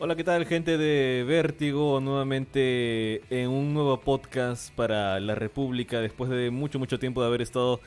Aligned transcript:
Hola, 0.00 0.14
¿qué 0.14 0.22
tal 0.22 0.46
gente 0.46 0.78
de 0.78 1.24
Vértigo? 1.24 2.00
Nuevamente 2.00 3.20
en 3.30 3.50
un 3.50 3.74
nuevo 3.74 3.98
podcast 3.98 4.72
para 4.76 5.18
la 5.18 5.34
República 5.34 6.00
después 6.00 6.30
de 6.30 6.52
mucho, 6.52 6.78
mucho 6.78 7.00
tiempo 7.00 7.20
de 7.20 7.26
haber 7.26 7.42
estado 7.42 7.80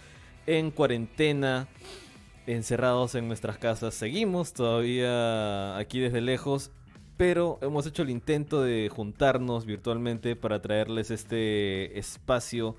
en 0.45 0.71
cuarentena, 0.71 1.69
encerrados 2.47 3.15
en 3.15 3.29
nuestras 3.29 3.57
casas. 3.59 3.93
Seguimos 3.93 4.51
todavía 4.51 5.77
aquí 5.77 6.01
desde 6.01 6.19
lejos, 6.19 6.71
pero 7.15 7.57
hemos 7.61 7.87
hecho 7.87 8.01
el 8.01 8.09
intento 8.09 8.61
de 8.61 8.89
juntarnos 8.89 9.65
virtualmente 9.65 10.35
para 10.35 10.61
traerles 10.61 11.11
este 11.11 11.97
espacio 11.97 12.75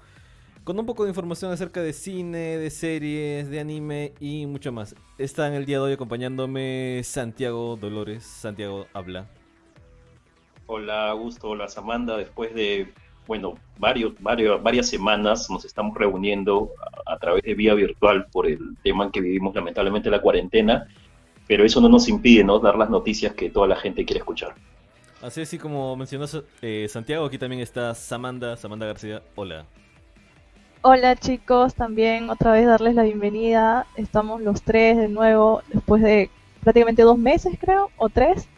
con 0.64 0.78
un 0.78 0.86
poco 0.86 1.04
de 1.04 1.10
información 1.10 1.50
acerca 1.50 1.82
de 1.82 1.92
cine, 1.92 2.56
de 2.56 2.70
series, 2.70 3.50
de 3.50 3.60
anime 3.60 4.12
y 4.20 4.46
mucho 4.46 4.70
más. 4.72 4.94
Está 5.18 5.48
en 5.48 5.54
el 5.54 5.66
día 5.66 5.78
de 5.78 5.84
hoy 5.84 5.92
acompañándome 5.92 7.00
Santiago 7.04 7.76
Dolores. 7.76 8.22
Santiago, 8.22 8.86
habla. 8.92 9.26
Hola 10.66 11.10
Augusto, 11.10 11.48
hola 11.48 11.68
Samanda. 11.68 12.16
Después 12.16 12.54
de, 12.54 12.92
bueno, 13.26 13.54
varios, 13.78 14.14
varios, 14.20 14.62
varias 14.62 14.88
semanas 14.88 15.50
nos 15.50 15.64
estamos 15.64 15.96
reuniendo 15.96 16.70
a, 17.06 17.14
a 17.14 17.18
través 17.18 17.42
de 17.42 17.54
vía 17.54 17.74
virtual 17.74 18.26
por 18.30 18.46
el 18.46 18.76
tema 18.82 19.04
en 19.04 19.10
que 19.10 19.20
vivimos 19.20 19.54
lamentablemente 19.54 20.10
la 20.10 20.20
cuarentena, 20.20 20.86
pero 21.48 21.64
eso 21.64 21.80
no 21.80 21.88
nos 21.88 22.08
impide 22.08 22.44
¿no? 22.44 22.60
dar 22.60 22.76
las 22.76 22.88
noticias 22.88 23.34
que 23.34 23.50
toda 23.50 23.66
la 23.66 23.76
gente 23.76 24.04
quiere 24.04 24.20
escuchar. 24.20 24.54
Así 25.20 25.40
es, 25.40 25.52
y 25.54 25.58
como 25.58 25.96
mencionó 25.96 26.26
eh, 26.62 26.86
Santiago, 26.88 27.26
aquí 27.26 27.38
también 27.38 27.62
está 27.62 27.94
Samanda, 27.94 28.56
Samanda 28.56 28.86
García. 28.86 29.22
Hola. 29.36 29.66
Hola 30.84 31.14
chicos, 31.14 31.76
también 31.76 32.28
otra 32.28 32.50
vez 32.50 32.66
darles 32.66 32.96
la 32.96 33.04
bienvenida. 33.04 33.86
Estamos 33.94 34.42
los 34.42 34.62
tres 34.62 34.96
de 34.96 35.08
nuevo 35.08 35.62
después 35.72 36.02
de 36.02 36.28
prácticamente 36.60 37.02
dos 37.02 37.16
meses 37.16 37.56
creo, 37.60 37.90
o 37.96 38.08
tres. 38.08 38.48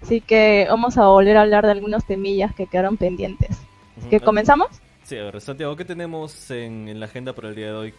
Así 0.00 0.22
que 0.22 0.66
vamos 0.70 0.96
a 0.96 1.08
volver 1.08 1.36
a 1.36 1.42
hablar 1.42 1.66
de 1.66 1.72
algunos 1.72 2.06
temillas 2.06 2.54
que 2.54 2.66
quedaron 2.66 2.96
pendientes. 2.96 3.50
Así 3.98 4.08
que 4.08 4.18
comenzamos. 4.18 4.68
Sí, 5.02 5.18
a 5.18 5.24
ver, 5.24 5.42
Santiago, 5.42 5.76
¿qué 5.76 5.84
tenemos 5.84 6.50
en, 6.50 6.88
en 6.88 7.00
la 7.00 7.04
agenda 7.04 7.34
para 7.34 7.50
el 7.50 7.54
día 7.54 7.66
de 7.66 7.74
hoy? 7.74 7.94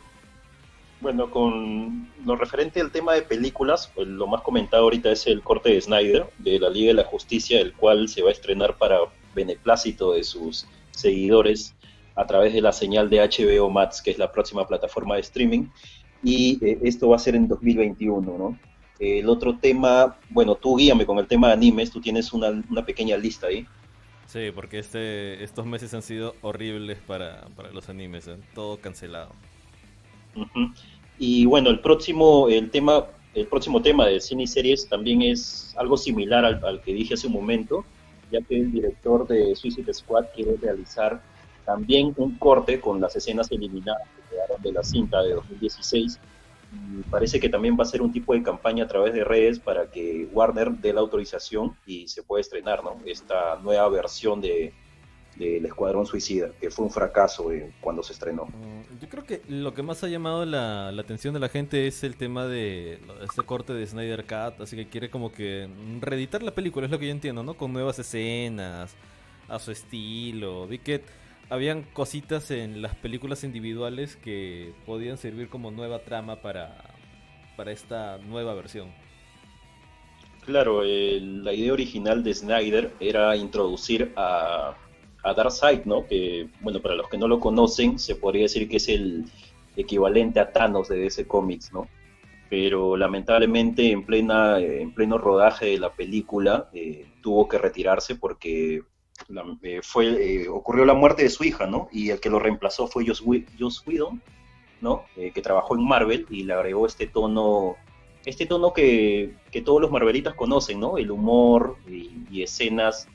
Bueno, 0.99 1.29
con 1.29 2.09
lo 2.25 2.35
referente 2.37 2.81
al 2.81 2.89
tema 2.89 3.13
de 3.13 3.21
películas, 3.21 3.91
pues, 3.93 4.07
lo 4.07 4.25
más 4.25 4.41
comentado 4.41 4.81
ahorita 4.85 5.11
es 5.11 5.27
el 5.27 5.43
corte 5.43 5.69
de 5.69 5.79
Snyder 5.79 6.25
de 6.39 6.59
la 6.59 6.71
Liga 6.71 6.87
de 6.87 6.95
la 6.95 7.03
Justicia, 7.03 7.61
el 7.61 7.73
cual 7.73 8.09
se 8.09 8.23
va 8.23 8.29
a 8.29 8.31
estrenar 8.31 8.77
para 8.77 8.97
beneplácito 9.35 10.13
de 10.13 10.23
sus 10.23 10.65
seguidores 10.89 11.75
a 12.19 12.27
través 12.27 12.53
de 12.53 12.61
la 12.61 12.73
señal 12.73 13.09
de 13.09 13.19
HBO 13.21 13.69
Max, 13.69 14.01
que 14.01 14.11
es 14.11 14.17
la 14.17 14.29
próxima 14.29 14.67
plataforma 14.67 15.15
de 15.15 15.21
streaming, 15.21 15.67
y 16.21 16.63
eh, 16.65 16.77
esto 16.83 17.07
va 17.07 17.15
a 17.15 17.19
ser 17.19 17.33
en 17.35 17.47
2021, 17.47 18.37
¿no? 18.37 18.59
El 18.99 19.29
otro 19.29 19.57
tema, 19.57 20.17
bueno, 20.29 20.55
tú 20.55 20.75
guíame 20.75 21.05
con 21.05 21.17
el 21.17 21.27
tema 21.27 21.47
de 21.47 21.53
animes, 21.53 21.91
tú 21.91 22.01
tienes 22.01 22.33
una, 22.33 22.49
una 22.69 22.85
pequeña 22.85 23.15
lista 23.15 23.47
ahí. 23.47 23.65
Sí, 24.27 24.51
porque 24.53 24.79
este, 24.79 25.41
estos 25.41 25.65
meses 25.65 25.93
han 25.93 26.01
sido 26.01 26.35
horribles 26.41 26.97
para, 27.07 27.47
para 27.55 27.71
los 27.71 27.87
animes, 27.87 28.27
¿eh? 28.27 28.35
todo 28.53 28.77
cancelado. 28.81 29.31
Uh 30.35 30.41
-huh. 30.41 30.73
Y 31.17 31.45
bueno, 31.45 31.69
el 31.69 31.79
próximo, 31.79 32.49
el 32.49 32.69
tema, 32.69 33.05
el 33.33 33.47
próximo 33.47 33.81
tema 33.81 34.05
de 34.07 34.19
cine 34.19 34.43
y 34.43 34.47
series 34.47 34.89
también 34.89 35.21
es 35.21 35.73
algo 35.77 35.95
similar 35.95 36.43
al, 36.43 36.63
al 36.65 36.81
que 36.81 36.93
dije 36.93 37.13
hace 37.13 37.27
un 37.27 37.33
momento, 37.33 37.85
ya 38.29 38.41
que 38.41 38.57
el 38.57 38.73
director 38.73 39.25
de 39.25 39.55
Suicide 39.55 39.93
Squad 39.93 40.25
quiere 40.35 40.57
realizar 40.61 41.21
también 41.69 42.15
un 42.17 42.35
corte 42.39 42.81
con 42.81 42.99
las 42.99 43.15
escenas 43.15 43.51
eliminadas 43.51 44.07
que 44.07 44.35
quedaron 44.35 44.59
de 44.59 44.71
la 44.71 44.83
cinta 44.83 45.21
de 45.21 45.35
2016. 45.35 46.19
Y 46.73 47.03
parece 47.11 47.39
que 47.39 47.47
también 47.47 47.77
va 47.79 47.83
a 47.83 47.85
ser 47.85 48.01
un 48.01 48.11
tipo 48.11 48.33
de 48.33 48.41
campaña 48.41 48.85
a 48.85 48.87
través 48.87 49.13
de 49.13 49.23
redes 49.23 49.59
para 49.59 49.85
que 49.85 50.27
Warner 50.31 50.71
dé 50.71 50.93
la 50.93 51.01
autorización 51.01 51.75
y 51.85 52.07
se 52.07 52.23
pueda 52.23 52.41
estrenar 52.41 52.83
¿no? 52.83 52.97
esta 53.05 53.59
nueva 53.61 53.87
versión 53.89 54.41
de 54.41 54.73
del 55.35 55.65
Escuadrón 55.65 56.05
Suicida, 56.05 56.49
que 56.59 56.69
fue 56.69 56.83
un 56.83 56.91
fracaso 56.91 57.49
eh, 57.53 57.71
cuando 57.79 58.03
se 58.03 58.11
estrenó. 58.11 58.47
Yo 58.99 59.07
creo 59.07 59.23
que 59.23 59.41
lo 59.47 59.73
que 59.73 59.81
más 59.83 60.03
ha 60.03 60.09
llamado 60.09 60.45
la, 60.45 60.91
la, 60.91 61.01
atención 61.01 61.33
de 61.33 61.39
la 61.39 61.47
gente 61.47 61.87
es 61.87 62.03
el 62.03 62.17
tema 62.17 62.45
de 62.45 62.99
este 63.21 63.43
corte 63.43 63.71
de 63.71 63.87
Snyder 63.87 64.25
Cut, 64.25 64.59
así 64.59 64.75
que 64.75 64.89
quiere 64.89 65.09
como 65.09 65.31
que 65.31 65.69
reeditar 66.01 66.43
la 66.43 66.53
película, 66.53 66.87
es 66.87 66.91
lo 66.91 66.99
que 66.99 67.05
yo 67.05 67.13
entiendo, 67.13 67.41
¿no? 67.41 67.53
Con 67.53 67.71
nuevas 67.71 67.97
escenas, 67.99 68.97
a 69.49 69.59
su 69.59 69.71
estilo. 69.71 70.67
Vi 70.67 70.79
que 70.79 71.01
habían 71.49 71.83
cositas 71.93 72.51
en 72.51 72.81
las 72.81 72.95
películas 72.95 73.43
individuales 73.43 74.15
que 74.15 74.73
podían 74.85 75.17
servir 75.17 75.49
como 75.49 75.71
nueva 75.71 75.99
trama 75.99 76.41
para, 76.41 76.75
para 77.57 77.71
esta 77.71 78.17
nueva 78.19 78.53
versión. 78.53 78.89
Claro, 80.45 80.83
eh, 80.83 81.19
la 81.21 81.53
idea 81.53 81.73
original 81.73 82.23
de 82.23 82.33
Snyder 82.33 82.91
era 82.99 83.35
introducir 83.35 84.13
a, 84.15 84.75
a 85.23 85.33
Darkseid, 85.33 85.85
¿no? 85.85 86.05
Que, 86.07 86.47
bueno, 86.61 86.81
para 86.81 86.95
los 86.95 87.09
que 87.09 87.17
no 87.17 87.27
lo 87.27 87.39
conocen, 87.39 87.99
se 87.99 88.15
podría 88.15 88.43
decir 88.43 88.67
que 88.69 88.77
es 88.77 88.89
el 88.89 89.25
equivalente 89.75 90.39
a 90.39 90.51
Thanos 90.51 90.89
de 90.89 90.97
DC 90.97 91.27
Comics, 91.27 91.73
¿no? 91.73 91.87
Pero 92.49 92.97
lamentablemente 92.97 93.91
en, 93.91 94.05
plena, 94.05 94.59
en 94.59 94.93
pleno 94.93 95.17
rodaje 95.17 95.67
de 95.67 95.79
la 95.79 95.91
película 95.91 96.69
eh, 96.73 97.05
tuvo 97.21 97.47
que 97.47 97.59
retirarse 97.59 98.15
porque 98.15 98.81
la, 99.27 99.43
eh, 99.61 99.81
fue, 99.83 100.43
eh, 100.43 100.47
ocurrió 100.47 100.85
la 100.85 100.93
muerte 100.93 101.23
de 101.23 101.29
su 101.29 101.43
hija, 101.43 101.65
¿no? 101.65 101.89
Y 101.91 102.09
el 102.09 102.19
que 102.19 102.29
lo 102.29 102.39
reemplazó 102.39 102.87
fue 102.87 103.05
Joss, 103.05 103.23
Joss 103.59 103.83
Whedon, 103.85 104.21
¿no? 104.81 105.03
Eh, 105.15 105.31
que 105.31 105.41
trabajó 105.41 105.75
en 105.75 105.87
Marvel 105.87 106.25
y 106.29 106.43
le 106.43 106.53
agregó 106.53 106.85
este 106.85 107.07
tono, 107.07 107.75
este 108.25 108.45
tono 108.45 108.73
que, 108.73 109.35
todos 109.65 109.81
los 109.81 109.91
Marvelitas 109.91 110.33
conocen, 110.35 110.79
¿no? 110.79 110.97
El 110.97 111.11
humor 111.11 111.77
y, 111.87 112.41
escenas 112.41 113.07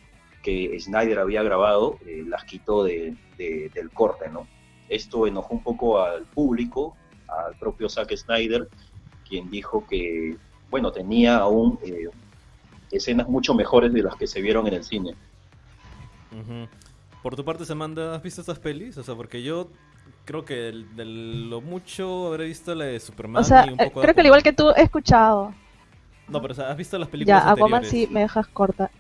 que 0.43 0.79
Snyder 0.79 1.19
había 1.19 1.43
grabado, 1.43 1.99
eh, 2.07 2.23
las 2.27 2.45
quitó 2.45 2.85
de, 2.85 3.17
de, 3.39 3.71
del 3.75 3.91
corte, 3.91 4.29
¿no? 4.29 4.47
Esto 4.89 5.27
enojó 5.27 5.55
un 5.55 5.63
poco 5.63 6.01
al 6.01 6.25
público, 6.25 6.95
al 7.29 7.57
propio 7.59 7.89
Zack 7.89 8.15
Snyder, 8.15 8.69
quien 9.27 9.51
dijo 9.51 9.87
que, 9.87 10.37
bueno, 10.71 10.93
tenía 10.93 11.39
aún 11.39 11.79
escenas 12.91 13.29
mucho 13.29 13.55
mejores 13.55 13.93
de 13.93 14.03
las 14.03 14.17
que 14.17 14.27
se 14.27 14.43
vieron 14.43 14.67
en 14.67 14.75
el 14.75 14.85
cine. 14.85 15.15
Uh 16.35 16.43
-huh. 16.43 16.69
Por 17.23 17.37
tu 17.37 17.45
parte, 17.45 17.65
Samantha, 17.65 18.15
¿has 18.15 18.23
visto 18.23 18.41
estas 18.43 18.59
pelis? 18.59 18.99
O 18.99 19.03
sea, 19.03 19.15
porque 19.15 19.43
yo 19.43 19.71
creo 20.25 20.45
que 20.45 20.55
de, 20.95 21.05
lo 21.05 21.61
mucho 21.61 22.29
habré 22.29 22.47
visto 22.47 22.75
la 22.75 22.87
de 22.87 23.01
Superman 23.01 23.43
o 23.43 23.45
sea, 23.45 23.67
y 23.67 23.71
un 23.71 23.77
poco 23.79 24.01
creo 24.01 24.15
que 24.15 24.21
al 24.21 24.27
igual 24.27 24.43
que 24.43 24.53
tú 24.53 24.71
he 24.77 24.83
escuchado. 24.83 25.55
No, 26.29 26.41
pero 26.41 26.53
o 26.53 26.55
sea, 26.55 26.71
¿has 26.71 26.77
visto 26.77 26.99
las 26.99 27.09
películas 27.09 27.45
Ya, 27.45 27.51
Aquaman 27.51 27.85
sí 27.85 28.09
me 28.11 28.21
dejas 28.21 28.47
corta. 28.49 28.91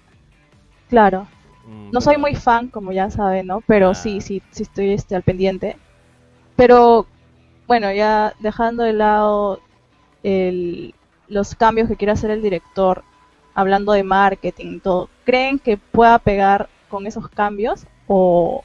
Claro. 0.88 1.26
Mm, 1.66 1.90
no 1.90 2.00
soy 2.00 2.18
muy 2.18 2.34
fan, 2.34 2.68
como 2.68 2.92
ya 2.92 3.10
saben, 3.10 3.46
¿no? 3.46 3.62
Pero 3.66 3.90
ah. 3.90 3.94
sí, 3.94 4.20
sí, 4.20 4.42
sí 4.50 4.62
estoy 4.62 4.92
este, 4.92 5.16
al 5.16 5.22
pendiente. 5.22 5.76
Pero, 6.56 7.06
bueno, 7.66 7.90
ya 7.92 8.34
dejando 8.40 8.82
de 8.82 8.92
lado 8.92 9.60
el, 10.22 10.94
los 11.28 11.54
cambios 11.54 11.88
que 11.88 11.96
quiere 11.96 12.12
hacer 12.12 12.30
el 12.30 12.42
director, 12.42 13.02
hablando 13.54 13.92
de 13.92 14.02
marketing 14.02 14.74
y 14.74 14.80
todo, 14.80 15.08
¿creen 15.24 15.58
que 15.58 15.76
pueda 15.78 16.18
pegar 16.18 16.68
con 16.94 17.08
esos 17.08 17.28
cambios? 17.28 17.86
O, 18.06 18.62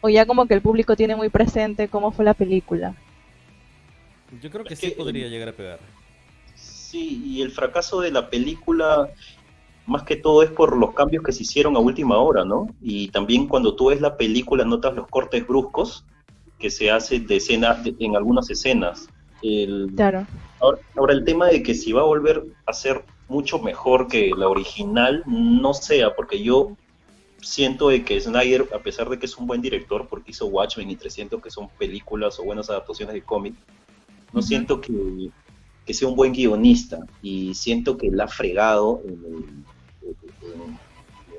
o 0.00 0.08
ya 0.08 0.24
como 0.24 0.46
que 0.46 0.54
el 0.54 0.62
público 0.62 0.94
tiene 0.94 1.16
muy 1.16 1.30
presente 1.30 1.88
cómo 1.88 2.12
fue 2.12 2.24
la 2.24 2.34
película? 2.34 2.94
Yo 4.40 4.50
creo 4.50 4.64
que 4.64 4.76
sí 4.76 4.90
podría 4.90 5.26
llegar 5.26 5.48
a 5.48 5.52
pegar. 5.52 5.80
Sí, 6.54 7.20
y 7.24 7.42
el 7.42 7.50
fracaso 7.50 8.00
de 8.00 8.12
la 8.12 8.30
película 8.30 9.10
más 9.86 10.04
que 10.04 10.14
todo 10.14 10.44
es 10.44 10.50
por 10.50 10.76
los 10.76 10.94
cambios 10.94 11.24
que 11.24 11.32
se 11.32 11.42
hicieron 11.42 11.74
a 11.74 11.80
última 11.80 12.18
hora, 12.18 12.44
¿no? 12.44 12.68
Y 12.80 13.08
también 13.08 13.48
cuando 13.48 13.74
tú 13.74 13.86
ves 13.86 14.00
la 14.00 14.16
película 14.16 14.64
notas 14.64 14.94
los 14.94 15.08
cortes 15.08 15.44
bruscos 15.44 16.04
que 16.60 16.70
se 16.70 16.92
hacen 16.92 17.26
de 17.26 17.36
escena, 17.36 17.74
de, 17.74 17.96
en 17.98 18.14
algunas 18.14 18.48
escenas. 18.48 19.08
El, 19.42 19.90
claro. 19.96 20.24
Ahora, 20.60 20.78
ahora, 20.96 21.14
el 21.14 21.24
tema 21.24 21.48
de 21.48 21.64
que 21.64 21.74
si 21.74 21.90
va 21.90 22.02
a 22.02 22.04
volver 22.04 22.44
a 22.66 22.72
ser 22.72 23.04
mucho 23.26 23.58
mejor 23.58 24.06
que 24.06 24.30
la 24.36 24.48
original, 24.48 25.24
no 25.26 25.74
sea, 25.74 26.14
porque 26.14 26.40
yo 26.40 26.76
siento 27.42 27.88
de 27.88 28.04
que 28.04 28.20
Snyder, 28.20 28.68
a 28.74 28.78
pesar 28.78 29.08
de 29.08 29.18
que 29.18 29.26
es 29.26 29.36
un 29.36 29.46
buen 29.46 29.60
director, 29.60 30.08
porque 30.08 30.30
hizo 30.30 30.46
Watchmen 30.46 30.90
y 30.90 30.96
300, 30.96 31.42
que 31.42 31.50
son 31.50 31.68
películas 31.70 32.38
o 32.38 32.44
buenas 32.44 32.70
adaptaciones 32.70 33.14
de 33.14 33.22
cómic, 33.22 33.54
no 34.32 34.42
siento 34.42 34.80
que, 34.80 35.30
que, 35.84 35.94
sea 35.94 36.08
un 36.08 36.14
buen 36.14 36.32
guionista 36.32 36.98
y 37.22 37.54
siento 37.54 37.96
que 37.96 38.10
la 38.10 38.24
ha 38.24 38.28
fregado 38.28 39.02
en 39.04 39.24
el, 39.24 40.10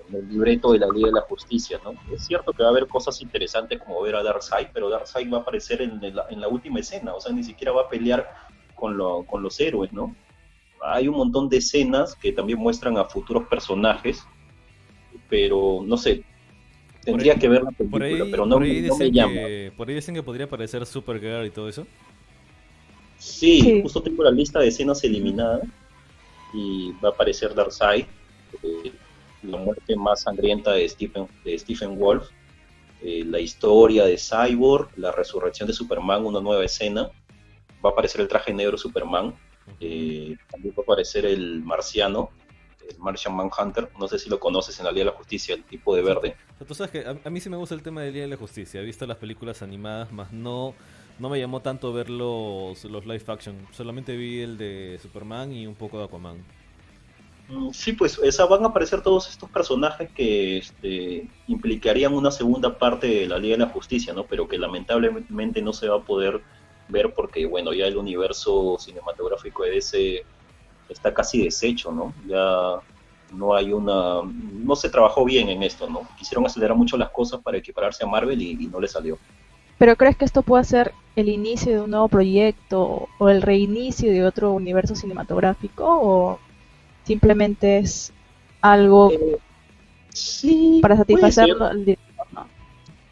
en 0.09 0.15
el 0.15 0.29
libreto 0.29 0.73
de 0.73 0.79
la 0.79 0.87
Liga 0.87 1.07
de 1.07 1.13
la 1.13 1.21
Justicia, 1.21 1.79
¿no? 1.83 1.93
Es 2.13 2.25
cierto 2.25 2.51
que 2.51 2.63
va 2.63 2.69
a 2.69 2.71
haber 2.71 2.87
cosas 2.87 3.21
interesantes 3.21 3.79
como 3.79 4.01
ver 4.01 4.15
a 4.15 4.23
Darkseid, 4.23 4.67
pero 4.73 4.89
Darkseid 4.89 5.31
va 5.31 5.37
a 5.37 5.41
aparecer 5.41 5.81
en 5.81 6.01
la, 6.13 6.25
en 6.29 6.41
la 6.41 6.47
última 6.49 6.79
escena, 6.79 7.13
o 7.13 7.21
sea, 7.21 7.31
ni 7.31 7.43
siquiera 7.43 7.71
va 7.71 7.83
a 7.83 7.89
pelear 7.89 8.29
con, 8.75 8.97
lo, 8.97 9.23
con 9.23 9.41
los 9.41 9.59
héroes, 9.59 9.93
¿no? 9.93 10.15
Hay 10.83 11.07
un 11.07 11.15
montón 11.15 11.47
de 11.47 11.57
escenas 11.57 12.15
que 12.15 12.31
también 12.31 12.59
muestran 12.59 12.97
a 12.97 13.05
futuros 13.05 13.47
personajes, 13.47 14.25
pero 15.31 15.81
no 15.83 15.95
sé, 15.95 16.23
tendría 17.05 17.33
ahí, 17.33 17.39
que 17.39 17.47
ver 17.47 17.63
la 17.63 17.71
película, 17.71 18.05
ahí, 18.05 18.29
pero 18.29 18.45
no, 18.45 18.59
me, 18.59 18.81
no 18.81 18.97
me 18.97 19.11
llama. 19.11 19.33
Que, 19.33 19.71
por 19.77 19.87
ahí 19.87 19.95
dicen 19.95 20.13
que 20.13 20.21
podría 20.21 20.45
aparecer 20.45 20.85
Supergirl 20.85 21.45
y 21.45 21.51
todo 21.51 21.69
eso. 21.69 21.87
Sí, 23.17 23.61
sí, 23.61 23.81
justo 23.81 24.03
tengo 24.03 24.23
la 24.23 24.31
lista 24.31 24.59
de 24.59 24.67
escenas 24.67 25.01
eliminadas 25.05 25.61
y 26.53 26.91
va 27.03 27.09
a 27.09 27.11
aparecer 27.13 27.55
Darkseid. 27.55 28.05
Eh, 28.61 28.91
la 29.43 29.57
muerte 29.57 29.95
más 29.95 30.23
sangrienta 30.23 30.73
de 30.73 30.87
Stephen, 30.89 31.27
de 31.45 31.57
Stephen 31.57 31.97
Wolf, 31.97 32.27
eh, 33.01 33.23
la 33.25 33.39
historia 33.39 34.03
de 34.03 34.17
Cyborg, 34.17 34.89
la 34.97 35.13
resurrección 35.13 35.67
de 35.67 35.73
Superman, 35.73 36.25
una 36.25 36.41
nueva 36.41 36.65
escena, 36.65 37.09
va 37.83 37.89
a 37.89 37.93
aparecer 37.93 38.19
el 38.19 38.27
traje 38.27 38.53
negro 38.53 38.77
Superman, 38.77 39.33
eh, 39.79 40.35
también 40.51 40.75
va 40.77 40.81
a 40.81 40.83
aparecer 40.83 41.25
el 41.25 41.63
marciano, 41.63 42.31
el 42.91 42.99
Martian 42.99 43.35
Manhunter, 43.35 43.89
no 43.99 44.07
sé 44.07 44.19
si 44.19 44.29
lo 44.29 44.39
conoces 44.39 44.77
en 44.79 44.85
la 44.85 44.91
Liga 44.91 45.05
de 45.05 45.11
la 45.11 45.17
Justicia, 45.17 45.55
el 45.55 45.63
tipo 45.63 45.95
de 45.95 46.01
verde. 46.01 46.35
Tú 46.67 46.73
sabes 46.73 46.91
que 46.91 47.05
a, 47.05 47.29
mí 47.29 47.39
sí 47.39 47.49
me 47.49 47.57
gusta 47.57 47.75
el 47.75 47.81
tema 47.81 48.01
de 48.01 48.11
Liga 48.11 48.23
de 48.23 48.29
la 48.29 48.37
Justicia, 48.37 48.81
he 48.81 48.83
visto 48.83 49.05
las 49.05 49.17
películas 49.17 49.61
animadas, 49.61 50.11
más 50.11 50.31
no, 50.31 50.73
no 51.19 51.29
me 51.29 51.39
llamó 51.39 51.61
tanto 51.61 51.91
ver 51.93 52.09
los, 52.09 52.83
los 52.85 53.05
live 53.05 53.23
action, 53.27 53.55
solamente 53.71 54.15
vi 54.15 54.41
el 54.41 54.57
de 54.57 54.99
Superman 55.01 55.51
y 55.51 55.67
un 55.67 55.75
poco 55.75 55.97
de 55.97 56.05
Aquaman. 56.05 56.43
Mm, 57.51 57.71
sí, 57.73 57.93
pues 57.93 58.17
esa 58.23 58.45
van 58.45 58.63
a 58.63 58.67
aparecer 58.67 59.01
todos 59.01 59.29
estos 59.29 59.49
personajes 59.49 60.09
que 60.11 60.57
este, 60.57 61.27
implicarían 61.47 62.13
una 62.13 62.31
segunda 62.31 62.77
parte 62.77 63.07
de 63.07 63.27
la 63.27 63.37
Liga 63.37 63.57
de 63.57 63.65
la 63.65 63.71
Justicia, 63.71 64.13
¿no? 64.13 64.25
Pero 64.25 64.47
que 64.47 64.57
lamentablemente 64.57 65.61
no 65.61 65.73
se 65.73 65.89
va 65.89 65.97
a 65.97 66.01
poder 66.01 66.41
ver 66.87 67.13
porque, 67.13 67.45
bueno, 67.45 67.73
ya 67.73 67.87
el 67.87 67.97
universo 67.97 68.77
cinematográfico 68.79 69.63
de 69.63 69.71
DC 69.71 70.25
está 70.91 71.13
casi 71.13 71.43
deshecho, 71.43 71.91
¿no? 71.91 72.13
Ya 72.27 72.79
no 73.33 73.55
hay 73.55 73.71
una... 73.71 74.21
no 74.23 74.75
se 74.75 74.89
trabajó 74.89 75.25
bien 75.25 75.49
en 75.49 75.63
esto, 75.63 75.89
¿no? 75.89 76.01
Quisieron 76.17 76.45
acelerar 76.45 76.75
mucho 76.75 76.97
las 76.97 77.09
cosas 77.09 77.41
para 77.41 77.57
equipararse 77.57 78.03
a 78.03 78.07
Marvel 78.07 78.41
y, 78.41 78.51
y 78.59 78.67
no 78.67 78.79
le 78.79 78.87
salió. 78.87 79.17
¿Pero 79.77 79.95
crees 79.95 80.15
que 80.15 80.25
esto 80.25 80.43
puede 80.43 80.63
ser 80.63 80.93
el 81.15 81.27
inicio 81.27 81.71
de 81.71 81.81
un 81.81 81.91
nuevo 81.91 82.07
proyecto 82.07 83.07
o 83.17 83.29
el 83.29 83.41
reinicio 83.41 84.11
de 84.11 84.23
otro 84.25 84.51
universo 84.51 84.95
cinematográfico 84.95 85.85
o 85.85 86.39
simplemente 87.03 87.79
es 87.79 88.13
algo 88.61 89.11
eh, 89.11 89.39
para 90.81 90.97
satisfacerlo 90.97 91.65
al 91.65 91.85
director, 91.85 92.11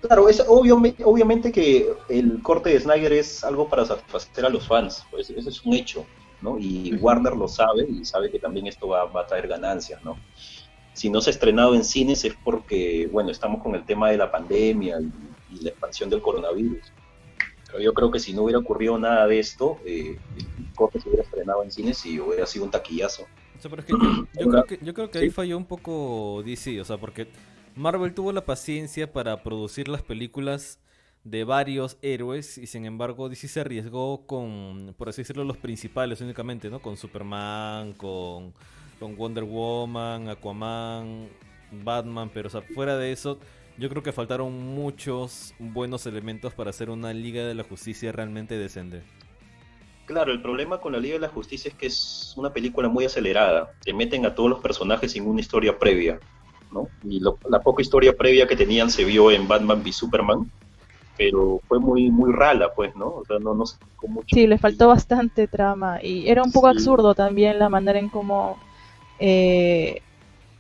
Claro, 0.02 0.30
es 0.30 0.42
obviamente 0.48 1.52
que 1.52 1.92
el 2.08 2.42
corte 2.42 2.70
de 2.70 2.80
Snyder 2.80 3.12
es 3.12 3.44
algo 3.44 3.68
para 3.68 3.86
satisfacer 3.86 4.46
a 4.46 4.50
los 4.50 4.66
fans, 4.66 5.04
pues 5.12 5.30
eso 5.30 5.50
es 5.50 5.66
un 5.66 5.74
hecho, 5.74 6.06
¿no? 6.42 6.58
Y 6.60 6.96
Warner 6.96 7.36
lo 7.36 7.48
sabe 7.48 7.88
y 7.90 8.06
sabe 8.06 8.32
que 8.32 8.40
también 8.40 8.68
esto 8.68 8.88
va, 8.88 9.04
a 9.04 9.28
traer 9.28 9.48
ganancias, 9.48 10.04
¿no? 10.04 10.18
Si 10.94 11.10
no 11.10 11.22
se 11.22 11.30
ha 11.30 11.34
estrenado 11.34 11.76
en 11.76 11.84
cines 11.84 12.26
es 12.26 12.36
porque, 12.44 13.08
bueno, 13.12 13.32
estamos 13.32 13.62
con 13.62 13.76
el 13.76 13.86
tema 13.86 14.10
de 14.10 14.18
la 14.18 14.32
pandemia 14.32 15.00
y, 15.00 15.64
la 15.64 15.70
expansión 15.70 16.10
del 16.10 16.22
coronavirus. 16.22 16.92
Pero 17.66 17.80
yo 17.80 17.94
creo 17.94 18.12
que 18.12 18.20
si 18.20 18.34
no 18.34 18.44
hubiera 18.44 18.60
ocurrido 18.60 18.98
nada 18.98 19.28
de 19.28 19.40
esto, 19.40 19.80
eh, 19.86 20.18
el 20.38 20.74
corte 20.76 21.00
se 21.00 21.10
hubiera 21.10 21.24
estrenado 21.24 21.64
en 21.64 21.72
cines 21.72 22.06
y 22.06 22.20
hubiera 22.20 22.46
sido 22.46 22.66
un 22.66 22.72
taquillazo 22.72 23.26
yo, 23.62 23.70
creo 23.70 24.66
que, 24.66 24.80
yo 24.82 24.94
creo 24.94 25.12
que 25.12 25.20
ahí 25.20 25.30
falló 25.30 25.58
un 25.58 25.66
poco 25.66 26.42
DC, 26.46 26.80
o 26.80 26.86
sea, 26.86 26.98
porque 26.98 27.28
Marvel 27.76 28.14
tuvo 28.14 28.32
la 28.32 28.46
paciencia 28.46 29.12
para 29.12 29.44
producir 29.44 29.88
las 29.88 30.02
películas 30.02 30.80
de 31.24 31.44
varios 31.44 31.98
héroes 32.02 32.58
y 32.58 32.68
sin 32.68 32.86
embargo 32.86 33.30
DC 33.30 33.48
se 33.48 33.60
arriesgó 33.62 34.26
con, 34.26 34.96
por 34.98 35.10
así 35.10 35.22
decirlo, 35.22 35.44
los 35.44 35.58
principales 35.58 36.22
únicamente, 36.22 36.70
¿no? 36.70 36.80
Con 36.80 36.98
Superman, 36.98 37.94
con, 37.94 38.54
con 39.00 39.16
Wonder 39.16 39.44
Woman, 39.44 40.30
Aquaman, 40.30 41.28
Batman, 41.84 42.30
pero 42.34 42.48
o 42.48 42.52
sea, 42.52 42.62
fuera 42.62 42.98
de 42.98 43.12
eso, 43.12 43.40
yo 43.78 43.90
creo 43.90 44.04
que 44.04 44.12
faltaron 44.12 44.54
muchos 44.54 45.54
buenos 45.60 46.06
elementos 46.06 46.54
para 46.54 46.70
hacer 46.70 46.90
una 46.90 47.14
Liga 47.14 47.46
de 47.46 47.54
la 47.54 47.64
Justicia 47.64 48.12
realmente 48.12 48.58
decente. 48.58 49.04
Claro, 50.06 50.32
el 50.32 50.42
problema 50.42 50.80
con 50.82 50.94
la 50.94 51.00
Liga 51.00 51.16
de 51.16 51.22
la 51.22 51.30
Justicia 51.30 51.70
es 51.70 51.76
que 51.76 51.86
es 51.86 52.34
una 52.36 52.52
película 52.52 52.90
muy 52.90 53.06
acelerada. 53.06 53.72
Te 53.84 53.94
meten 53.94 54.26
a 54.26 54.34
todos 54.34 54.50
los 54.50 54.60
personajes 54.60 55.12
sin 55.12 55.28
una 55.28 55.40
historia 55.40 55.78
previa, 55.78 56.20
¿no? 56.72 56.88
Y 57.04 57.20
la 57.20 57.60
poca 57.62 57.82
historia 57.82 58.18
previa 58.18 58.48
que 58.48 58.56
tenían 58.56 58.90
se 58.90 59.06
vio 59.06 59.30
en 59.30 59.48
Batman 59.48 59.82
v 59.82 59.94
Superman, 59.94 60.50
pero 61.20 61.60
fue 61.68 61.80
muy 61.80 62.10
muy 62.10 62.32
rala, 62.32 62.74
pues, 62.74 62.96
¿no? 62.96 63.08
O 63.08 63.26
sea, 63.26 63.38
no, 63.40 63.54
no 63.54 63.66
mucho. 64.08 64.36
Sí, 64.36 64.48
le 64.48 64.58
faltó 64.58 64.88
bastante 64.88 65.48
trama 65.48 66.00
y 66.02 66.30
era 66.30 66.42
un 66.42 66.52
poco 66.52 66.68
absurdo 66.68 67.14
también 67.14 67.60
la 67.60 67.68
manera 67.68 68.00
en 68.00 68.08
cómo 68.08 68.58
eh, 69.20 70.02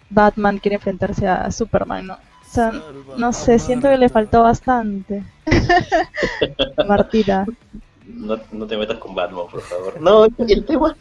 Batman 0.09 0.59
quiere 0.59 0.75
enfrentarse 0.75 1.27
a 1.27 1.49
Superman, 1.49 2.07
¿no? 2.07 2.13
O 2.13 2.51
sea, 2.51 2.73
no 3.17 3.31
sé, 3.31 3.57
siento 3.57 3.89
que 3.89 3.97
le 3.97 4.09
faltó 4.09 4.43
bastante. 4.43 5.23
Martita 6.87 7.45
no, 8.13 8.37
no 8.51 8.67
te 8.67 8.77
metas 8.77 8.97
con 8.97 9.15
Batman, 9.15 9.45
por 9.49 9.61
favor. 9.61 10.01
No, 10.01 10.25
el 10.25 10.65
tema, 10.65 10.95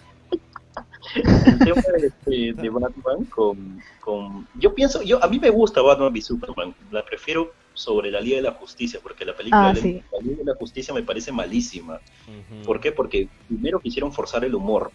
el 1.14 1.58
tema 1.58 1.82
de, 2.26 2.52
de, 2.52 2.69
Batman 2.69 3.25
con, 3.26 3.82
con, 4.00 4.46
Yo 4.55 4.75
pienso, 4.75 5.02
yo 5.02 5.22
a 5.22 5.28
mí 5.28 5.38
me 5.38 5.50
gusta 5.50 5.82
Batman 5.82 6.12
v 6.12 6.20
Superman, 6.20 6.75
la 6.90 7.05
prefiero 7.05 7.52
sobre 7.79 8.11
la 8.11 8.21
Liga 8.21 8.37
de 8.37 8.43
la 8.43 8.53
Justicia, 8.53 9.01
porque 9.03 9.25
la 9.25 9.37
película 9.37 9.71
ah, 9.71 9.73
de 9.73 10.03
la 10.13 10.21
Liga 10.21 10.37
de 10.39 10.45
la 10.45 10.55
Justicia 10.55 10.93
me 10.93 11.03
parece 11.03 11.33
malísima. 11.33 12.01
¿Por 12.65 12.81
qué? 12.81 12.93
Porque 12.93 13.29
primero 13.47 13.81
quisieron 13.81 14.13
forzar 14.13 14.45
el 14.45 14.55
humor. 14.55 14.91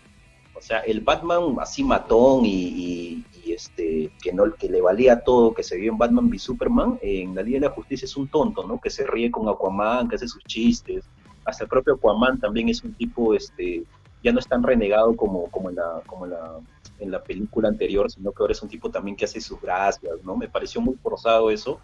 O 0.55 0.61
sea, 0.61 0.79
el 0.79 1.01
Batman 1.01 1.55
así 1.59 1.83
matón 1.83 2.45
y, 2.45 3.23
y, 3.43 3.51
este 3.51 4.11
que 4.21 4.31
no 4.31 4.53
que 4.55 4.69
le 4.69 4.81
valía 4.81 5.19
todo 5.19 5.53
que 5.53 5.63
se 5.63 5.77
vio 5.77 5.91
en 5.91 5.97
Batman 5.97 6.29
v 6.29 6.39
Superman, 6.39 6.97
en 7.01 7.35
la 7.35 7.43
Liga 7.43 7.59
de 7.59 7.67
la 7.67 7.73
Justicia 7.73 8.05
es 8.05 8.15
un 8.15 8.27
tonto, 8.27 8.65
¿no? 8.65 8.79
Que 8.79 8.89
se 8.89 9.05
ríe 9.05 9.29
con 9.29 9.49
Aquaman, 9.49 10.07
que 10.07 10.15
hace 10.15 10.27
sus 10.27 10.43
chistes 10.45 11.03
hasta 11.45 11.63
el 11.63 11.69
propio 11.69 11.95
Aquaman 11.95 12.39
también 12.39 12.69
es 12.69 12.83
un 12.83 12.93
tipo, 12.93 13.33
este, 13.33 13.83
ya 14.23 14.31
no 14.31 14.39
es 14.39 14.47
tan 14.47 14.63
renegado 14.63 15.15
como, 15.15 15.49
como, 15.51 15.69
en, 15.69 15.75
la, 15.75 16.01
como 16.05 16.25
la, 16.25 16.59
en 16.99 17.11
la 17.11 17.21
película 17.23 17.67
anterior, 17.67 18.09
sino 18.09 18.31
que 18.31 18.41
ahora 18.41 18.53
es 18.53 18.61
un 18.61 18.69
tipo 18.69 18.89
también 18.89 19.15
que 19.15 19.25
hace 19.25 19.41
sus 19.41 19.59
gracias, 19.59 20.23
¿no? 20.23 20.35
Me 20.35 20.47
pareció 20.47 20.81
muy 20.81 20.95
forzado 20.95 21.49
eso, 21.49 21.79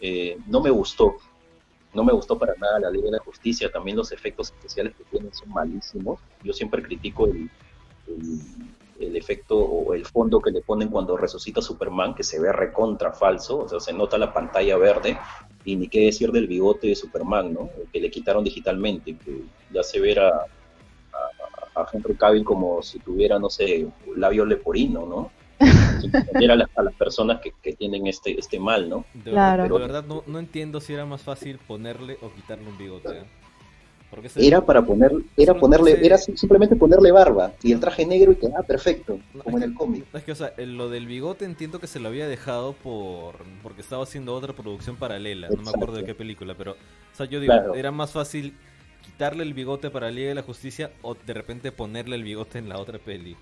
eh, 0.00 0.38
no 0.46 0.60
me 0.60 0.70
gustó, 0.70 1.16
no 1.94 2.04
me 2.04 2.12
gustó 2.12 2.38
para 2.38 2.54
nada 2.56 2.80
la 2.80 2.90
ley 2.90 3.02
de 3.02 3.10
la 3.10 3.18
justicia, 3.18 3.70
también 3.70 3.96
los 3.96 4.12
efectos 4.12 4.50
especiales 4.50 4.94
que 4.94 5.04
tienen 5.04 5.32
son 5.34 5.50
malísimos, 5.50 6.20
yo 6.42 6.52
siempre 6.52 6.82
critico 6.82 7.26
el, 7.26 7.50
el, 9.00 9.16
efecto 9.16 9.58
o 9.58 9.94
el 9.94 10.04
fondo 10.04 10.40
que 10.40 10.50
le 10.50 10.60
ponen 10.60 10.88
cuando 10.88 11.16
resucita 11.16 11.60
Superman, 11.60 12.14
que 12.14 12.22
se 12.22 12.38
ve 12.38 12.52
recontra 12.52 13.12
falso, 13.12 13.58
o 13.58 13.68
sea, 13.68 13.80
se 13.80 13.92
nota 13.92 14.18
la 14.18 14.32
pantalla 14.32 14.76
verde, 14.76 15.18
y 15.64 15.76
ni 15.76 15.88
qué 15.88 16.06
decir 16.06 16.30
del 16.30 16.46
bigote 16.46 16.86
de 16.86 16.94
Superman, 16.94 17.52
¿no? 17.52 17.70
Que 17.92 18.00
le 18.00 18.10
quitaron 18.10 18.44
digitalmente, 18.44 19.16
que 19.16 19.42
ya 19.72 19.82
se 19.82 20.00
verá 20.00 20.28
a, 20.28 21.80
a, 21.80 21.86
Henry 21.92 22.14
Cavill 22.14 22.44
como 22.44 22.80
si 22.82 22.98
tuviera, 23.00 23.38
no 23.38 23.50
sé, 23.50 23.86
labio 24.16 24.44
leporino, 24.44 25.04
¿no? 25.04 25.30
Era 26.40 26.54
a, 26.54 26.82
las, 26.82 26.94
personas 26.94 27.40
que, 27.40 27.52
que, 27.62 27.72
tienen 27.74 28.06
este, 28.06 28.38
este 28.38 28.58
mal, 28.58 28.88
¿no? 28.88 29.04
De 29.12 29.32
verdad, 29.32 29.64
de 29.64 29.68
verdad 29.68 30.04
no, 30.04 30.22
no, 30.26 30.38
entiendo 30.38 30.80
si 30.80 30.92
era 30.94 31.04
más 31.04 31.22
fácil 31.22 31.58
ponerle 31.58 32.16
o 32.22 32.30
quitarle 32.32 32.68
un 32.68 32.78
bigote. 32.78 33.18
¿eh? 33.18 33.24
Era 34.36 34.64
para 34.64 34.82
poner, 34.82 35.12
era 35.36 35.54
ponerle, 35.54 36.04
era 36.04 36.16
simplemente 36.16 36.76
ponerle 36.76 37.12
barba 37.12 37.52
y 37.62 37.72
el 37.72 37.80
traje 37.80 38.06
negro 38.06 38.32
y 38.32 38.36
quedaba 38.36 38.62
perfecto, 38.62 39.20
como 39.44 39.58
en 39.58 39.64
el 39.64 39.74
cómic. 39.74 40.06
Es 40.14 40.24
que, 40.24 40.32
o 40.32 40.34
sea, 40.34 40.52
lo 40.56 40.88
del 40.88 41.06
bigote 41.06 41.44
entiendo 41.44 41.78
que 41.78 41.86
se 41.86 42.00
lo 42.00 42.08
había 42.08 42.26
dejado 42.26 42.72
por 42.72 43.36
porque 43.62 43.82
estaba 43.82 44.02
haciendo 44.02 44.34
otra 44.34 44.54
producción 44.54 44.96
paralela, 44.96 45.48
no 45.50 45.62
me 45.62 45.70
acuerdo 45.70 45.96
de 45.96 46.04
qué 46.04 46.14
película, 46.14 46.54
pero, 46.56 46.72
o 46.72 47.16
sea, 47.16 47.26
yo 47.26 47.38
digo, 47.38 47.74
era 47.74 47.90
más 47.90 48.12
fácil 48.12 48.54
quitarle 49.04 49.42
el 49.42 49.52
bigote 49.52 49.90
para 49.90 50.10
Liga 50.10 50.30
de 50.30 50.34
la 50.36 50.42
Justicia 50.42 50.90
o 51.02 51.14
de 51.14 51.34
repente 51.34 51.70
ponerle 51.70 52.16
el 52.16 52.22
bigote 52.22 52.58
en 52.58 52.70
la 52.70 52.78
otra 52.78 52.98
peli. 52.98 53.36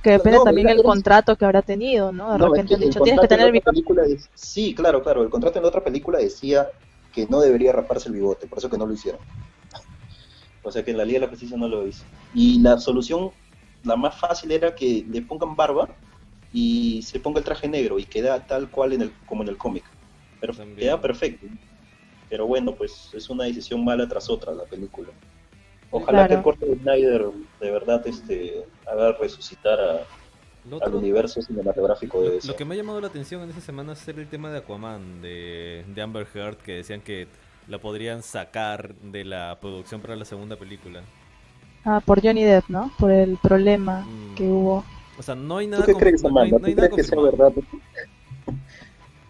Es 0.00 0.04
que 0.04 0.10
depende 0.12 0.38
también 0.42 0.66
del 0.66 0.82
contrato 0.82 1.36
que 1.36 1.44
habrá 1.44 1.60
tenido, 1.60 2.10
¿no? 2.10 2.32
De 2.32 2.38
repente 2.38 2.74
han 2.74 2.80
dicho, 2.80 3.00
tienes 3.00 3.20
que 3.20 3.28
tener 3.28 3.48
el 3.48 3.52
bigote. 3.52 4.18
Sí, 4.32 4.74
claro, 4.74 5.02
claro. 5.02 5.22
El 5.22 5.28
contrato 5.28 5.58
en 5.58 5.62
la 5.64 5.68
otra 5.68 5.84
película 5.84 6.18
decía 6.18 6.70
que 7.12 7.26
no 7.26 7.38
debería 7.38 7.72
raparse 7.72 8.08
el 8.08 8.14
bigote, 8.14 8.46
por 8.46 8.56
eso 8.56 8.70
que 8.70 8.78
no 8.78 8.86
lo 8.86 8.94
hicieron. 8.94 9.20
O 10.62 10.70
sea 10.70 10.82
que 10.82 10.90
en 10.90 10.98
la 10.98 11.04
Liga 11.04 11.20
de 11.20 11.26
la 11.26 11.30
Justicia 11.30 11.56
no 11.56 11.68
lo 11.68 11.86
hizo. 11.86 12.04
Y 12.34 12.60
la 12.60 12.78
solución, 12.78 13.30
la 13.82 13.96
más 13.96 14.18
fácil 14.18 14.52
era 14.52 14.74
que 14.74 15.04
le 15.10 15.22
pongan 15.22 15.56
barba 15.56 15.88
y 16.52 17.02
se 17.02 17.20
ponga 17.20 17.38
el 17.38 17.44
traje 17.44 17.68
negro 17.68 17.98
y 17.98 18.04
queda 18.04 18.46
tal 18.46 18.70
cual 18.70 18.94
en 18.94 19.02
el, 19.02 19.12
como 19.26 19.42
en 19.42 19.48
el 19.48 19.58
cómic. 19.58 19.84
Pero 20.40 20.54
queda 20.76 21.00
perfecto. 21.00 21.46
Pero 22.30 22.46
bueno, 22.46 22.74
pues 22.74 23.10
es 23.12 23.28
una 23.28 23.44
decisión 23.44 23.84
mala 23.84 24.08
tras 24.08 24.30
otra 24.30 24.52
la 24.52 24.64
película. 24.64 25.08
Ojalá 25.90 26.28
que 26.28 26.34
el 26.34 26.42
corte 26.42 26.66
de 26.66 26.76
Snyder 26.76 27.26
de 27.60 27.70
verdad 27.70 28.06
este, 28.06 28.64
haga 28.86 29.12
resucitar 29.12 29.78
a, 29.80 30.06
al 30.84 30.94
universo 30.94 31.42
cinematográfico 31.42 32.22
de 32.22 32.36
eso. 32.36 32.48
Lo 32.48 32.56
que 32.56 32.64
me 32.64 32.74
ha 32.74 32.78
llamado 32.78 33.00
la 33.00 33.08
atención 33.08 33.42
en 33.42 33.50
esa 33.50 33.60
semana 33.60 33.94
es 33.94 34.08
el 34.08 34.28
tema 34.28 34.50
de 34.50 34.58
Aquaman, 34.58 35.20
de, 35.20 35.84
de 35.88 36.02
Amber 36.02 36.26
Heard, 36.32 36.58
que 36.58 36.74
decían 36.76 37.00
que 37.00 37.26
la 37.66 37.78
podrían 37.78 38.22
sacar 38.22 38.94
de 38.96 39.24
la 39.24 39.58
producción 39.60 40.00
para 40.00 40.16
la 40.16 40.24
segunda 40.24 40.56
película. 40.56 41.02
Ah, 41.84 42.00
por 42.04 42.22
Johnny 42.22 42.44
Depp, 42.44 42.68
¿no? 42.68 42.92
Por 42.98 43.10
el 43.10 43.38
problema 43.38 44.02
mm. 44.02 44.34
que 44.34 44.44
hubo. 44.44 44.84
O 45.18 45.22
sea, 45.22 45.34
no 45.34 45.58
hay 45.58 45.66
nada... 45.66 45.84
¿Tú 45.84 45.92
qué 45.92 45.98
crees, 45.98 46.24
Amanda? 46.24 46.58
¿Tú 46.58 46.74
crees 46.74 46.94
que 46.94 47.04
sea 47.04 47.20
verdad? 47.20 47.52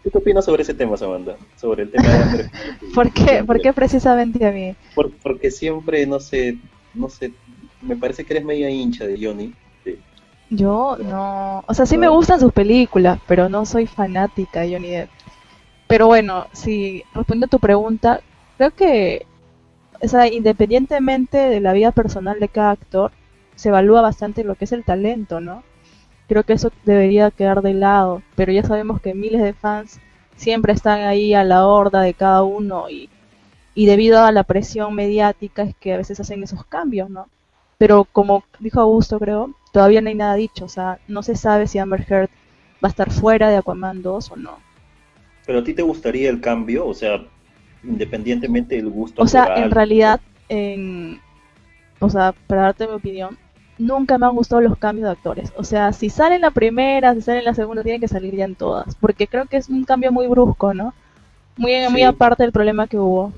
¿Qué 0.02 0.16
opinas 0.16 0.44
sobre 0.44 0.62
ese 0.62 0.74
tema, 0.74 0.96
Samantha? 0.96 1.36
Sobre 1.56 1.82
el 1.82 1.90
tema 1.90 2.08
de 2.08 2.22
Amber 2.22 2.50
¿Por 2.94 3.12
qué? 3.12 3.44
¿Por 3.44 3.60
qué 3.60 3.72
precisamente 3.72 4.46
a 4.46 4.50
mí? 4.50 4.74
porque 5.22 5.50
siempre, 5.50 6.06
no 6.06 6.20
sé, 6.20 6.58
no 6.94 7.08
sé, 7.08 7.32
me 7.82 7.96
parece 7.96 8.24
que 8.24 8.32
eres 8.34 8.44
media 8.44 8.70
hincha 8.70 9.06
de 9.06 9.18
Johnny 9.20 9.54
Yo 10.48 10.96
no, 10.98 11.64
o 11.66 11.74
sea, 11.74 11.86
sí 11.86 11.98
me 11.98 12.08
gustan 12.08 12.40
sus 12.40 12.52
películas, 12.52 13.20
pero 13.26 13.48
no 13.48 13.66
soy 13.66 13.86
fanática 13.86 14.60
de 14.60 14.72
Johnny 14.72 14.90
Depp. 14.90 15.10
Pero 15.86 16.06
bueno, 16.06 16.46
si 16.52 17.02
respondo 17.14 17.46
a 17.46 17.48
tu 17.48 17.58
pregunta, 17.58 18.20
creo 18.56 18.70
que, 18.70 19.26
o 20.00 20.08
sea, 20.08 20.28
independientemente 20.28 21.36
de 21.36 21.60
la 21.60 21.72
vida 21.72 21.92
personal 21.92 22.40
de 22.40 22.48
cada 22.48 22.70
actor, 22.70 23.12
se 23.54 23.68
evalúa 23.68 24.00
bastante 24.00 24.44
lo 24.44 24.54
que 24.54 24.64
es 24.64 24.72
el 24.72 24.84
talento, 24.84 25.40
¿no? 25.40 25.62
Creo 26.30 26.44
que 26.44 26.52
eso 26.52 26.70
debería 26.84 27.32
quedar 27.32 27.60
de 27.60 27.74
lado, 27.74 28.22
pero 28.36 28.52
ya 28.52 28.62
sabemos 28.62 29.00
que 29.00 29.14
miles 29.14 29.42
de 29.42 29.52
fans 29.52 29.98
siempre 30.36 30.72
están 30.72 31.00
ahí 31.00 31.34
a 31.34 31.42
la 31.42 31.66
horda 31.66 32.02
de 32.02 32.14
cada 32.14 32.44
uno 32.44 32.88
y, 32.88 33.10
y 33.74 33.86
debido 33.86 34.22
a 34.22 34.30
la 34.30 34.44
presión 34.44 34.94
mediática 34.94 35.64
es 35.64 35.74
que 35.74 35.92
a 35.92 35.96
veces 35.96 36.20
hacen 36.20 36.40
esos 36.44 36.64
cambios, 36.64 37.10
¿no? 37.10 37.26
Pero 37.78 38.04
como 38.04 38.44
dijo 38.60 38.80
Augusto, 38.80 39.18
creo, 39.18 39.56
todavía 39.72 40.00
no 40.02 40.08
hay 40.08 40.14
nada 40.14 40.36
dicho. 40.36 40.66
O 40.66 40.68
sea, 40.68 41.00
no 41.08 41.24
se 41.24 41.34
sabe 41.34 41.66
si 41.66 41.80
Amber 41.80 42.06
Heard 42.08 42.30
va 42.74 42.86
a 42.86 42.90
estar 42.90 43.10
fuera 43.10 43.50
de 43.50 43.56
Aquaman 43.56 44.00
2 44.00 44.30
o 44.30 44.36
no. 44.36 44.58
¿Pero 45.46 45.58
a 45.58 45.64
ti 45.64 45.74
te 45.74 45.82
gustaría 45.82 46.30
el 46.30 46.40
cambio? 46.40 46.86
O 46.86 46.94
sea, 46.94 47.24
independientemente 47.82 48.76
del 48.76 48.88
gusto. 48.88 49.20
O 49.20 49.26
sea, 49.26 49.56
en 49.56 49.72
realidad, 49.72 50.20
en, 50.48 51.18
o 51.98 52.08
sea, 52.08 52.36
para 52.46 52.62
darte 52.62 52.86
mi 52.86 52.94
opinión, 52.94 53.36
nunca 53.80 54.18
me 54.18 54.26
han 54.26 54.34
gustado 54.34 54.60
los 54.60 54.76
cambios 54.78 55.06
de 55.06 55.12
actores. 55.12 55.52
O 55.56 55.64
sea, 55.64 55.92
si 55.92 56.10
sale 56.10 56.36
en 56.36 56.42
la 56.42 56.50
primera, 56.50 57.14
si 57.14 57.22
sale 57.22 57.38
en 57.38 57.46
la 57.46 57.54
segunda, 57.54 57.82
tienen 57.82 58.00
que 58.00 58.08
salir 58.08 58.36
ya 58.36 58.44
en 58.44 58.54
todas. 58.54 58.94
Porque 58.96 59.26
creo 59.26 59.46
que 59.46 59.56
es 59.56 59.68
un 59.68 59.84
cambio 59.84 60.12
muy 60.12 60.26
brusco, 60.28 60.74
¿no? 60.74 60.94
Muy, 61.56 61.88
muy 61.90 62.02
aparte 62.02 62.42
del 62.42 62.52
problema 62.52 62.86
que 62.86 62.98
hubo. 62.98 63.32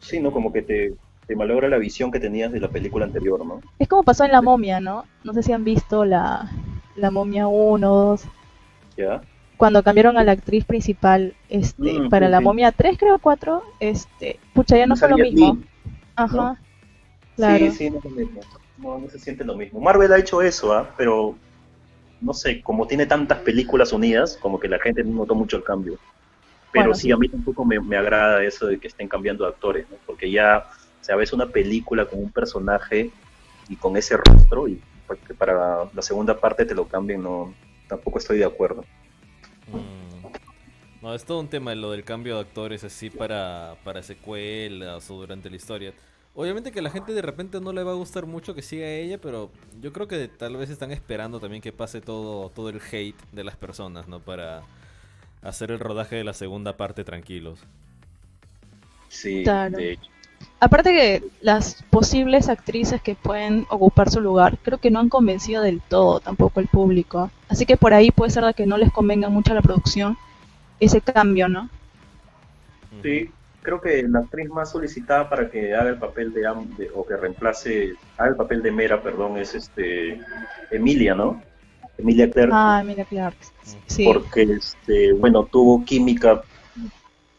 Sí, 0.00 0.20
¿no? 0.20 0.32
Como 0.32 0.52
que 0.52 0.62
te, 0.62 0.94
te 1.26 1.36
malogra 1.36 1.68
la 1.68 1.78
visión 1.78 2.10
que 2.10 2.20
tenías 2.20 2.52
de 2.52 2.60
la 2.60 2.68
película 2.68 3.04
anterior, 3.04 3.44
¿no? 3.46 3.60
Es 3.78 3.88
como 3.88 4.02
pasó 4.02 4.24
en 4.24 4.32
La 4.32 4.42
Momia, 4.42 4.80
¿no? 4.80 5.04
No 5.24 5.32
sé 5.32 5.42
si 5.42 5.52
han 5.52 5.64
visto 5.64 6.04
la, 6.04 6.50
la 6.96 7.10
Momia 7.10 7.46
1 7.46 7.92
o 7.92 8.06
2. 8.10 8.24
¿Ya? 8.96 9.20
Cuando 9.56 9.82
cambiaron 9.82 10.18
a 10.18 10.24
la 10.24 10.32
actriz 10.32 10.64
principal 10.64 11.34
este, 11.48 12.00
mm, 12.00 12.10
para 12.10 12.28
La 12.28 12.40
Momia 12.40 12.72
3, 12.72 12.98
creo, 12.98 13.18
4, 13.18 13.62
este, 13.80 14.38
pucha, 14.52 14.76
ya 14.76 14.86
no, 14.86 14.96
fue 14.96 15.08
lo 15.08 15.16
mismo. 15.16 15.58
Ajá. 16.14 16.58
Claro. 17.36 17.66
Sí, 17.66 17.70
sí, 17.70 17.90
no 17.90 17.98
es 17.98 18.04
lo 18.04 18.10
mismo. 18.10 18.40
No, 18.78 18.98
no 18.98 19.08
se 19.08 19.18
siente 19.18 19.44
lo 19.44 19.56
mismo. 19.56 19.80
Marvel 19.80 20.12
ha 20.12 20.18
hecho 20.18 20.42
eso, 20.42 20.72
¿ah? 20.72 20.90
Pero, 20.96 21.36
no 22.20 22.34
sé, 22.34 22.62
como 22.62 22.86
tiene 22.86 23.06
tantas 23.06 23.38
películas 23.38 23.92
unidas, 23.92 24.36
como 24.40 24.58
que 24.58 24.68
la 24.68 24.78
gente 24.78 25.04
no 25.04 25.16
notó 25.16 25.34
mucho 25.34 25.56
el 25.56 25.64
cambio. 25.64 25.98
Pero 26.72 26.94
sí, 26.94 27.10
a 27.10 27.16
mí 27.16 27.28
tampoco 27.28 27.64
me, 27.64 27.80
me, 27.80 27.96
agrada 27.96 28.44
eso 28.44 28.66
de 28.66 28.78
que 28.78 28.88
estén 28.88 29.08
cambiando 29.08 29.44
de 29.44 29.50
actores, 29.50 29.86
¿no? 29.90 29.96
Porque 30.04 30.30
ya 30.30 30.66
sea, 31.06 31.16
ves 31.16 31.32
una 31.32 31.46
película 31.46 32.04
con 32.04 32.18
un 32.18 32.32
personaje 32.32 33.10
y 33.68 33.76
con 33.76 33.96
ese 33.96 34.16
rostro 34.16 34.66
y 34.68 34.82
que 35.26 35.34
para 35.34 35.88
la 35.94 36.02
segunda 36.02 36.38
parte 36.38 36.64
te 36.64 36.74
lo 36.74 36.88
cambien, 36.88 37.22
no, 37.22 37.54
tampoco 37.86 38.18
estoy 38.18 38.38
de 38.38 38.44
acuerdo. 38.44 38.84
Mm. 39.72 40.26
No, 41.00 41.14
es 41.14 41.24
todo 41.24 41.38
un 41.38 41.46
tema 41.46 41.72
lo 41.76 41.92
del 41.92 42.02
cambio 42.02 42.34
de 42.34 42.40
actores 42.40 42.82
así 42.82 43.08
para, 43.08 43.76
para 43.84 44.02
secuelas 44.02 45.08
o 45.08 45.14
durante 45.14 45.48
la 45.48 45.54
historia. 45.54 45.94
Obviamente 46.38 46.70
que 46.70 46.80
a 46.80 46.82
la 46.82 46.90
gente 46.90 47.14
de 47.14 47.22
repente 47.22 47.62
no 47.62 47.72
le 47.72 47.82
va 47.82 47.92
a 47.92 47.94
gustar 47.94 48.26
mucho 48.26 48.54
que 48.54 48.60
siga 48.60 48.86
ella, 48.86 49.18
pero 49.18 49.50
yo 49.80 49.90
creo 49.94 50.06
que 50.06 50.28
tal 50.28 50.54
vez 50.58 50.68
están 50.68 50.92
esperando 50.92 51.40
también 51.40 51.62
que 51.62 51.72
pase 51.72 52.02
todo, 52.02 52.50
todo 52.50 52.68
el 52.68 52.78
hate 52.92 53.16
de 53.32 53.42
las 53.42 53.56
personas, 53.56 54.06
¿no? 54.06 54.20
Para 54.20 54.62
hacer 55.42 55.70
el 55.70 55.80
rodaje 55.80 56.16
de 56.16 56.24
la 56.24 56.34
segunda 56.34 56.76
parte 56.76 57.04
tranquilos. 57.04 57.58
Sí, 59.08 59.44
de 59.44 59.92
hecho. 59.92 60.10
Aparte 60.60 60.90
que 60.90 61.24
las 61.40 61.82
posibles 61.88 62.50
actrices 62.50 63.00
que 63.00 63.14
pueden 63.14 63.66
ocupar 63.70 64.10
su 64.10 64.20
lugar, 64.20 64.58
creo 64.62 64.76
que 64.76 64.90
no 64.90 65.00
han 65.00 65.08
convencido 65.08 65.62
del 65.62 65.80
todo 65.80 66.20
tampoco 66.20 66.60
el 66.60 66.68
público. 66.68 67.30
Así 67.48 67.64
que 67.64 67.78
por 67.78 67.94
ahí 67.94 68.10
puede 68.10 68.30
ser 68.30 68.44
de 68.44 68.52
que 68.52 68.66
no 68.66 68.76
les 68.76 68.92
convenga 68.92 69.30
mucho 69.30 69.52
a 69.52 69.54
la 69.54 69.62
producción 69.62 70.18
ese 70.80 71.00
cambio, 71.00 71.48
¿no? 71.48 71.70
Sí, 73.02 73.30
creo 73.66 73.80
que 73.80 74.04
la 74.04 74.20
actriz 74.20 74.48
más 74.48 74.70
solicitada 74.70 75.28
para 75.28 75.50
que 75.50 75.74
haga 75.74 75.90
el 75.90 75.98
papel 75.98 76.32
de, 76.32 76.88
o 76.94 77.04
que 77.04 77.16
reemplace, 77.16 77.94
haga 78.16 78.30
el 78.30 78.36
papel 78.36 78.62
de 78.62 78.70
Mera, 78.70 79.02
perdón, 79.02 79.38
es 79.38 79.56
este 79.56 80.20
Emilia, 80.70 81.16
¿no? 81.16 81.42
Emilia 81.98 82.30
Clarke. 82.30 82.52
Ah, 82.54 82.78
Emilia 82.80 83.04
Clarke. 83.04 83.44
Sí. 83.86 84.04
Porque 84.04 84.42
este, 84.42 85.12
bueno, 85.14 85.44
tuvo 85.46 85.84
química 85.84 86.42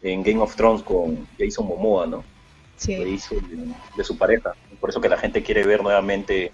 en 0.02 0.22
Game 0.22 0.40
of 0.40 0.54
Thrones 0.54 0.82
con 0.82 1.26
Jason 1.38 1.66
Momoa, 1.66 2.06
¿no? 2.06 2.24
de, 2.86 4.04
su 4.04 4.18
pareja. 4.18 4.52
Por 4.80 4.90
eso 4.90 5.00
que 5.00 5.08
la 5.08 5.16
gente 5.16 5.42
quiere 5.42 5.64
ver 5.64 5.82
nuevamente 5.82 6.52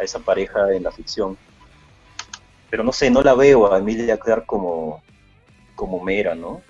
a 0.00 0.04
esa 0.04 0.20
pareja 0.20 0.72
en 0.72 0.84
la 0.84 0.90
ficción. 0.90 1.36
Pero 2.70 2.82
no 2.82 2.92
sé, 2.92 3.10
no 3.10 3.20
la 3.20 3.34
veo 3.34 3.70
a 3.70 3.78
Emilia 3.78 4.16
Clarke 4.16 4.46
como, 4.46 5.02
como 5.76 6.02
mera, 6.02 6.34
¿no? 6.34 6.62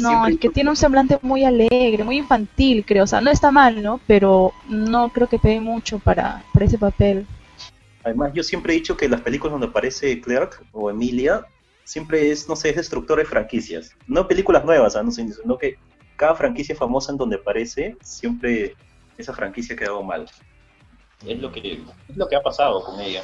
No, 0.00 0.26
es 0.26 0.38
que 0.38 0.50
tiene 0.50 0.70
un 0.70 0.76
semblante 0.76 1.18
muy 1.22 1.44
alegre, 1.44 2.04
muy 2.04 2.18
infantil, 2.18 2.84
creo. 2.86 3.04
O 3.04 3.06
sea, 3.06 3.20
no 3.20 3.30
está 3.30 3.50
mal, 3.50 3.82
¿no? 3.82 4.00
Pero 4.06 4.52
no 4.68 5.08
creo 5.10 5.28
que 5.28 5.38
pegue 5.38 5.60
mucho 5.60 5.98
para, 5.98 6.44
para 6.52 6.66
ese 6.66 6.78
papel. 6.78 7.26
Además, 8.04 8.32
yo 8.34 8.42
siempre 8.42 8.74
he 8.74 8.76
dicho 8.76 8.96
que 8.96 9.08
las 9.08 9.22
películas 9.22 9.52
donde 9.52 9.68
aparece 9.68 10.20
Clark 10.20 10.62
o 10.72 10.90
Emilia, 10.90 11.46
siempre 11.84 12.30
es, 12.30 12.48
no 12.48 12.56
sé, 12.56 12.70
es 12.70 12.76
destructor 12.76 13.18
de 13.18 13.24
franquicias. 13.24 13.92
No 14.06 14.28
películas 14.28 14.64
nuevas, 14.64 14.94
¿no? 15.02 15.10
sino 15.10 15.56
que 15.56 15.78
cada 16.16 16.34
franquicia 16.34 16.76
famosa 16.76 17.12
en 17.12 17.18
donde 17.18 17.36
aparece, 17.36 17.96
siempre 18.02 18.74
esa 19.16 19.32
franquicia 19.32 19.74
ha 19.74 19.78
quedado 19.78 20.02
mal. 20.02 20.28
Es 21.26 21.40
lo 21.40 21.50
que, 21.50 21.82
es 22.08 22.16
lo 22.16 22.28
que 22.28 22.36
ha 22.36 22.42
pasado 22.42 22.84
con 22.84 23.00
ella. 23.00 23.22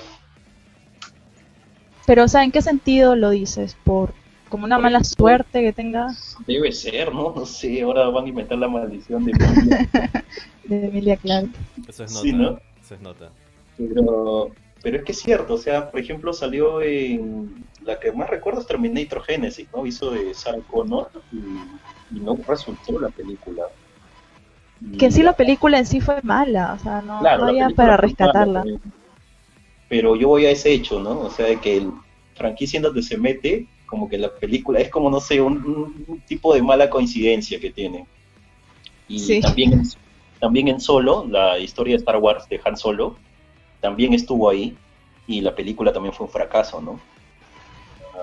Pero, 2.07 2.25
o 2.25 2.29
sea, 2.29 2.43
¿en 2.43 2.51
qué 2.51 2.63
sentido 2.63 3.15
lo 3.15 3.31
dices? 3.31 3.77
¿Por 3.85 4.15
como 4.51 4.65
una 4.65 4.79
mala 4.79 5.03
suerte 5.03 5.63
que 5.63 5.73
tenga? 5.73 6.09
Debe 6.47 6.73
ser, 6.73 7.15
¿no? 7.15 7.33
No 7.37 7.47
sé, 7.47 7.81
ahora 7.83 8.09
van 8.11 8.27
a 8.27 8.29
inventar 8.29 8.59
la 8.59 8.69
maldición 8.69 9.25
de 9.25 9.33
Emilia. 9.33 9.89
de 10.65 10.87
Emilia 10.87 11.17
Clark. 11.17 11.49
Eso 11.89 12.05
es 12.05 12.13
nota. 12.13 12.37
¿no? 12.37 12.61
Eso 12.83 12.95
es 12.95 13.01
nota. 13.01 13.31
Pero, 13.79 14.51
pero 14.83 14.99
es 14.99 15.05
que 15.05 15.13
es 15.13 15.21
cierto, 15.21 15.55
o 15.55 15.59
sea, 15.59 15.91
por 15.91 16.01
ejemplo, 16.01 16.33
salió 16.33 16.83
en. 16.83 17.65
La 17.85 17.99
que 17.99 18.13
más 18.13 18.29
recuerdo 18.29 18.61
es 18.61 18.67
Terminator 18.67 19.23
Genesis, 19.23 19.67
¿no? 19.75 19.87
Hizo 19.87 20.11
de 20.11 20.35
Sarah 20.35 20.61
Connor 20.71 21.11
y 21.33 21.39
y 22.15 22.21
no 22.21 22.39
resultó 22.47 22.99
la 22.99 23.09
película. 23.09 23.65
que 24.99 25.07
en 25.07 25.13
sí 25.13 25.23
la 25.23 25.35
película 25.35 25.79
en 25.79 25.87
sí 25.87 26.01
fue 26.01 26.21
mala, 26.23 26.75
o 26.75 26.83
sea, 26.83 27.03
no, 27.03 27.21
había 27.27 27.71
para 27.71 27.97
rescatarla. 27.97 28.65
pero 29.89 30.17
yo 30.17 30.29
voy 30.29 30.47
a 30.47 30.51
ese 30.51 30.73
hecho, 30.73 31.01
¿no? 31.01 31.21
O 31.21 31.31
sea, 31.31 31.47
de 31.47 31.61
que 31.61 31.79
el 31.79 31.93
franquicia 32.35 32.79
en 32.79 32.85
donde 32.85 33.03
se 33.03 33.19
mete, 33.19 33.67
como 33.91 34.09
que 34.09 34.17
la 34.17 34.33
película 34.33 34.81
es 34.81 34.89
como, 34.89 35.11
no 35.11 35.21
sé, 35.21 35.41
un, 35.41 36.23
tipo 36.27 36.55
de 36.55 36.63
mala 36.63 36.89
coincidencia 36.89 37.61
que 37.61 37.71
tiene. 37.71 38.07
Y 39.09 39.41
también, 39.41 39.73
en, 39.73 39.83
también 40.39 40.69
en 40.69 40.81
Solo, 40.81 41.27
la 41.29 41.59
historia 41.59 41.95
de 41.95 41.99
Star 41.99 42.17
Wars 42.17 42.49
de 42.49 42.61
Han 42.65 42.77
Solo, 42.77 43.17
también 43.81 44.15
estuvo 44.15 44.49
ahí 44.49 44.77
y 45.27 45.41
la 45.41 45.55
película 45.55 45.93
también 45.93 46.15
fue 46.15 46.27
un 46.27 46.33
fracaso, 46.33 46.81
¿no? 46.81 47.01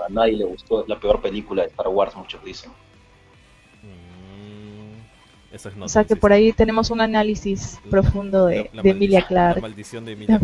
A 0.05 0.09
nadie 0.09 0.37
le 0.37 0.45
gustó, 0.45 0.81
es 0.81 0.87
la 0.87 0.99
peor 0.99 1.21
película 1.21 1.63
de 1.63 1.69
Star 1.69 1.89
Wars, 1.89 2.15
muchos 2.15 2.43
dicen 2.43 2.71
o 5.79 5.87
sea 5.87 6.03
que 6.03 6.15
por 6.15 6.33
ahí 6.33 6.51
tenemos 6.51 6.91
un 6.91 7.01
análisis 7.01 7.79
profundo 7.89 8.47
de, 8.47 8.69
Emilia 8.83 9.25
Clarke. 9.25 9.61
La 9.61 9.67
maldición 9.67 10.05
de 10.05 10.11
Emilia 10.13 10.39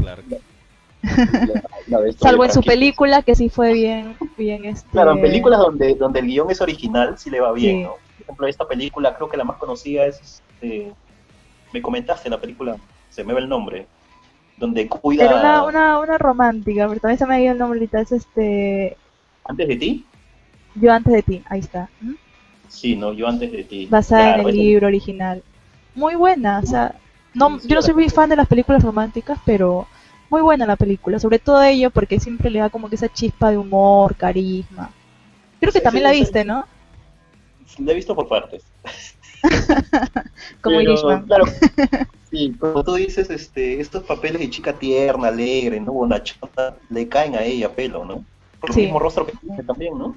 Salvo 2.18 2.46
en 2.46 2.52
su 2.52 2.62
película 2.62 3.22
que 3.22 3.36
sí 3.36 3.50
fue 3.50 3.74
bien, 3.74 4.16
bien 4.38 4.66
este... 4.66 4.90
Claro, 4.92 5.12
en 5.12 5.22
películas 5.22 5.60
donde, 5.60 5.96
donde 5.96 6.20
el 6.20 6.28
guion 6.28 6.50
es 6.50 6.62
original 6.62 7.18
sí 7.18 7.30
le 7.30 7.42
va 7.42 7.52
bien, 7.52 7.84
¿no? 7.84 7.90
Por 7.90 8.24
ejemplo, 8.24 8.48
esta 8.48 8.68
película 8.68 9.16
creo 9.16 9.30
que 9.30 9.38
la 9.38 9.44
más 9.44 9.58
conocida 9.58 10.06
es, 10.06 10.42
este, 10.54 10.94
me 11.74 11.82
comentaste 11.82 12.30
la 12.30 12.40
película, 12.40 12.78
se 13.10 13.24
me 13.24 13.34
ve 13.34 13.42
el 13.42 13.50
nombre, 13.50 13.86
donde 14.58 14.88
cuida... 14.88 15.28
Pero 15.28 15.40
una, 15.40 15.64
una, 15.64 16.00
una 16.00 16.18
romántica, 16.18 16.88
pero 16.88 17.02
también 17.02 17.18
se 17.18 17.26
me 17.26 17.36
ha 17.36 17.42
ido 17.42 17.52
el 17.52 17.60
nombre 17.60 17.80
ahorita, 17.80 18.00
es 18.00 18.12
este... 18.14 18.98
¿Antes 19.44 19.68
de 19.68 19.76
ti? 19.76 20.06
Yo 20.76 20.92
antes 20.92 21.14
de 21.14 21.22
ti, 21.22 21.44
ahí 21.50 21.60
está. 21.60 21.90
¿Mm? 22.00 22.14
Sí, 22.70 22.96
no, 22.96 23.14
yo 23.14 23.28
antes 23.28 23.52
de 23.52 23.64
ti. 23.64 23.88
Basada 23.88 24.38
en 24.38 24.48
el 24.48 24.56
libro 24.56 24.88
original. 24.88 25.44
Muy 25.96 26.16
buena, 26.16 26.60
o 26.60 26.66
sea, 26.66 26.96
no, 27.34 27.60
yo 27.60 27.76
no 27.76 27.82
soy 27.82 27.94
muy 27.94 28.10
fan 28.10 28.30
de 28.30 28.36
las 28.36 28.48
películas 28.48 28.84
románticas, 28.84 29.38
pero 29.46 29.88
muy 30.34 30.42
buena 30.42 30.66
la 30.66 30.78
película, 30.78 31.20
sobre 31.20 31.38
todo 31.38 31.62
ello 31.62 31.92
porque 31.92 32.20
siempre 32.20 32.50
le 32.50 32.58
da 32.58 32.72
como 32.72 32.90
que 32.90 32.96
esa 32.96 33.08
chispa 33.08 33.52
de 33.52 33.58
humor, 33.60 34.16
carisma. 34.16 34.90
Creo 35.60 35.72
que 35.72 35.80
también 35.80 36.06
la 36.06 36.12
viste, 36.12 36.44
¿no? 36.44 36.66
La 37.78 37.92
he 37.92 37.96
visto 37.96 38.16
por 38.16 38.28
partes. 38.28 38.64
como 40.62 40.82
Irishman. 40.82 41.28
Claro, 41.28 41.46
sí, 42.32 42.52
como 42.60 42.84
tú 42.84 42.96
dices, 42.96 43.30
este, 43.30 43.80
estos 43.80 44.02
papeles 44.06 44.42
de 44.42 44.50
chica 44.50 44.74
tierna, 44.74 45.28
alegre, 45.28 45.80
¿no? 45.80 45.94
Bonachota, 45.94 46.78
le 46.90 47.08
caen 47.08 47.36
a 47.36 47.44
ella 47.44 47.70
pelo, 47.70 48.04
¿no? 48.04 48.26
Por 48.60 48.72
el 48.72 48.78
mismo 48.78 48.98
rostro 48.98 49.28
que 49.28 49.38
tiene 49.38 49.62
también, 49.62 49.96
¿no? 50.00 50.16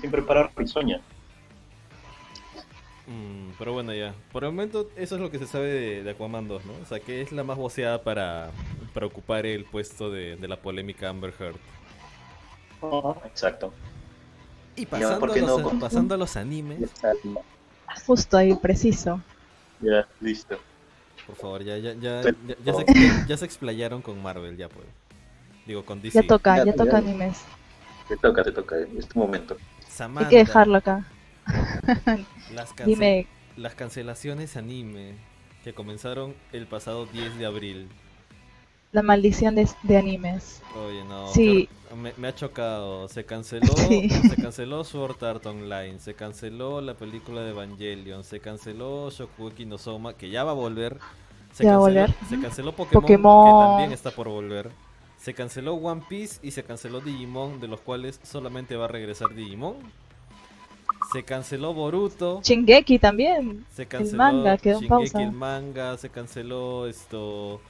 siempre 0.00 0.22
para 0.22 0.50
risueña. 0.56 1.00
Mm, 3.10 3.54
pero 3.58 3.72
bueno, 3.72 3.92
ya. 3.92 4.14
Por 4.30 4.44
el 4.44 4.52
momento, 4.52 4.88
eso 4.94 5.16
es 5.16 5.20
lo 5.20 5.32
que 5.32 5.40
se 5.40 5.46
sabe 5.48 6.02
de, 6.04 6.10
Aquaman 6.10 6.46
2, 6.46 6.64
¿no? 6.64 6.72
O 6.80 6.86
sea, 6.86 7.00
que 7.00 7.20
es 7.22 7.32
la 7.32 7.42
más 7.42 7.58
voceada 7.58 8.04
para, 8.04 8.52
para 8.94 9.06
ocupar 9.06 9.46
el 9.46 9.64
puesto 9.64 10.12
de, 10.12 10.38
la 10.40 10.56
polémica 10.56 11.08
Amber 11.08 11.34
Heard. 11.36 11.56
exacto. 13.26 13.72
Y 14.76 14.86
pasando, 14.86 15.32
a 15.32 15.36
los, 15.36 15.74
pasando 15.80 16.14
a 16.14 16.18
los 16.18 16.36
animes. 16.36 16.88
Justo 18.06 18.36
ahí, 18.36 18.54
preciso. 18.54 19.20
Ya, 19.80 20.06
listo. 20.20 20.56
Por 21.26 21.34
favor, 21.34 21.64
ya, 21.64 21.78
ya, 21.78 21.94
ya, 21.94 22.22
ya, 23.26 23.36
se, 23.36 23.44
explayaron 23.44 24.02
con 24.02 24.22
Marvel, 24.22 24.56
ya 24.56 24.68
pues. 24.68 24.86
Digo, 25.66 25.84
con 25.84 26.00
DC. 26.00 26.22
Ya 26.22 26.26
toca, 26.26 26.64
ya, 26.64 26.72
toca 26.74 26.98
animes. 26.98 27.42
Te 28.08 28.16
toca, 28.16 28.44
te 28.44 28.52
toca, 28.52 28.78
en 28.78 28.98
este 28.98 29.18
momento. 29.18 29.56
Hay 30.16 30.26
que 30.26 30.38
dejarlo 30.38 30.78
acá. 30.78 31.04
Las, 32.54 32.74
Dime. 32.84 33.26
las 33.56 33.74
cancelaciones 33.74 34.56
anime 34.56 35.14
que 35.64 35.72
comenzaron 35.72 36.34
el 36.52 36.66
pasado 36.66 37.06
10 37.06 37.38
de 37.38 37.46
abril. 37.46 37.88
La 38.92 39.02
maldición 39.02 39.54
de, 39.54 39.68
de 39.84 39.96
animes. 39.96 40.62
Oye, 40.74 41.04
no. 41.04 41.28
Sí. 41.28 41.68
Me, 42.16 42.28
ha 42.28 42.34
chocado. 42.34 43.08
Se 43.08 43.24
canceló, 43.24 43.72
se 43.76 44.36
canceló 44.40 44.82
Sword 44.82 45.22
Art 45.22 45.46
Online, 45.46 45.98
se 46.00 46.14
canceló 46.14 46.80
la 46.80 46.94
película 46.94 47.42
de 47.42 47.50
Evangelion, 47.50 48.24
se 48.24 48.40
canceló 48.40 49.10
Shokugeki 49.10 49.66
no 49.66 49.78
Soma, 49.78 50.14
que 50.14 50.30
ya 50.30 50.42
va 50.42 50.52
a 50.52 50.54
volver. 50.54 50.98
Se 51.52 51.64
ya 51.64 51.70
canceló, 51.70 51.72
va 51.72 51.74
a 51.74 51.78
volver. 51.78 52.14
Se 52.28 52.40
canceló 52.40 52.72
Pokémon, 52.72 53.06
que 53.06 53.66
también 53.66 53.92
está 53.92 54.10
por 54.10 54.28
volver. 54.28 54.70
Se 55.18 55.34
canceló 55.34 55.74
One 55.74 56.02
Piece 56.08 56.38
y 56.42 56.52
se 56.52 56.64
canceló 56.64 57.00
Digimon, 57.00 57.60
de 57.60 57.68
los 57.68 57.80
cuales 57.80 58.18
solamente 58.22 58.74
va 58.76 58.86
a 58.86 58.88
regresar 58.88 59.34
Digimon. 59.34 59.76
Se 61.12 61.22
canceló 61.22 61.74
Boruto. 61.74 62.40
Shingeki 62.42 62.98
también. 62.98 63.64
Se 63.72 63.86
canceló 63.86 64.10
el 64.10 64.16
manga, 64.16 64.58
quedó 64.58 64.80
Shingeki, 64.80 64.88
pausa. 64.88 65.22
el 65.22 65.32
manga, 65.32 65.96
se 65.96 66.08
canceló 66.08 66.86
esto. 66.86 67.60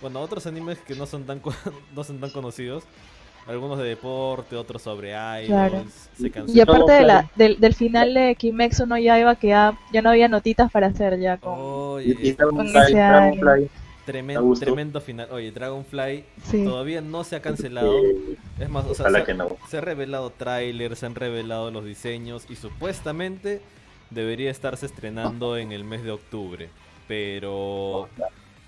Bueno, 0.00 0.20
otros 0.20 0.46
animes 0.46 0.78
que 0.78 0.94
no 0.94 1.06
son 1.06 1.24
tan 1.24 1.40
no 1.94 2.04
son 2.04 2.20
tan 2.20 2.30
conocidos. 2.30 2.84
Algunos 3.46 3.78
de 3.78 3.84
deporte, 3.84 4.56
otros 4.56 4.82
sobre 4.82 5.12
idols. 5.12 6.10
Se 6.18 6.32
y 6.48 6.60
aparte 6.60 6.92
de 6.92 7.02
la, 7.02 7.30
del, 7.36 7.60
del, 7.60 7.74
final 7.74 8.12
de 8.12 8.34
Kimetsu 8.34 8.86
no 8.86 8.98
Yaiba 8.98 9.36
que 9.36 9.48
ya, 9.48 9.78
ya 9.92 10.02
no 10.02 10.10
había 10.10 10.26
notitas 10.26 10.72
para 10.72 10.88
hacer 10.88 11.20
ya 11.20 11.36
con, 11.36 12.02
y, 12.02 12.32
con 12.34 12.66
ese 12.66 13.68
Tremendo, 14.06 14.54
tremendo 14.54 15.00
final. 15.00 15.28
Oye, 15.32 15.50
Dragonfly 15.50 16.24
todavía 16.64 17.00
no 17.00 17.24
se 17.24 17.34
ha 17.34 17.42
cancelado. 17.42 17.92
Es 18.58 18.68
más, 18.70 18.86
o 18.86 18.94
sea, 18.94 19.10
se, 19.68 19.78
ha 19.78 19.80
revelado 19.80 20.30
trailers, 20.30 21.00
se 21.00 21.06
han 21.06 21.16
revelado 21.16 21.72
los 21.72 21.84
diseños 21.84 22.46
y 22.48 22.54
supuestamente 22.54 23.60
debería 24.10 24.52
estarse 24.52 24.86
estrenando 24.86 25.56
en 25.56 25.72
el 25.72 25.82
mes 25.82 26.04
de 26.04 26.12
octubre. 26.12 26.68
Pero 27.08 28.08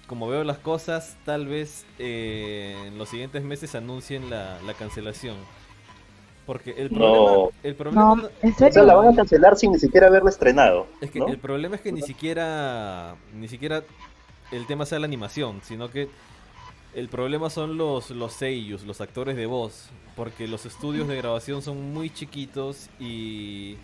como 0.08 0.26
veo 0.26 0.42
las 0.42 0.58
cosas, 0.58 1.16
tal 1.24 1.46
vez 1.46 1.86
eh, 2.00 2.74
en 2.86 2.98
los 2.98 3.08
siguientes 3.08 3.44
meses 3.44 3.76
anuncien 3.76 4.30
la, 4.30 4.58
cancelación. 4.76 5.36
Porque 6.46 6.74
el 6.78 6.88
problema, 6.88 7.50
el 7.62 7.74
problema 7.76 8.14
no, 8.16 8.84
la 8.84 8.94
van 8.94 9.08
a 9.12 9.14
cancelar 9.14 9.56
sin 9.56 9.70
ni 9.70 9.78
siquiera 9.78 10.08
haberla 10.08 10.30
estrenado. 10.30 10.86
Es 11.00 11.12
que 11.12 11.20
el 11.20 11.38
problema 11.38 11.76
es 11.76 11.82
que 11.82 11.92
ni 11.92 12.02
siquiera 12.02 13.14
ni 13.34 13.46
siquiera 13.46 13.84
el 14.52 14.66
tema 14.66 14.86
sea 14.86 14.98
la 14.98 15.06
animación, 15.06 15.60
sino 15.62 15.90
que 15.90 16.08
el 16.94 17.08
problema 17.08 17.50
son 17.50 17.76
los, 17.76 18.10
los 18.10 18.40
los 18.40 19.00
actores 19.00 19.36
de 19.36 19.46
voz, 19.46 19.90
porque 20.16 20.48
los 20.48 20.66
estudios 20.66 21.06
de 21.08 21.16
grabación 21.16 21.62
son 21.62 21.92
muy 21.92 22.10
chiquitos 22.10 22.88
y 22.98 23.76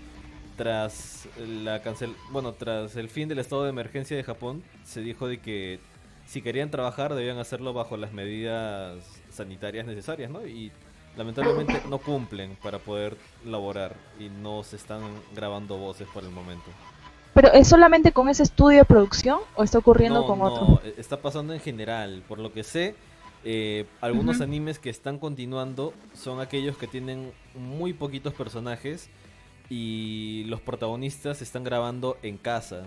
tras 0.56 1.28
la 1.38 1.82
cancel 1.82 2.14
bueno, 2.30 2.52
tras 2.52 2.96
el 2.96 3.08
fin 3.08 3.28
del 3.28 3.40
estado 3.40 3.64
de 3.64 3.70
emergencia 3.70 4.16
de 4.16 4.22
Japón, 4.22 4.62
se 4.84 5.00
dijo 5.00 5.28
de 5.28 5.38
que 5.38 5.80
si 6.26 6.42
querían 6.42 6.70
trabajar 6.70 7.14
debían 7.14 7.38
hacerlo 7.38 7.72
bajo 7.72 7.96
las 7.96 8.12
medidas 8.12 9.04
sanitarias 9.30 9.86
necesarias, 9.86 10.30
¿no? 10.30 10.46
Y 10.46 10.72
lamentablemente 11.16 11.82
no 11.88 11.98
cumplen 11.98 12.56
para 12.62 12.78
poder 12.78 13.16
laborar 13.44 13.94
y 14.18 14.28
no 14.28 14.62
se 14.62 14.76
están 14.76 15.02
grabando 15.34 15.76
voces 15.76 16.08
por 16.12 16.24
el 16.24 16.30
momento. 16.30 16.70
¿Pero 17.34 17.52
es 17.52 17.68
solamente 17.68 18.12
con 18.12 18.28
ese 18.28 18.44
estudio 18.44 18.78
de 18.78 18.84
producción 18.84 19.40
o 19.56 19.64
está 19.64 19.78
ocurriendo 19.78 20.24
con 20.24 20.40
otro? 20.40 20.68
No, 20.68 20.80
e, 20.84 20.94
está 20.98 21.20
pasando 21.20 21.52
en 21.52 21.60
general. 21.60 22.22
Por 22.28 22.38
lo 22.38 22.52
que 22.52 22.62
sé, 22.62 22.94
eh, 23.44 23.86
algunos 24.00 24.40
animes 24.40 24.78
que 24.78 24.88
están 24.88 25.18
continuando 25.18 25.92
son 26.14 26.40
aquellos 26.40 26.76
que 26.76 26.86
tienen 26.86 27.32
muy 27.54 27.92
poquitos 27.92 28.32
personajes 28.34 29.10
y 29.68 30.44
los 30.46 30.60
protagonistas 30.60 31.42
están 31.42 31.64
grabando 31.64 32.16
en 32.22 32.38
casa. 32.38 32.84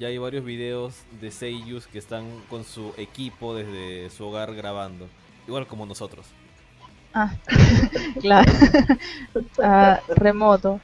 Ya 0.00 0.08
hay 0.08 0.18
varios 0.18 0.44
videos 0.44 0.96
de 1.20 1.30
seiyus 1.30 1.86
que 1.86 1.98
están 1.98 2.24
con 2.50 2.64
su 2.64 2.92
equipo 2.96 3.54
desde 3.54 4.10
su 4.10 4.26
hogar 4.26 4.54
grabando, 4.56 5.06
igual 5.46 5.68
como 5.68 5.86
nosotros. 5.86 6.26
Ah, 7.14 7.32
claro. 8.20 8.52
Ah, 9.62 10.00
remoto. 10.08 10.80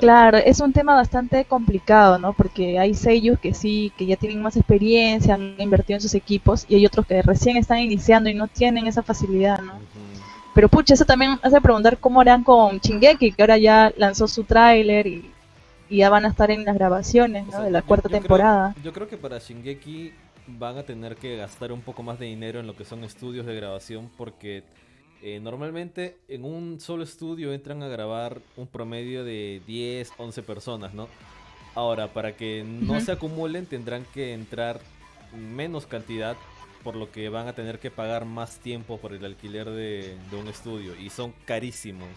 Claro. 0.00 0.38
es 0.38 0.60
un 0.60 0.72
tema 0.72 0.94
bastante 0.94 1.44
complicado, 1.44 2.18
¿no? 2.18 2.32
Porque 2.32 2.78
hay 2.78 2.94
sellos 2.94 3.38
que 3.38 3.54
sí, 3.54 3.92
que 3.96 4.06
ya 4.06 4.16
tienen 4.16 4.42
más 4.42 4.56
experiencia, 4.56 5.34
han 5.34 5.54
invertido 5.58 5.96
en 5.96 6.00
sus 6.00 6.14
equipos, 6.14 6.64
y 6.68 6.76
hay 6.76 6.86
otros 6.86 7.06
que 7.06 7.22
recién 7.22 7.56
están 7.56 7.78
iniciando 7.78 8.30
y 8.30 8.34
no 8.34 8.48
tienen 8.48 8.86
esa 8.86 9.02
facilidad, 9.02 9.60
¿no? 9.60 9.74
Pero 10.54 10.68
pucha, 10.70 10.94
eso 10.94 11.04
también 11.04 11.38
hace 11.42 11.60
preguntar 11.60 11.98
cómo 11.98 12.22
harán 12.22 12.42
con 12.42 12.80
Chingeki, 12.80 13.32
que 13.32 13.42
ahora 13.42 13.58
ya 13.58 13.92
lanzó 13.98 14.26
su 14.26 14.44
tráiler 14.44 15.06
y, 15.06 15.30
ya 15.88 16.10
van 16.10 16.24
a 16.24 16.28
estar 16.28 16.50
en 16.50 16.64
las 16.64 16.74
grabaciones, 16.74 17.46
¿no? 17.46 17.62
de 17.62 17.70
la 17.70 17.80
cuarta 17.80 18.08
temporada. 18.08 18.74
yo 18.82 18.92
creo 18.92 19.06
que 19.06 19.16
para 19.16 19.38
Shingeki 19.38 20.12
van 20.46 20.78
a 20.78 20.82
tener 20.82 21.16
que 21.16 21.36
gastar 21.36 21.72
un 21.72 21.80
poco 21.80 22.02
más 22.02 22.18
de 22.18 22.26
dinero 22.26 22.58
en 22.58 22.66
lo 22.66 22.74
que 22.74 22.84
son 22.84 23.04
estudios 23.04 23.46
de 23.46 23.54
grabación 23.54 24.10
porque 24.16 24.62
eh, 25.22 25.40
normalmente 25.40 26.16
en 26.28 26.44
un 26.44 26.80
solo 26.80 27.02
estudio 27.02 27.52
entran 27.52 27.82
a 27.82 27.88
grabar 27.88 28.40
un 28.56 28.66
promedio 28.66 29.24
de 29.24 29.62
10, 29.66 30.12
11 30.18 30.42
personas, 30.42 30.94
¿no? 30.94 31.08
Ahora, 31.74 32.08
para 32.08 32.36
que 32.36 32.64
no 32.64 33.00
se 33.00 33.12
acumulen 33.12 33.66
tendrán 33.66 34.04
que 34.14 34.32
entrar 34.32 34.80
menos 35.36 35.86
cantidad, 35.86 36.36
por 36.82 36.96
lo 36.96 37.10
que 37.10 37.28
van 37.28 37.48
a 37.48 37.52
tener 37.52 37.78
que 37.78 37.90
pagar 37.90 38.24
más 38.24 38.58
tiempo 38.58 38.98
por 38.98 39.12
el 39.12 39.24
alquiler 39.24 39.68
de, 39.68 40.16
un 40.32 40.48
estudio 40.48 40.94
y 40.94 41.10
son 41.10 41.34
carísimos. 41.44 42.08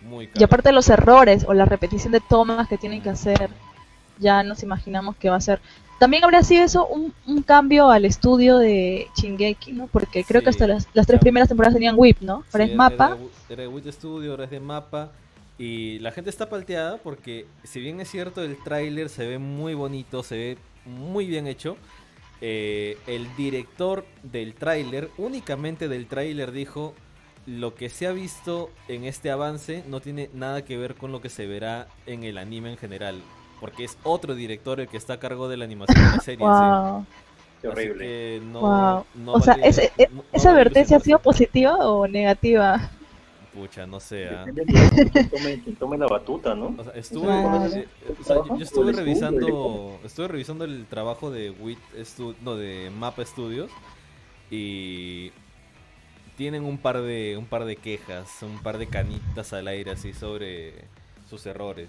Muy 0.00 0.26
caros. 0.26 0.40
Y 0.40 0.44
aparte 0.44 0.72
los 0.72 0.88
errores 0.88 1.44
o 1.46 1.52
la 1.52 1.64
repetición 1.64 2.12
de 2.12 2.20
tomas 2.20 2.68
que 2.68 2.78
tienen 2.78 3.02
que 3.02 3.10
hacer, 3.10 3.50
ya 4.18 4.42
nos 4.42 4.62
imaginamos 4.62 5.16
que 5.16 5.30
va 5.30 5.36
a 5.36 5.40
ser 5.40 5.60
también 6.02 6.24
habría 6.24 6.42
sido 6.42 6.64
eso 6.64 6.88
un, 6.88 7.42
cambio 7.44 7.88
al 7.88 8.04
estudio 8.04 8.58
de 8.58 9.06
Shingeki, 9.14 9.70
¿no? 9.70 9.86
Porque 9.86 10.24
creo 10.24 10.42
que 10.42 10.50
hasta 10.50 10.66
las, 10.66 10.88
tres 11.06 11.20
primeras 11.20 11.48
temporadas 11.48 11.74
tenían 11.74 11.94
WIP, 11.96 12.22
¿no? 12.22 12.42
Ahora 12.52 12.64
es 12.64 12.74
Mapa. 12.74 13.16
Era, 13.48 13.62
de 13.62 13.68
WIP 13.68 13.86
Studio, 13.86 14.32
ahora 14.32 14.46
es 14.46 14.50
de 14.50 14.58
Mapa. 14.58 15.12
Y 15.58 16.00
la 16.00 16.10
gente 16.10 16.28
está 16.28 16.50
palteada 16.50 16.96
porque, 16.96 17.46
si 17.62 17.78
bien 17.80 18.00
es 18.00 18.10
cierto, 18.10 18.42
el 18.42 18.60
tráiler 18.64 19.10
se 19.10 19.28
ve 19.28 19.38
muy 19.38 19.74
bonito, 19.74 20.24
se 20.24 20.34
ve 20.34 20.58
muy 20.86 21.26
bien 21.26 21.46
hecho. 21.46 21.76
Eh, 22.40 22.98
el 23.06 23.28
director 23.36 24.04
del 24.24 24.54
tráiler, 24.54 25.08
únicamente 25.18 25.86
del 25.86 26.08
tráiler, 26.08 26.50
dijo 26.50 26.94
lo 27.46 27.76
que 27.76 27.88
se 27.90 28.08
ha 28.08 28.12
visto 28.12 28.70
en 28.88 29.04
este 29.04 29.30
avance 29.30 29.84
no 29.86 30.00
tiene 30.00 30.30
nada 30.34 30.64
que 30.64 30.76
ver 30.76 30.96
con 30.96 31.12
lo 31.12 31.20
que 31.20 31.28
se 31.28 31.46
verá 31.46 31.86
en 32.06 32.24
el 32.24 32.38
anime 32.38 32.72
en 32.72 32.76
general 32.76 33.22
porque 33.62 33.84
es 33.84 33.96
otro 34.02 34.34
director 34.34 34.80
el 34.80 34.88
que 34.88 34.96
está 34.96 35.12
a 35.14 35.18
cargo 35.20 35.48
de 35.48 35.56
la 35.56 35.64
animación 35.64 36.04
de 36.04 36.10
la 36.10 36.20
serie. 36.20 36.44
Wow. 36.44 37.06
Qué 37.60 37.68
horrible. 37.68 38.40
No, 38.40 39.06
o 39.26 39.40
sea, 39.40 39.54
¿esa 39.54 40.50
advertencia 40.50 40.96
ha 40.96 41.00
sido 41.00 41.20
positiva 41.20 41.76
o 41.76 42.08
negativa? 42.08 42.90
Pucha, 43.54 43.86
no 43.86 44.00
sé. 44.00 44.28
¿ah? 44.30 44.46
Tome, 45.78 45.96
la 45.96 46.08
batuta, 46.08 46.56
¿no? 46.56 46.74
O 46.76 46.82
sea, 46.82 46.92
estuve, 46.94 47.86
yo, 48.26 48.56
estuve 48.60 48.92
revisando, 48.92 50.00
estuve 50.04 50.26
revisando 50.26 50.64
el 50.64 50.84
trabajo 50.86 51.30
de 51.30 51.50
WIT 51.50 51.78
no, 52.40 52.56
de 52.56 52.90
Mapa 52.90 53.24
Studios 53.24 53.70
y 54.50 55.30
tienen 56.36 56.64
un 56.64 56.78
par 56.78 57.00
de 57.00 57.36
un 57.38 57.46
par 57.46 57.64
de 57.64 57.76
quejas, 57.76 58.42
un 58.42 58.58
par 58.60 58.78
de 58.78 58.88
canitas 58.88 59.52
al 59.52 59.68
aire 59.68 59.92
así 59.92 60.12
sobre 60.12 60.72
sus 61.30 61.46
errores. 61.46 61.88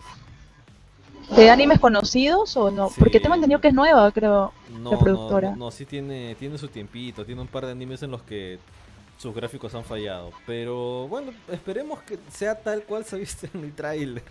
¿De 1.35 1.49
animes 1.49 1.79
conocidos 1.79 2.55
o 2.57 2.69
no? 2.71 2.89
Porque 2.97 3.19
tengo 3.19 3.35
entendido 3.35 3.61
que 3.61 3.69
es 3.69 3.73
nueva, 3.73 4.11
creo, 4.11 4.53
la 4.83 4.99
productora. 4.99 5.51
No, 5.51 5.57
no, 5.57 5.71
sí 5.71 5.85
tiene, 5.85 6.35
tiene 6.35 6.57
su 6.57 6.67
tiempito, 6.67 7.25
tiene 7.25 7.41
un 7.41 7.47
par 7.47 7.65
de 7.65 7.71
animes 7.71 8.03
en 8.03 8.11
los 8.11 8.21
que 8.23 8.59
sus 9.17 9.33
gráficos 9.33 9.73
han 9.73 9.83
fallado. 9.83 10.31
Pero 10.45 11.07
bueno, 11.07 11.31
esperemos 11.51 12.01
que 12.03 12.19
sea 12.31 12.55
tal 12.55 12.83
cual 12.83 13.05
se 13.05 13.17
viste 13.17 13.49
en 13.53 13.63
el 13.63 13.73
tráiler. 13.73 14.23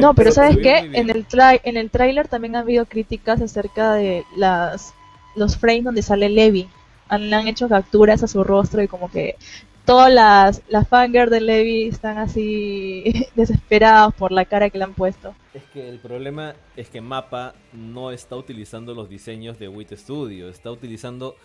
No, 0.00 0.14
pero 0.14 0.30
¿sabes 0.32 0.58
qué? 0.58 0.78
En 0.78 1.10
el, 1.10 1.26
en 1.64 1.76
el 1.76 1.90
tráiler 1.90 2.28
también 2.28 2.56
ha 2.56 2.60
habido 2.60 2.86
críticas 2.86 3.40
acerca 3.40 3.94
de 3.94 4.24
las 4.36 4.94
los 5.36 5.56
frames 5.56 5.84
donde 5.84 6.02
sale 6.02 6.28
Levi. 6.28 6.68
Han, 7.08 7.32
han 7.32 7.48
hecho 7.48 7.68
capturas 7.68 8.22
a 8.22 8.28
su 8.28 8.44
rostro 8.44 8.82
y 8.82 8.88
como 8.88 9.10
que 9.10 9.36
todas 9.84 10.12
las, 10.12 10.62
las 10.68 10.88
fangirls 10.88 11.30
de 11.30 11.40
Levi 11.40 11.88
están 11.88 12.18
así 12.18 13.28
desesperados 13.34 14.14
por 14.14 14.32
la 14.32 14.44
cara 14.44 14.70
que 14.70 14.78
le 14.78 14.84
han 14.84 14.94
puesto. 14.94 15.34
Es 15.54 15.64
que 15.72 15.88
el 15.88 15.98
problema 15.98 16.54
es 16.76 16.88
que 16.88 17.00
Mapa 17.00 17.54
no 17.72 18.10
está 18.10 18.36
utilizando 18.36 18.94
los 18.94 19.08
diseños 19.08 19.58
de 19.58 19.68
WIT 19.68 19.92
Studio, 19.94 20.48
está 20.48 20.70
utilizando 20.70 21.36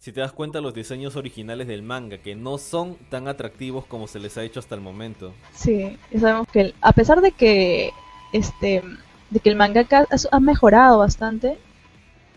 si 0.00 0.12
te 0.12 0.20
das 0.20 0.32
cuenta, 0.32 0.62
los 0.62 0.72
diseños 0.72 1.14
originales 1.14 1.68
del 1.68 1.82
manga, 1.82 2.16
que 2.16 2.34
no 2.34 2.56
son 2.56 2.96
tan 3.10 3.28
atractivos 3.28 3.84
como 3.84 4.08
se 4.08 4.18
les 4.18 4.38
ha 4.38 4.42
hecho 4.42 4.58
hasta 4.58 4.74
el 4.74 4.80
momento. 4.80 5.34
Sí, 5.52 5.98
sabemos 6.18 6.48
que 6.48 6.72
a 6.80 6.92
pesar 6.92 7.20
de 7.20 7.32
que 7.32 7.90
este 8.32 8.82
de 9.28 9.40
que 9.40 9.50
el 9.50 9.56
mangaka 9.56 10.06
ha 10.32 10.40
mejorado 10.40 10.98
bastante, 10.98 11.58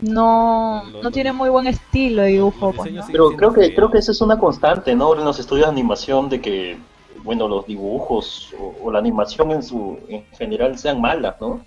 no, 0.02 0.84
no 0.84 1.12
tiene 1.12 1.32
muy 1.34 1.50
buen 1.50 1.68
estilo 1.68 2.24
de 2.24 2.30
dibujo. 2.30 2.74
Pues, 2.74 2.92
Pero 3.12 3.32
creo 3.32 3.54
que, 3.54 3.74
creo 3.74 3.90
que 3.90 4.00
esa 4.00 4.12
es 4.12 4.22
una 4.22 4.38
constante, 4.38 4.96
¿no? 4.96 5.16
En 5.16 5.24
los 5.24 5.40
estudios 5.40 5.68
de 5.68 5.72
animación 5.72 6.30
de 6.30 6.42
que, 6.42 6.78
bueno, 7.24 7.48
los 7.48 7.66
dibujos 7.66 8.54
o, 8.82 8.92
la 8.92 9.00
animación 9.00 9.52
en 9.52 9.64
su 9.64 10.00
en 10.08 10.26
general 10.38 10.78
sean 10.78 11.00
malas, 11.00 11.36
¿no? 11.40 11.62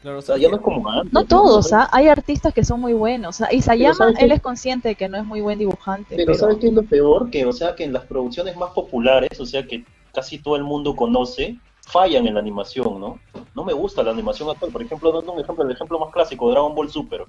Claro, 0.00 0.18
o 0.18 0.22
sea, 0.22 0.36
ya 0.36 0.48
no 0.48 0.56
es 0.56 0.62
como 0.62 0.88
antes. 0.90 1.12
No 1.12 1.24
todos, 1.24 1.72
¿ah? 1.72 1.88
hay 1.92 2.08
artistas 2.08 2.52
que 2.52 2.64
son 2.64 2.80
muy 2.80 2.92
buenos. 2.92 3.40
¿ah? 3.40 3.48
Y 3.52 3.62
Sayama, 3.62 4.12
él 4.18 4.32
es 4.32 4.40
consciente 4.40 4.88
de 4.88 4.94
que 4.96 5.08
no 5.08 5.16
es 5.16 5.24
muy 5.24 5.40
buen 5.40 5.60
dibujante. 5.60 6.16
Pero, 6.16 6.34
¿sabes 6.34 6.56
qué 6.58 6.68
es 6.68 6.72
lo 6.72 6.82
peor? 6.82 7.30
Que, 7.30 7.46
o 7.46 7.52
sea, 7.52 7.76
que 7.76 7.84
en 7.84 7.92
las 7.92 8.04
producciones 8.06 8.56
más 8.56 8.70
populares, 8.72 9.38
o 9.38 9.46
sea, 9.46 9.64
que 9.64 9.84
casi 10.12 10.38
todo 10.38 10.56
el 10.56 10.64
mundo 10.64 10.96
conoce, 10.96 11.56
fallan 11.86 12.26
en 12.26 12.34
la 12.34 12.40
animación, 12.40 12.98
¿no? 12.98 13.20
No 13.54 13.64
me 13.64 13.72
gusta 13.72 14.02
la 14.02 14.10
animación 14.10 14.50
actual. 14.50 14.72
Por 14.72 14.82
ejemplo, 14.82 15.12
dando 15.12 15.32
un 15.32 15.40
ejemplo, 15.40 15.64
el 15.64 15.70
ejemplo 15.70 16.00
más 16.00 16.12
clásico, 16.12 16.50
Dragon 16.50 16.74
Ball 16.74 16.90
Super. 16.90 17.24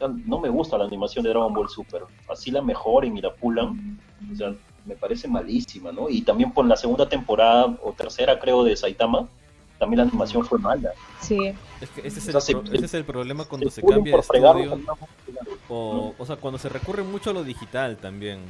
No 0.00 0.40
me 0.40 0.48
gusta 0.48 0.78
la 0.78 0.84
animación 0.84 1.24
de 1.24 1.30
Dragon 1.30 1.52
Ball 1.52 1.68
Super. 1.68 2.02
Así 2.28 2.50
la 2.50 2.62
mejoren 2.62 3.16
y 3.16 3.20
la 3.20 3.32
pulan. 3.32 3.98
O 4.32 4.36
sea, 4.36 4.54
me 4.84 4.94
parece 4.94 5.28
malísima, 5.28 5.92
¿no? 5.92 6.08
Y 6.08 6.22
también 6.22 6.52
por 6.52 6.66
la 6.66 6.76
segunda 6.76 7.08
temporada 7.08 7.76
o 7.82 7.92
tercera, 7.92 8.38
creo, 8.38 8.64
de 8.64 8.76
Saitama, 8.76 9.28
también 9.78 9.98
la 9.98 10.04
animación 10.04 10.44
fue 10.44 10.58
mala. 10.58 10.92
Sí. 11.20 11.52
Es 11.80 11.90
que 11.90 12.06
ese 12.06 12.18
es, 12.18 12.94
el, 12.94 13.04
problema 13.04 13.44
cuando 13.44 13.70
se, 13.70 13.82
cambia 13.82 14.14
de 14.14 14.20
estudio. 14.20 14.80
O, 15.68 16.14
o 16.18 16.26
sea, 16.26 16.36
cuando 16.36 16.58
se 16.58 16.68
recurre 16.68 17.02
mucho 17.02 17.30
a 17.30 17.32
lo 17.32 17.44
digital 17.44 17.96
también. 17.96 18.40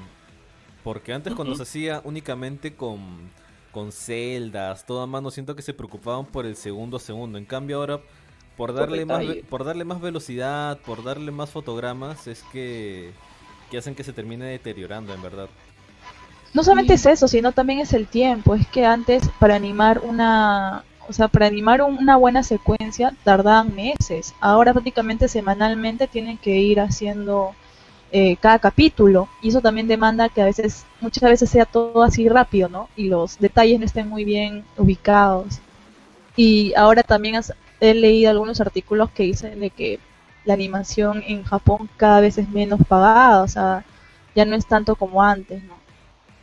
Porque 0.83 1.15
antes 1.15 1.35
cuando 1.35 1.55
se 1.55 1.63
hacía 1.63 2.03
únicamente 2.05 2.75
con, 2.75 3.31
con 3.73 3.91
celdas, 3.91 4.85
toda 4.85 5.07
mano, 5.07 5.31
siento 5.31 5.57
que 5.57 5.63
se 5.63 5.73
preocupaban 5.73 6.27
por 6.27 6.45
el 6.45 6.57
segundo 6.57 6.99
a 6.99 7.01
segundo. 7.01 7.39
En 7.39 7.47
cambio 7.47 7.79
ahora, 7.79 8.01
por 8.57 8.73
darle, 8.73 9.05
más, 9.05 9.25
por 9.49 9.65
darle 9.65 9.85
más 9.85 10.01
velocidad, 10.01 10.79
por 10.87 11.03
darle 11.03 11.31
más 11.33 11.51
fotogramas, 11.51 12.27
es 12.27 12.43
que, 12.53 13.13
que 13.71 13.79
hacen 13.79 13.95
que 13.95 14.05
se 14.05 14.13
termine 14.13 14.45
deteriorando, 14.47 15.13
en 15.13 15.23
verdad. 15.23 15.49
No 16.53 16.63
solamente 16.63 16.95
es 16.95 17.05
eso, 17.05 17.27
sino 17.27 17.51
también 17.51 17.81
es 17.81 17.93
el 17.93 18.07
tiempo. 18.07 18.55
Es 18.55 18.67
que 18.69 18.87
antes 18.87 19.29
para 19.41 19.57
animar 19.57 20.01
una, 20.05 20.85
o 21.09 21.13
sea, 21.13 21.27
para 21.27 21.47
animar 21.47 21.83
una 21.83 22.17
buena 22.17 22.45
secuencia 22.45 23.13
tardaban 23.25 23.75
meses. 23.75 24.35
Ahora 24.41 24.73
prácticamente 24.73 25.27
semanalmente 25.27 26.07
tienen 26.07 26.39
que 26.39 26.57
ir 26.57 26.79
haciendo 26.79 27.57
eh, 28.13 28.37
cada 28.37 28.61
capítulo. 28.61 29.29
Y 29.43 29.49
eso 29.49 29.61
también 29.61 29.89
demanda 29.89 30.29
que 30.29 30.43
a 30.43 30.45
veces, 30.45 30.87
muchas 31.01 31.29
veces 31.29 31.51
sea 31.51 31.65
todo 31.65 32.05
así 32.05 32.29
rápido, 32.29 32.69
¿no? 32.69 32.89
Y 32.95 33.09
los 33.09 33.41
detalles 33.41 33.81
no 33.81 33.87
estén 33.87 34.09
muy 34.09 34.25
bien 34.25 34.65
ubicados. 34.77 35.59
Y 36.37 36.73
ahora 36.75 37.03
también 37.03 37.35
he 37.91 37.95
leído 37.95 38.31
algunos 38.31 38.61
artículos 38.61 39.11
que 39.11 39.25
dicen 39.25 39.61
de 39.61 39.71
que 39.71 39.99
la 40.45 40.55
animación 40.55 41.23
en 41.27 41.45
Japón 41.45 41.89
cada 41.97 42.21
vez 42.21 42.39
es 42.39 42.49
menos 42.49 42.81
pagada, 42.87 43.43
o 43.43 43.49
sea, 43.49 43.85
ya 44.35 44.45
no 44.45 44.57
es 44.57 44.67
tanto 44.67 44.97
como 44.97 45.23
antes, 45.23 45.63
¿no? 45.65 45.75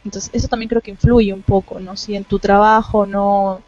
Entonces, 0.03 0.31
eso 0.33 0.47
también 0.47 0.69
creo 0.69 0.81
que 0.81 0.91
influye 0.91 1.31
un 1.33 1.43
poco, 1.43 1.79
¿no? 1.79 1.95
Si 1.95 2.15
en 2.15 2.23
tu 2.23 2.39
trabajo 2.39 3.05
no 3.05 3.61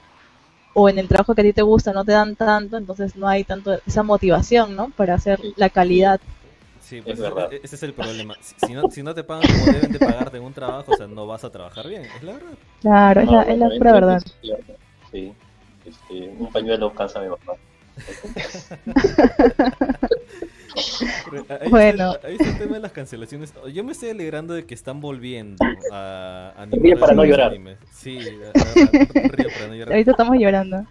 o 0.73 0.89
en 0.89 0.97
el 0.97 1.07
trabajo 1.07 1.35
que 1.35 1.41
a 1.41 1.43
ti 1.43 1.53
te 1.53 1.61
gusta 1.61 1.93
no 1.93 2.03
te 2.03 2.13
dan 2.13 2.35
tanto, 2.35 2.77
entonces 2.77 3.15
no 3.15 3.27
hay 3.27 3.43
tanto 3.43 3.79
esa 3.85 4.01
motivación, 4.01 4.75
¿no? 4.75 4.89
Para 4.89 5.13
hacer 5.13 5.39
la 5.55 5.69
calidad. 5.69 6.19
Sí, 6.81 7.01
pues 7.01 7.19
e-, 7.19 7.59
ese 7.63 7.75
es 7.75 7.83
el 7.83 7.93
problema. 7.93 8.35
Si 8.41 8.73
no, 8.73 8.89
si 8.89 9.03
no 9.03 9.13
te 9.13 9.23
pagan 9.23 9.43
como 9.51 9.71
deben 9.71 9.91
de 9.91 9.99
pagarte 9.99 10.37
en 10.37 10.43
un 10.43 10.53
trabajo, 10.53 10.91
o 10.91 10.97
sea, 10.97 11.07
no 11.07 11.27
vas 11.27 11.43
a 11.43 11.51
trabajar 11.51 11.87
bien, 11.87 12.03
es 12.05 12.23
la 12.23 12.33
verdad. 12.33 12.53
Claro, 12.81 13.21
es, 13.21 13.31
la, 13.31 13.41
es 13.43 13.57
la 13.59 13.69
pura 13.77 13.93
verdad. 13.93 14.23
Sí, 15.11 15.33
este, 15.85 16.29
un 16.37 16.51
pañuelo 16.51 16.93
cansa 16.93 17.19
a 17.19 17.23
mi 17.23 17.29
mamá. 17.29 17.53
Ahí 21.49 21.69
bueno. 21.69 22.13
Está, 22.13 22.27
ahí 22.27 22.35
está 22.39 22.49
el 22.49 22.57
tema 22.57 22.75
de 22.75 22.79
las 22.79 22.91
cancelaciones. 22.91 23.53
Yo 23.71 23.83
me 23.83 23.91
estoy 23.91 24.09
alegrando 24.09 24.53
de 24.53 24.65
que 24.65 24.73
están 24.73 25.01
volviendo 25.01 25.63
a 25.91 26.53
animar. 26.57 26.99
para 26.99 27.13
no 27.13 27.25
llorar. 27.25 27.53
Sí, 27.91 28.19
para 28.53 29.67
no 29.67 29.75
llorar. 29.75 29.93
Ahorita 29.93 30.11
estamos 30.11 30.37
llorando. 30.37 30.87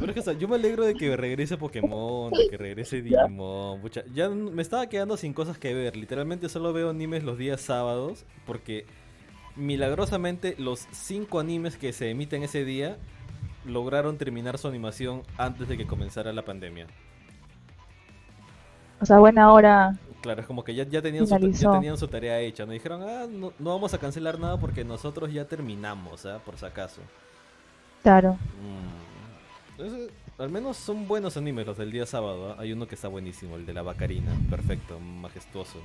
Pero 0.00 0.12
es 0.12 0.24
que, 0.24 0.36
yo 0.36 0.48
me 0.48 0.56
alegro 0.56 0.84
de 0.84 0.94
que 0.94 1.16
regrese 1.16 1.56
Pokémon, 1.56 2.32
de 2.32 2.48
que 2.50 2.56
regrese 2.56 3.00
Digimon. 3.02 3.80
ya 4.12 4.28
me 4.28 4.62
estaba 4.62 4.88
quedando 4.88 5.16
sin 5.16 5.32
cosas 5.32 5.58
que 5.58 5.72
ver. 5.74 5.96
Literalmente 5.96 6.48
solo 6.48 6.72
veo 6.72 6.90
animes 6.90 7.24
los 7.24 7.38
días 7.38 7.60
sábados. 7.60 8.24
Porque 8.46 8.84
milagrosamente 9.56 10.54
los 10.58 10.86
cinco 10.92 11.40
animes 11.40 11.76
que 11.76 11.92
se 11.92 12.10
emiten 12.10 12.42
ese 12.42 12.64
día 12.64 12.98
lograron 13.64 14.16
terminar 14.16 14.58
su 14.58 14.68
animación 14.68 15.22
antes 15.36 15.68
de 15.68 15.76
que 15.76 15.86
comenzara 15.86 16.32
la 16.32 16.44
pandemia. 16.44 16.86
O 19.00 19.06
sea, 19.06 19.18
buena 19.18 19.52
hora. 19.52 19.98
Claro, 20.20 20.42
es 20.42 20.46
como 20.46 20.62
que 20.62 20.74
ya, 20.74 20.84
ya, 20.84 21.00
tenían, 21.00 21.26
su, 21.26 21.38
ya 21.38 21.72
tenían 21.72 21.96
su 21.96 22.08
tarea 22.08 22.38
hecha. 22.40 22.66
No 22.66 22.72
dijeron, 22.72 23.02
ah, 23.02 23.26
no, 23.28 23.52
no, 23.58 23.70
vamos 23.70 23.94
a 23.94 23.98
cancelar 23.98 24.38
nada 24.38 24.58
porque 24.58 24.84
nosotros 24.84 25.32
ya 25.32 25.46
terminamos, 25.46 26.26
¿ah? 26.26 26.40
por 26.44 26.58
si 26.58 26.66
acaso. 26.66 27.00
Claro. 28.02 28.32
Mm. 28.32 29.80
Entonces, 29.80 30.10
al 30.38 30.50
menos 30.50 30.76
son 30.76 31.08
buenos 31.08 31.38
animes 31.38 31.66
los 31.66 31.78
del 31.78 31.90
día 31.90 32.04
sábado. 32.04 32.52
¿ah? 32.52 32.56
Hay 32.60 32.72
uno 32.72 32.86
que 32.86 32.94
está 32.94 33.08
buenísimo, 33.08 33.56
el 33.56 33.64
de 33.64 33.72
la 33.72 33.82
Bacarina. 33.82 34.32
Perfecto, 34.50 35.00
majestuoso. 35.00 35.78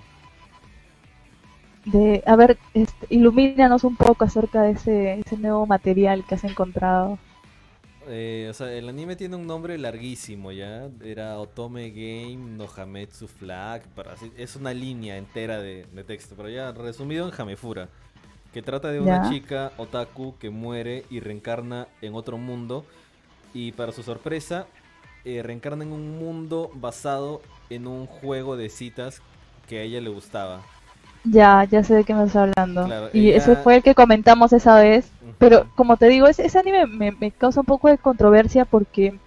De, 1.86 2.22
a 2.26 2.36
ver, 2.36 2.58
este, 2.74 3.08
ilumínanos 3.10 3.84
un 3.86 3.96
poco 3.96 4.26
acerca 4.26 4.64
de 4.64 4.72
ese, 4.72 5.20
ese 5.20 5.38
nuevo 5.38 5.66
material 5.66 6.26
que 6.26 6.36
has 6.36 6.44
encontrado. 6.44 7.18
Eh, 8.08 8.48
o 8.50 8.54
sea, 8.54 8.72
el 8.72 8.88
anime 8.88 9.16
tiene 9.16 9.36
un 9.36 9.48
nombre 9.48 9.78
larguísimo, 9.78 10.52
¿ya? 10.52 10.90
Era 11.04 11.40
Otome 11.40 11.90
Game 11.90 12.58
no 12.58 12.68
Hametsu 12.76 13.28
Flag. 13.28 13.84
Para, 13.90 14.16
es 14.38 14.56
una 14.56 14.74
línea 14.74 15.18
entera 15.18 15.60
de, 15.60 15.86
texto, 16.06 16.36
pero 16.36 16.50
ya 16.50 16.72
resumido 16.72 17.28
en 17.28 17.34
Hamefura. 17.40 17.90
Que 18.54 18.62
trata 18.62 18.90
de 18.92 19.02
una 19.02 19.30
chica 19.30 19.74
otaku 19.78 20.38
que 20.38 20.50
muere 20.50 21.04
y 21.10 21.20
reencarna 21.20 21.88
en 22.02 22.16
otro 22.16 22.38
mundo. 22.38 22.86
Y 23.54 23.74
para 23.74 23.92
su 23.92 24.04
sorpresa, 24.04 24.68
eh, 25.26 25.42
reencarna 25.44 25.84
en 25.84 25.92
un 25.92 26.18
mundo 26.18 26.72
basado 26.74 27.42
en 27.70 27.88
un 27.88 28.06
juego 28.06 28.56
de 28.56 28.70
citas 28.70 29.22
que 29.68 29.80
a 29.80 29.82
ella 29.82 30.00
le 30.00 30.10
gustaba. 30.10 30.62
Ya, 31.26 31.64
ya 31.66 31.84
sé 31.84 31.96
de 31.96 32.04
qué 32.04 32.14
me 32.14 32.26
estás 32.26 32.50
hablando. 32.56 33.10
y 33.14 33.32
ese 33.32 33.56
fue 33.56 33.78
el 33.78 33.84
que 33.84 33.96
comentamos 33.96 34.54
esa 34.54 34.80
vez. 34.80 35.12
Pero 35.38 35.68
como 35.76 35.98
te 35.98 36.08
digo, 36.08 36.28
ese, 36.28 36.46
ese 36.46 36.60
anime 36.60 36.86
me, 36.88 37.32
causa 37.32 37.60
un 37.60 37.66
poco 37.66 37.90
de 37.90 37.98
controversia 37.98 38.66
porque 38.66 39.20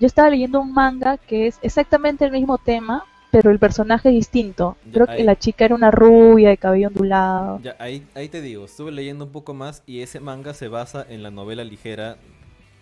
yo 0.00 0.06
estaba 0.06 0.30
leyendo 0.30 0.60
un 0.60 0.72
manga 0.72 1.16
que 1.16 1.46
es 1.46 1.58
exactamente 1.62 2.24
el 2.24 2.32
mismo 2.32 2.58
tema, 2.58 3.04
pero 3.30 3.50
el 3.50 3.58
personaje 3.58 4.08
es 4.08 4.14
distinto. 4.16 4.76
Creo 4.92 5.06
que 5.06 5.22
la 5.22 5.36
chica 5.36 5.64
era 5.64 5.74
una 5.74 5.90
rubia 5.90 6.48
de 6.48 6.56
cabello 6.56 6.88
ondulado. 6.88 7.60
Ya, 7.62 7.76
ahí, 7.78 8.04
ahí 8.14 8.28
te 8.28 8.40
digo, 8.40 8.64
estuve 8.64 8.90
leyendo 8.90 9.26
un 9.26 9.32
poco 9.32 9.54
más 9.54 9.82
y 9.86 10.00
ese 10.00 10.18
manga 10.18 10.54
se 10.54 10.68
basa 10.68 11.06
en 11.08 11.22
la 11.22 11.30
novela 11.30 11.62
ligera 11.62 12.16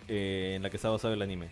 eh, 0.07 0.53
en 0.55 0.63
la 0.63 0.69
que 0.69 0.77
está 0.77 0.89
basado 0.89 1.13
el 1.13 1.21
anime. 1.21 1.49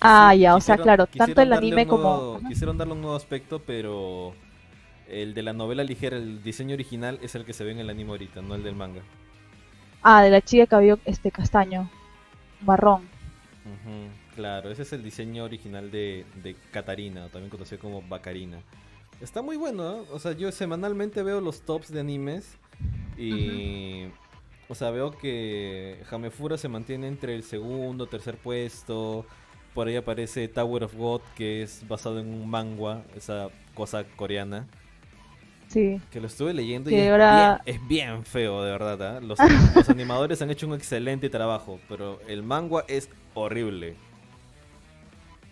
ah, 0.00 0.34
ya, 0.34 0.56
o 0.56 0.60
sea, 0.60 0.78
claro, 0.78 1.06
tanto 1.06 1.42
el 1.42 1.52
anime 1.52 1.86
como... 1.86 2.40
Quisieron 2.48 2.78
darle 2.78 2.94
un 2.94 3.02
nuevo 3.02 3.16
aspecto, 3.16 3.60
pero 3.60 4.34
el 5.08 5.34
de 5.34 5.42
la 5.42 5.52
novela 5.52 5.84
ligera, 5.84 6.16
el 6.16 6.42
diseño 6.42 6.74
original 6.74 7.18
es 7.22 7.34
el 7.34 7.44
que 7.44 7.52
se 7.52 7.64
ve 7.64 7.72
en 7.72 7.78
el 7.78 7.90
anime 7.90 8.10
ahorita, 8.10 8.42
no 8.42 8.54
el 8.54 8.62
del 8.62 8.74
manga. 8.74 9.02
Ah, 10.02 10.22
de 10.22 10.30
la 10.30 10.40
chica 10.40 10.66
cabello 10.66 10.98
este 11.04 11.30
castaño, 11.30 11.90
marrón. 12.60 13.08
claro, 14.34 14.70
ese 14.70 14.82
es 14.82 14.92
el 14.92 15.02
diseño 15.02 15.44
original 15.44 15.90
de, 15.90 16.26
de 16.42 16.56
Katarina, 16.70 17.28
también 17.28 17.50
conocido 17.50 17.80
como 17.80 18.02
Bacarina. 18.02 18.58
Está 19.20 19.42
muy 19.42 19.56
bueno, 19.56 19.96
¿eh? 19.96 20.04
o 20.12 20.18
sea, 20.18 20.32
yo 20.32 20.50
semanalmente 20.52 21.22
veo 21.22 21.40
los 21.40 21.62
tops 21.62 21.92
de 21.92 22.00
animes 22.00 22.56
y... 23.16 24.06
O 24.68 24.74
sea, 24.74 24.90
veo 24.90 25.10
que 25.10 25.98
Hamefura 26.10 26.56
se 26.56 26.68
mantiene 26.68 27.06
entre 27.06 27.34
el 27.34 27.42
segundo, 27.42 28.06
tercer 28.06 28.38
puesto. 28.38 29.26
Por 29.74 29.88
ahí 29.88 29.96
aparece 29.96 30.48
Tower 30.48 30.84
of 30.84 30.94
God, 30.94 31.20
que 31.36 31.62
es 31.62 31.86
basado 31.86 32.18
en 32.18 32.28
un 32.28 32.48
manga, 32.48 33.04
esa 33.14 33.50
cosa 33.74 34.04
coreana. 34.16 34.66
Que 35.74 36.20
lo 36.20 36.26
estuve 36.26 36.54
leyendo 36.54 36.90
y 36.90 36.94
es, 36.94 37.88
bien, 37.88 38.24
feo, 38.24 38.62
de 38.62 38.70
verdad. 38.70 39.16
¿ah? 39.16 39.20
Los, 39.22 39.38
animadores 39.88 40.40
han 40.42 40.50
hecho 40.50 40.66
un 40.66 40.74
excelente 40.74 41.28
trabajo, 41.28 41.80
pero 41.88 42.20
el 42.28 42.42
manga 42.42 42.84
es 42.88 43.10
horrible. 43.34 43.96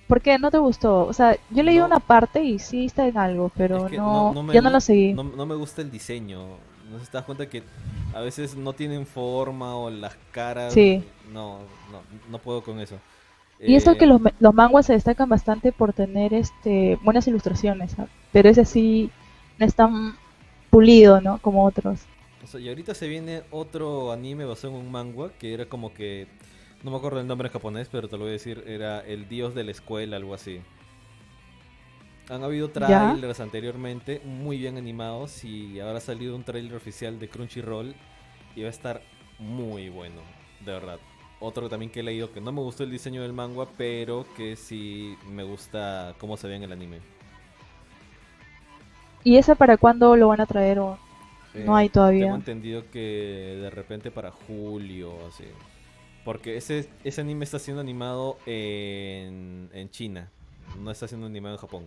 ¿Por 0.07 0.21
qué? 0.21 0.39
¿No 0.39 0.51
te 0.51 0.59
gustó? 0.59 1.07
O 1.07 1.13
sea, 1.13 1.37
yo 1.51 1.63
leí 1.63 1.79
una 1.79 1.99
parte 1.99 2.43
y 2.43 2.59
sí 2.59 2.87
está 2.87 3.07
en 3.07 3.17
algo, 3.17 3.51
pero 3.57 3.89
no, 3.89 4.33
no, 4.35 4.43
no 4.43 4.71
lo 4.71 4.81
seguí. 4.81 5.15
No, 5.15 5.25
me 5.25 5.55
gusta 5.55 5.83
el 5.83 5.91
diseño. 5.91 6.41
No 6.91 6.99
se 7.01 7.07
te 7.07 7.13
das 7.13 7.25
cuenta 7.25 7.49
que 7.49 7.63
a 8.15 8.21
veces 8.21 8.55
no 8.55 8.75
tienen 8.75 9.07
forma 9.07 9.75
o 9.75 9.89
las 9.89 10.15
caras. 10.31 10.75
Sí. 10.75 11.03
No, 11.33 11.61
no, 11.91 12.03
no 12.31 12.39
puedo 12.39 12.63
con 12.63 12.79
eso. 12.81 12.99
Y 13.59 13.77
eso 13.77 13.97
que 13.97 14.07
los, 14.07 14.21
los 14.41 14.55
manguas 14.55 14.87
se 14.87 14.93
destacan 14.93 15.29
bastante 15.29 15.73
por 15.73 15.93
tener 15.93 16.35
este 16.35 16.99
buenas 17.03 17.27
ilustraciones, 17.29 17.95
pero 18.33 18.49
ese 18.49 18.65
sí 18.65 19.11
no 19.63 19.67
es 19.67 19.75
tan 19.77 20.17
pulido, 20.71 21.21
¿no? 21.21 21.39
Como 21.39 21.65
otros. 21.65 22.01
O 22.43 22.47
sea, 22.49 22.59
y 22.59 22.69
ahorita 22.69 22.95
se 22.95 23.07
viene 23.07 23.45
otro 23.53 24.11
anime 24.11 24.45
basado 24.45 24.75
en 24.75 24.81
un 24.81 24.91
manga 24.91 25.31
que 25.39 25.55
era 25.55 25.67
como 25.67 25.95
que 25.95 26.27
no 26.83 26.91
me 26.91 26.97
acuerdo 26.97 27.21
el 27.21 27.29
nombre 27.29 27.47
en 27.47 27.53
japonés, 27.53 27.89
pero 27.91 28.09
te 28.09 28.17
lo 28.17 28.25
voy 28.25 28.31
a 28.31 28.33
decir, 28.33 28.65
era 28.67 29.01
el 29.01 29.29
dios 29.29 29.55
de 29.55 29.63
la 29.63 29.71
escuela, 29.71 30.17
algo 30.17 30.35
así. 30.35 30.61
Han 32.29 32.43
habido 32.43 32.71
trailers 32.71 33.39
anteriormente 33.39 34.21
muy 34.25 34.59
bien 34.59 34.77
animados 34.77 35.45
y 35.45 35.79
ahora 35.79 35.99
ha 35.99 36.01
salido 36.01 36.35
un 36.35 36.43
trailer 36.43 36.75
oficial 36.75 37.21
de 37.21 37.29
Crunchyroll 37.29 37.95
y 38.57 38.63
va 38.63 38.67
a 38.67 38.71
estar 38.71 39.03
muy 39.39 39.91
bueno, 39.91 40.23
de 40.65 40.73
verdad. 40.73 40.99
Otro 41.39 41.69
también 41.69 41.93
que 41.93 42.01
he 42.01 42.03
leído 42.03 42.33
que 42.33 42.41
no 42.41 42.51
me 42.51 42.61
gustó 42.63 42.83
el 42.83 42.91
diseño 42.91 43.23
del 43.23 43.33
manga, 43.33 43.67
pero 43.77 44.27
que 44.37 44.57
sí 44.57 45.17
me 45.29 45.45
gusta 45.45 46.17
cómo 46.19 46.37
se 46.37 46.49
ve 46.49 46.57
en 46.57 46.65
el 46.65 46.73
anime. 46.73 47.12
¿Y 49.25 49.37
ese 49.37 49.57
para 49.57 49.77
cuándo 49.77 50.17
lo 50.17 50.29
van 50.29 50.41
a 50.41 50.47
traer 50.47 50.79
o 50.79 50.99
no 51.55 51.77
hay 51.77 51.89
todavía? 51.89 52.25
Tengo 52.25 52.37
entendido 52.37 52.91
que 52.91 53.59
de 53.61 53.71
repente 53.71 54.11
para 54.11 54.31
julio, 54.31 55.15
así. 55.29 55.45
Porque 56.25 56.57
ese, 56.57 56.89
ese 57.03 57.21
anime 57.21 57.45
está 57.45 57.59
siendo 57.59 57.81
animado 57.81 58.39
en, 58.47 59.69
en 59.73 59.91
China, 59.91 60.29
no 60.79 60.91
está 60.91 61.09
siendo 61.09 61.27
animado 61.27 61.57
en 61.57 61.61
Japón. 61.61 61.85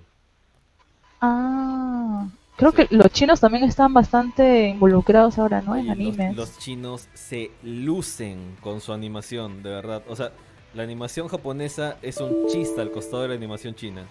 Ah, 1.21 2.27
creo 2.57 2.71
que 2.73 2.87
los 2.91 3.07
chinos 3.11 3.39
también 3.39 3.63
están 3.63 3.93
bastante 3.93 4.69
involucrados 4.69 5.39
ahora, 5.39 5.61
¿no? 5.61 5.75
en 5.75 5.89
animes. 5.89 6.35
Los, 6.35 6.57
chinos 6.59 7.07
se 7.13 7.51
lucen 7.63 8.57
con 8.61 8.81
su 8.81 8.93
animación, 8.93 9.63
de 9.63 9.69
verdad. 9.69 10.03
O 10.07 10.15
sea, 10.15 10.31
la 10.73 10.83
animación 10.83 11.27
japonesa 11.27 11.97
es 12.01 12.17
un 12.17 12.47
chiste 12.47 12.81
al 12.81 12.91
costado 12.91 13.23
de 13.23 13.29
la 13.29 13.35
animación 13.35 13.75
china. 13.75 14.03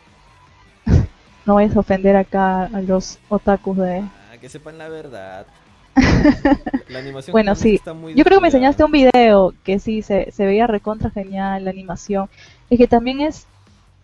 No 1.47 1.55
vayas 1.55 1.77
a 1.77 1.81
ofender 1.81 2.17
acá 2.17 2.65
a 2.65 2.81
los 2.81 3.19
otakus 3.29 3.77
de... 3.79 4.01
Ah, 4.01 4.37
que 4.41 4.49
sepan 4.49 4.79
la 4.79 4.89
verdad. 4.89 5.47
La 6.89 6.99
animación 6.99 7.33
bueno, 7.33 7.55
sí. 7.55 7.81
Yo 8.17 8.25
creo 8.25 8.39
que 8.39 8.43
me 8.43 8.49
enseñaste 8.49 8.85
un 8.85 8.91
video 8.91 9.55
que 9.63 9.79
sí 9.79 10.03
se, 10.03 10.33
se 10.33 10.45
veía 10.45 10.67
recontra 10.67 11.11
genial 11.11 11.65
la 11.65 11.71
animación. 11.71 12.29
Y 12.69 12.77
que 12.77 12.89
también 12.89 13.21
es, 13.21 13.47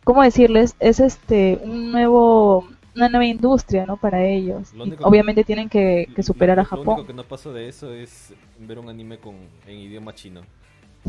¿cómo 0.04 0.22
decirles? 0.22 0.76
Es 0.78 1.00
este 1.00 1.58
un 1.64 1.90
nuevo 1.90 2.68
una 2.94 3.08
nueva 3.08 3.24
industria, 3.24 3.86
¿no? 3.86 3.96
Para 3.96 4.24
ellos. 4.24 4.72
obviamente 5.02 5.44
tienen 5.44 5.68
que, 5.68 6.08
superar 6.22 6.60
a 6.60 6.64
Japón. 6.64 6.86
Lo 6.86 6.92
único 6.92 7.06
que 7.06 7.14
no 7.14 7.24
paso 7.24 7.52
de 7.52 7.68
eso 7.68 7.92
es 7.92 8.32
ver 8.58 8.78
un 8.78 8.88
anime 8.88 9.18
con 9.18 9.34
en 9.66 9.78
idioma 9.78 10.14
chino. 10.14 10.42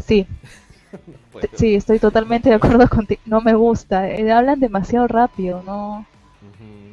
Sí. 0.06 0.26
sí, 1.56 1.76
estoy 1.76 2.00
totalmente 2.00 2.50
de 2.50 2.56
acuerdo 2.56 2.88
contigo. 2.88 3.22
No 3.26 3.42
me 3.42 3.54
gusta. 3.54 4.10
Eh, 4.10 4.32
hablan 4.32 4.60
demasiado 4.60 5.08
rápido, 5.08 5.64
¿no? 5.64 6.06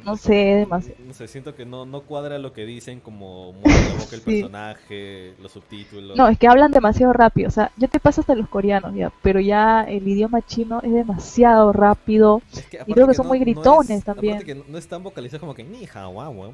No 0.03 0.17
sé, 0.17 0.33
demasiado. 0.33 0.99
No 1.05 1.13
sé, 1.13 1.27
siento 1.27 1.55
que 1.55 1.65
no, 1.65 1.85
no 1.85 2.01
cuadra 2.01 2.37
lo 2.39 2.53
que 2.53 2.65
dicen 2.65 2.99
como 2.99 3.53
mueve 3.53 3.79
el 4.11 4.21
personaje, 4.21 5.33
los 5.41 5.51
subtítulos. 5.51 6.17
No, 6.17 6.27
es 6.27 6.37
que 6.37 6.47
hablan 6.47 6.71
demasiado 6.71 7.13
rápido. 7.13 7.47
O 7.47 7.51
sea, 7.51 7.71
yo 7.77 7.87
te 7.87 7.99
paso 7.99 8.21
hasta 8.21 8.35
los 8.35 8.47
coreanos 8.49 8.95
ya, 8.95 9.11
pero 9.21 9.39
ya 9.39 9.83
el 9.83 10.07
idioma 10.07 10.41
chino 10.41 10.81
es 10.83 10.91
demasiado 10.91 11.73
rápido. 11.73 12.41
y 12.87 12.93
creo 12.93 13.07
que, 13.07 13.13
son 13.13 13.27
muy 13.27 13.39
gritones 13.39 14.03
también. 14.03 14.35
Aparte 14.35 14.53
que 14.53 14.63
no 14.67 14.77
están 14.77 15.03
vocalizados 15.03 15.41
como 15.41 15.53
que 15.55 15.63
ni 15.63 15.85
guau, 15.85 16.51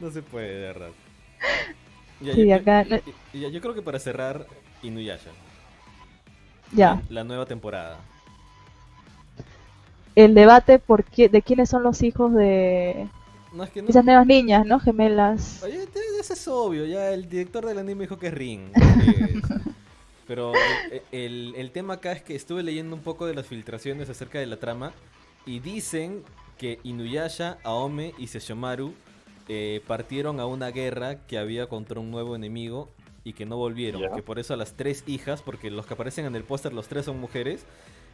No 0.00 0.10
se 0.10 0.22
puede, 0.22 0.54
de 0.54 0.60
verdad. 0.60 0.88
sí, 2.20 2.46
yo, 2.46 2.54
acá... 2.54 2.84
yo 3.32 3.60
creo 3.60 3.74
que 3.74 3.82
para 3.82 3.98
cerrar, 3.98 4.46
Inuyasha. 4.82 5.30
Ya. 6.72 7.02
La 7.08 7.22
nueva 7.24 7.44
temporada 7.46 7.98
el 10.14 10.34
debate 10.34 10.78
por 10.78 11.04
de 11.04 11.42
quiénes 11.42 11.70
son 11.70 11.82
los 11.82 12.02
hijos 12.02 12.32
de 12.34 13.08
esas 13.88 14.04
nuevas 14.04 14.26
niñas, 14.26 14.66
¿no? 14.66 14.80
Gemelas. 14.80 15.62
Oye, 15.62 15.86
eso 16.20 16.32
es 16.32 16.48
obvio, 16.48 16.86
ya 16.86 17.10
el 17.10 17.28
director 17.28 17.66
del 17.66 17.78
anime 17.78 18.04
dijo 18.04 18.18
que 18.18 18.28
es 18.28 18.34
Ring. 18.34 18.72
Pero 20.26 20.52
el, 21.12 21.54
el, 21.56 21.70
tema 21.70 21.94
acá 21.94 22.12
es 22.12 22.22
que 22.22 22.34
estuve 22.34 22.62
leyendo 22.62 22.96
un 22.96 23.02
poco 23.02 23.26
de 23.26 23.34
las 23.34 23.46
filtraciones 23.46 24.08
acerca 24.08 24.38
de 24.38 24.46
la 24.46 24.56
trama 24.56 24.92
y 25.44 25.60
dicen 25.60 26.22
que 26.56 26.78
Inuyasha, 26.82 27.58
Aome 27.62 28.14
y 28.16 28.28
Sesshomaru 28.28 28.94
eh, 29.48 29.82
partieron 29.86 30.40
a 30.40 30.46
una 30.46 30.70
guerra 30.70 31.26
que 31.26 31.36
había 31.36 31.66
contra 31.66 32.00
un 32.00 32.10
nuevo 32.10 32.34
enemigo 32.34 32.88
y 33.24 33.34
que 33.34 33.44
no 33.44 33.56
volvieron. 33.56 34.02
Que 34.14 34.22
por 34.22 34.38
eso 34.38 34.54
a 34.54 34.56
las 34.56 34.74
tres 34.74 35.04
hijas, 35.06 35.42
porque 35.42 35.70
los 35.70 35.86
que 35.86 35.94
aparecen 35.94 36.24
en 36.24 36.36
el 36.36 36.44
póster, 36.44 36.72
los 36.72 36.88
tres 36.88 37.04
son 37.04 37.20
mujeres, 37.20 37.66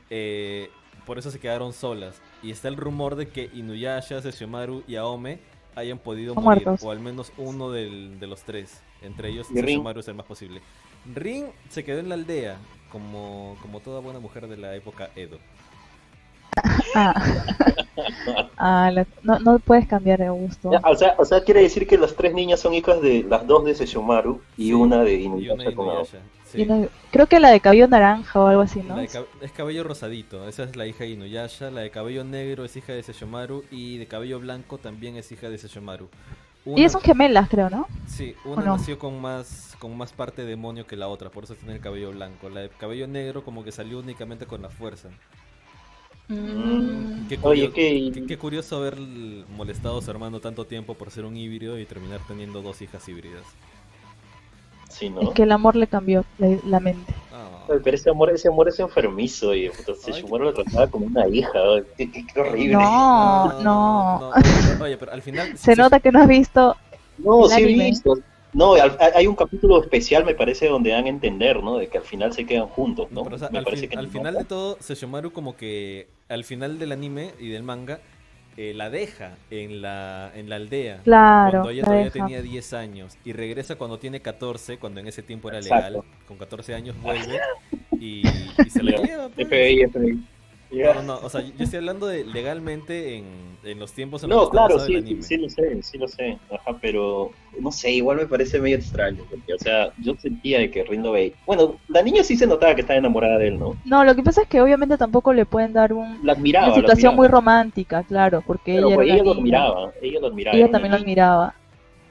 eh, 0.08 0.70
por 1.10 1.18
eso 1.18 1.32
se 1.32 1.40
quedaron 1.40 1.72
solas. 1.72 2.22
Y 2.40 2.52
está 2.52 2.68
el 2.68 2.76
rumor 2.76 3.16
de 3.16 3.26
que 3.26 3.50
Inuyasha, 3.52 4.22
Sesshomaru 4.22 4.84
y 4.86 4.94
Aome 4.94 5.40
hayan 5.74 5.98
podido 5.98 6.36
morir, 6.36 6.68
o 6.80 6.90
al 6.92 7.00
menos 7.00 7.32
uno 7.36 7.72
del, 7.72 8.20
de 8.20 8.28
los 8.28 8.44
tres. 8.44 8.80
Entre 9.02 9.30
ellos, 9.30 9.48
Sesshomaru 9.48 9.98
es 9.98 10.06
el 10.06 10.14
más 10.14 10.26
posible. 10.26 10.62
Rin 11.12 11.46
se 11.68 11.82
quedó 11.82 11.98
en 11.98 12.10
la 12.10 12.14
aldea, 12.14 12.58
como, 12.92 13.56
como 13.60 13.80
toda 13.80 13.98
buena 13.98 14.20
mujer 14.20 14.46
de 14.46 14.56
la 14.56 14.76
época 14.76 15.10
Edo. 15.16 15.38
Ah. 16.94 17.14
ah 18.56 18.90
no, 19.22 19.38
no, 19.38 19.58
puedes 19.58 19.86
cambiar 19.86 20.18
de 20.18 20.30
gusto. 20.30 20.70
o, 20.70 20.96
sea, 20.96 21.14
o 21.18 21.24
sea, 21.24 21.42
quiere 21.44 21.62
decir 21.62 21.86
que 21.86 21.98
las 21.98 22.14
tres 22.14 22.34
niñas 22.34 22.60
son 22.60 22.74
hijas 22.74 23.00
de 23.00 23.24
las 23.28 23.46
dos 23.46 23.64
de 23.64 23.74
Sesshomaru 23.74 24.40
y 24.56 24.72
una 24.72 25.02
de 25.02 25.14
Inuyasha. 25.14 26.20
Creo 27.10 27.26
que 27.26 27.40
la 27.40 27.50
de 27.50 27.60
cabello 27.60 27.88
naranja 27.88 28.40
o 28.40 28.46
algo 28.46 28.62
así, 28.62 28.82
¿no? 28.82 29.00
es 29.00 29.52
cabello 29.52 29.84
rosadito, 29.84 30.48
esa 30.48 30.64
es 30.64 30.76
la 30.76 30.86
hija 30.86 31.04
de 31.04 31.10
Inuyasha. 31.10 31.70
La 31.70 31.82
de 31.82 31.90
cabello 31.90 32.24
negro 32.24 32.64
es 32.64 32.76
hija 32.76 32.92
de 32.92 33.02
Sesshomaru. 33.02 33.64
Y 33.70 33.98
de 33.98 34.06
cabello 34.06 34.40
blanco 34.40 34.78
también 34.78 35.16
es 35.16 35.30
hija 35.32 35.48
de 35.48 35.58
Sesshomaru. 35.58 36.08
Y 36.64 36.88
son 36.88 37.00
gemelas, 37.00 37.48
creo, 37.48 37.70
¿no? 37.70 37.88
Sí, 38.06 38.34
una 38.44 38.62
nació 38.62 38.98
con 38.98 39.20
más, 39.20 39.74
con 39.78 39.96
más 39.96 40.12
parte 40.12 40.44
demonio 40.44 40.86
que 40.86 40.94
la 40.94 41.08
otra, 41.08 41.30
por 41.30 41.44
eso 41.44 41.54
tiene 41.54 41.74
el 41.74 41.80
cabello 41.80 42.10
blanco. 42.10 42.50
La 42.50 42.60
de 42.60 42.68
cabello 42.68 43.06
negro 43.06 43.42
como 43.44 43.64
que 43.64 43.72
salió 43.72 43.98
únicamente 43.98 44.46
con 44.46 44.60
la 44.60 44.68
fuerza. 44.68 45.08
Mm. 46.30 47.26
Qué, 47.28 47.38
curioso, 47.38 47.72
qué, 47.74 48.38
curioso 48.38 48.76
haber 48.76 48.96
molestado 49.56 49.98
a 49.98 50.02
su 50.02 50.10
hermano 50.10 50.38
tanto 50.38 50.64
tiempo 50.64 50.94
por 50.94 51.10
ser 51.10 51.24
un 51.24 51.36
híbrido 51.36 51.76
y 51.78 51.84
terminar 51.86 52.20
teniendo 52.28 52.62
dos 52.62 52.80
hijas 52.82 53.08
híbridas. 53.08 53.42
Es 55.00 55.30
que 55.34 55.42
el 55.42 55.52
amor 55.52 55.76
le 55.76 55.86
cambió 55.86 56.24
la, 56.38 56.78
mente. 56.78 57.14
Ah. 57.32 57.64
Pero 57.82 57.96
ese 57.96 58.10
amor, 58.10 58.30
ese 58.30 58.48
amor 58.48 58.68
es 58.68 58.78
enfermizo 58.80 59.54
y 59.54 59.66
entonces 59.66 60.22
muero 60.28 60.46
lo 60.46 60.54
trataba 60.54 60.88
como 60.88 61.06
una 61.06 61.26
hija. 61.28 61.58
Qué, 61.96 62.24
horrible. 62.36 62.74
No, 62.74 63.62
no. 63.62 64.30
Oye, 64.80 64.96
pero 64.98 65.12
al 65.12 65.22
final. 65.22 65.56
Se 65.56 65.74
nota 65.74 66.00
que 66.00 66.12
no 66.12 66.20
has 66.20 66.28
visto. 66.28 66.76
No, 67.18 67.48
sí 67.48 67.62
he 67.62 67.66
visto. 67.66 68.18
No, 68.52 68.74
hay 69.14 69.26
un 69.26 69.36
capítulo 69.36 69.80
especial, 69.80 70.24
me 70.24 70.34
parece, 70.34 70.68
donde 70.68 70.90
dan 70.90 71.06
a 71.06 71.08
entender, 71.08 71.62
¿no? 71.62 71.78
De 71.78 71.88
que 71.88 71.98
al 71.98 72.04
final 72.04 72.32
se 72.32 72.44
quedan 72.46 72.66
juntos, 72.66 73.10
¿no? 73.10 73.22
al, 73.22 74.08
final 74.08 74.34
de 74.34 74.44
todo, 74.44 74.76
Sesshomaru 74.80 75.32
como 75.32 75.56
que 75.56 76.08
al 76.28 76.44
final 76.44 76.78
del 76.78 76.92
anime 76.92 77.32
y 77.38 77.48
del 77.48 77.62
manga 77.62 78.00
eh, 78.56 78.72
la 78.74 78.90
deja 78.90 79.36
en 79.50 79.80
la, 79.80 80.32
en 80.34 80.48
la 80.50 80.56
aldea 80.56 81.00
cuando 81.04 81.70
ella 81.70 81.84
todavía 81.84 82.10
tenía 82.10 82.42
10 82.42 82.72
años 82.74 83.16
y 83.24 83.32
regresa 83.32 83.76
cuando 83.76 83.98
tiene 83.98 84.20
14, 84.20 84.78
cuando 84.78 85.00
en 85.00 85.06
ese 85.06 85.22
tiempo 85.22 85.48
era 85.48 85.60
legal, 85.60 86.02
con 86.26 86.36
14 86.36 86.74
años 86.74 87.00
vuelve 87.00 87.40
y, 88.00 88.22
se 88.68 88.82
la 88.82 88.96
lleva. 89.00 89.28
Pues. 89.28 90.16
No, 90.72 91.02
no, 91.02 91.18
o 91.22 91.28
sea, 91.28 91.40
yo 91.40 91.64
estoy 91.64 91.78
hablando 91.78 92.06
de 92.06 92.24
legalmente 92.24 93.16
en, 93.16 93.24
en 93.64 93.78
los 93.78 93.92
tiempos 93.92 94.22
en 94.22 94.30
No, 94.30 94.48
claro, 94.48 94.78
sí, 94.78 95.02
sí, 95.02 95.22
sí, 95.22 95.36
lo 95.36 95.48
sé, 95.48 95.82
sí 95.82 95.98
lo 95.98 96.06
sé, 96.06 96.38
ajá, 96.50 96.76
pero 96.80 97.32
no 97.58 97.72
sé, 97.72 97.90
igual 97.90 98.18
me 98.18 98.26
parece 98.26 98.60
medio 98.60 98.76
extraño, 98.76 99.24
porque, 99.28 99.54
o 99.54 99.58
sea, 99.58 99.92
yo 99.98 100.14
sentía 100.14 100.70
que 100.70 100.84
Rindo 100.84 101.12
Bay, 101.12 101.34
bueno, 101.46 101.76
la 101.88 102.02
niña 102.02 102.22
sí 102.22 102.36
se 102.36 102.46
notaba 102.46 102.74
que 102.74 102.82
estaba 102.82 102.98
enamorada 102.98 103.38
de 103.38 103.48
él, 103.48 103.58
¿no? 103.58 103.76
No, 103.84 104.04
lo 104.04 104.14
que 104.14 104.22
pasa 104.22 104.42
es 104.42 104.48
que 104.48 104.60
obviamente 104.60 104.96
tampoco 104.96 105.32
le 105.32 105.44
pueden 105.44 105.72
dar 105.72 105.92
un, 105.92 106.20
una 106.22 106.74
situación 106.74 107.16
muy 107.16 107.28
romántica, 107.28 108.04
claro, 108.04 108.42
porque 108.46 108.78
ella, 108.78 108.94
pues, 108.94 109.10
ella 109.10 109.24
lo 109.24 109.32
admiraba, 109.32 109.92
ella 110.00 110.20
lo 110.20 110.26
admiraba. 110.28 110.56
Ella 110.56 110.70
también 110.70 110.92
lo 110.92 110.98
admiraba. 110.98 111.54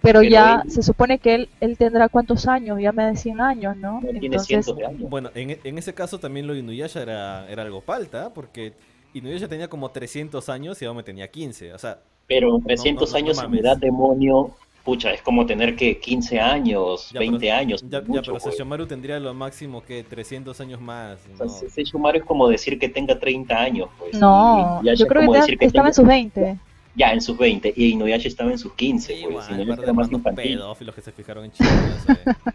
Pero, 0.01 0.23
ya 0.23 0.63
se 0.67 0.81
supone 0.81 1.19
que 1.19 1.35
él, 1.35 1.49
él 1.59 1.77
tendrá 1.77 2.09
cuántos 2.09 2.47
años, 2.47 2.79
ya 2.79 2.91
me 2.91 3.03
de 3.03 3.15
100 3.15 3.41
años, 3.41 3.77
¿no? 3.77 4.01
Tiene 4.19 4.39
cientos 4.39 4.75
de 4.75 4.85
años. 4.85 5.09
Bueno, 5.09 5.29
en, 5.35 5.57
en, 5.63 5.77
ese 5.77 5.93
caso 5.93 6.19
también 6.19 6.47
lo 6.47 6.53
de 6.53 6.59
Inuyasha 6.59 7.01
era, 7.01 7.49
era 7.49 7.63
algo 7.63 7.81
falta, 7.81 8.33
porque 8.33 8.73
Inuyasha 9.13 9.47
tenía 9.47 9.67
como 9.67 9.89
300 9.89 10.47
años 10.49 10.81
y 10.81 10.85
Aome 10.85 11.03
tenía 11.03 11.29
15, 11.29 11.73
o 11.73 11.77
sea... 11.77 11.99
Pero 12.27 12.59
300 12.63 13.13
años 13.15 13.41
en 13.43 13.55
edad 13.55 13.75
demonio, 13.77 14.51
pucha, 14.83 15.11
es 15.11 15.21
como 15.21 15.45
tener 15.47 15.75
que 15.75 15.99
15 15.99 16.39
años, 16.39 17.11
20 17.13 17.51
años. 17.51 17.81
Ya, 17.89 18.03
ya 18.07 18.21
pero 18.21 18.39
Sesshomaru 18.39 18.85
tendría 18.85 19.19
lo 19.19 19.33
máximo 19.33 19.83
que 19.83 20.03
300 20.03 20.61
años 20.61 20.79
más. 20.79 21.17
¿no? 21.39 21.49
Sesshomaru 21.49 22.19
es 22.19 22.23
como 22.23 22.47
decir 22.47 22.77
que 22.77 22.87
tenga 22.87 23.17
30 23.17 23.55
años, 23.55 23.89
pues. 23.97 24.13
No, 24.19 24.81
yo 24.83 25.07
creo 25.07 25.31
que, 25.31 25.65
estaba 25.65 25.87
en 25.87 25.93
sus 25.93 26.05
20 26.05 26.59
ya 26.95 27.11
en 27.11 27.21
sus 27.21 27.37
20 27.37 27.73
y 27.75 27.89
Inuyasha 27.91 28.27
estaba 28.27 28.51
en 28.51 28.57
sus 28.59 28.73
15. 28.73 29.15
Sí, 29.15 29.23
pues, 29.31 29.47
bueno, 29.49 29.81
era 29.83 29.93
más 29.93 30.09
pedófilos 30.09 30.95
que 30.95 31.01
se 31.01 31.11
fijaron 31.11 31.45
en 31.45 31.51
chicos. 31.51 31.69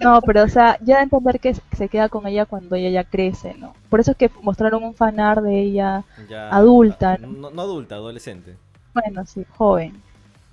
No, 0.00 0.20
pero 0.22 0.44
o 0.44 0.48
sea, 0.48 0.78
ya 0.80 0.98
de 0.98 1.02
entender 1.04 1.40
que 1.40 1.54
se 1.54 1.88
queda 1.88 2.08
con 2.08 2.24
ella 2.26 2.46
cuando 2.46 2.76
ella 2.76 2.88
ya 2.90 3.04
crece, 3.04 3.54
¿no? 3.54 3.74
Por 3.88 3.98
eso 3.98 4.12
es 4.12 4.16
que 4.16 4.30
mostraron 4.42 4.84
un 4.84 4.94
fanar 4.94 5.42
de 5.42 5.60
ella 5.60 6.04
Ya, 6.28 6.48
adulta, 6.50 7.14
ah, 7.14 7.18
¿no? 7.18 7.32
no, 7.32 7.50
no 7.50 7.62
adulta, 7.62 7.96
adolescente. 7.96 8.56
Bueno, 8.94 9.26
sí, 9.26 9.44
joven. 9.56 10.00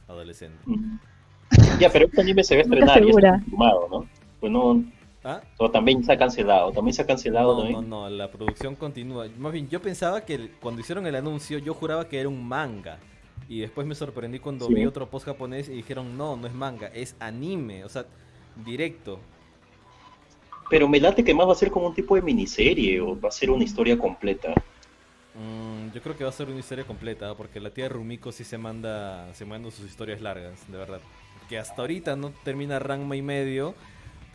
Adolescente. 0.07 0.57
Ya, 1.79 1.89
pero 1.91 2.05
este 2.07 2.21
anime 2.21 2.43
se 2.43 2.55
va 2.55 2.61
a 2.61 2.63
estrenar 2.63 3.03
y 3.03 3.05
segura. 3.05 3.29
está 3.29 3.39
confirmado, 3.41 3.87
¿no? 3.91 4.09
Pues 4.39 4.51
no, 4.51 4.83
¿Ah? 5.27 5.41
o 5.57 5.71
también 5.71 6.03
se 6.03 6.13
ha 6.13 6.17
cancelado, 6.19 6.71
también 6.71 6.93
se 6.93 7.01
ha 7.01 7.05
cancelado 7.07 7.47
No, 7.55 7.55
no, 7.55 7.61
también. 7.63 7.89
no, 7.89 8.09
la 8.11 8.29
producción 8.31 8.75
continúa. 8.75 9.27
Más 9.39 9.51
bien, 9.51 9.67
yo 9.67 9.81
pensaba 9.81 10.23
que 10.23 10.35
el- 10.35 10.51
cuando 10.61 10.81
hicieron 10.81 11.07
el 11.07 11.15
anuncio, 11.15 11.57
yo 11.57 11.73
juraba 11.73 12.07
que 12.07 12.19
era 12.19 12.29
un 12.29 12.47
manga. 12.47 12.99
Y 13.49 13.59
después 13.59 13.87
me 13.87 13.95
sorprendí 13.95 14.37
cuando 14.39 14.67
Sí. 14.67 14.75
vi 14.75 14.85
otro 14.85 15.09
post 15.09 15.25
japonés 15.25 15.67
y 15.67 15.73
dijeron, 15.73 16.15
no, 16.15 16.35
no 16.35 16.45
es 16.45 16.53
manga, 16.53 16.87
es 16.93 17.15
anime. 17.19 17.83
O 17.83 17.89
sea, 17.89 18.05
directo. 18.63 19.19
Pero 20.69 20.87
me 20.87 20.99
late 20.99 21.23
que 21.23 21.33
más 21.33 21.47
va 21.47 21.51
a 21.53 21.55
ser 21.55 21.69
como 21.71 21.87
un 21.87 21.93
tipo 21.95 22.15
de 22.15 22.21
miniserie 22.21 23.01
o 23.01 23.19
va 23.19 23.29
a 23.29 23.31
ser 23.31 23.49
una 23.51 23.63
historia 23.63 23.97
completa. 23.97 24.53
Mm, 25.35 25.91
yo 25.93 26.01
creo 26.01 26.15
que 26.17 26.23
va 26.23 26.29
a 26.29 26.33
ser 26.33 26.47
una 26.49 26.59
historia 26.59 26.85
completa, 26.85 27.31
¿ah? 27.31 27.35
porque 27.35 27.59
la 27.59 27.69
tía 27.69 27.89
Rumiko 27.89 28.31
sí 28.31 28.43
se 28.43 28.57
manda, 28.57 29.33
se 29.33 29.45
manda 29.45 29.69
sus 29.69 29.85
historias 29.89 30.21
largas, 30.21 30.59
de 30.71 30.77
verdad. 30.77 31.01
Que 31.49 31.57
hasta 31.59 31.81
ahorita 31.81 32.15
no 32.15 32.31
termina 32.43 32.79
Ranma 32.79 33.15
y 33.15 33.21
medio, 33.21 33.75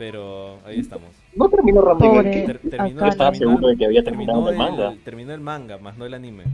pero 0.00 0.56
ahí 0.64 0.80
estamos. 0.80 1.10
No 1.36 1.50
terminó 1.50 1.82
Ranma. 1.82 2.22
Ter- 2.22 2.58
terminó, 2.70 3.00
Yo 3.02 3.06
estaba 3.08 3.32
terminó- 3.32 3.50
seguro 3.50 3.68
de 3.68 3.76
que 3.76 3.84
había 3.84 4.02
terminado 4.02 4.42
terminó 4.46 4.66
el 4.66 4.72
manga. 4.78 4.94
terminó 5.04 5.34
el 5.34 5.40
manga, 5.42 5.76
más 5.76 5.98
no 5.98 6.06
el 6.06 6.14
anime. 6.14 6.44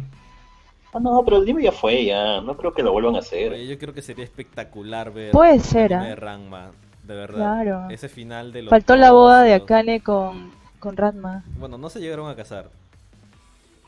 Ah, 0.92 0.98
no, 0.98 1.22
pero 1.24 1.36
el 1.36 1.44
anime 1.44 1.62
ya 1.62 1.70
fue, 1.70 2.06
ya. 2.06 2.40
No 2.40 2.56
creo 2.56 2.74
que 2.74 2.82
lo 2.82 2.90
vuelvan 2.90 3.14
a 3.14 3.20
hacer. 3.20 3.52
Oye, 3.52 3.68
yo 3.68 3.78
creo 3.78 3.94
que 3.94 4.02
sería 4.02 4.24
espectacular 4.24 5.12
ver 5.12 5.30
Puede 5.30 5.60
ser, 5.60 5.92
el 5.92 5.98
anime 5.98 6.06
de 6.08 6.12
¿ah? 6.14 6.16
Ranma, 6.16 6.70
de 7.04 7.14
verdad. 7.14 7.36
Claro. 7.36 7.88
Ese 7.90 8.08
final 8.08 8.52
de 8.52 8.62
los 8.62 8.70
Faltó 8.70 8.96
la 8.96 9.12
boda 9.12 9.42
de 9.42 9.54
Akane 9.54 10.00
con, 10.00 10.50
con 10.80 10.96
Ratma, 10.96 11.44
Bueno, 11.56 11.78
no 11.78 11.88
se 11.88 12.00
llegaron 12.00 12.28
a 12.28 12.34
casar. 12.34 12.68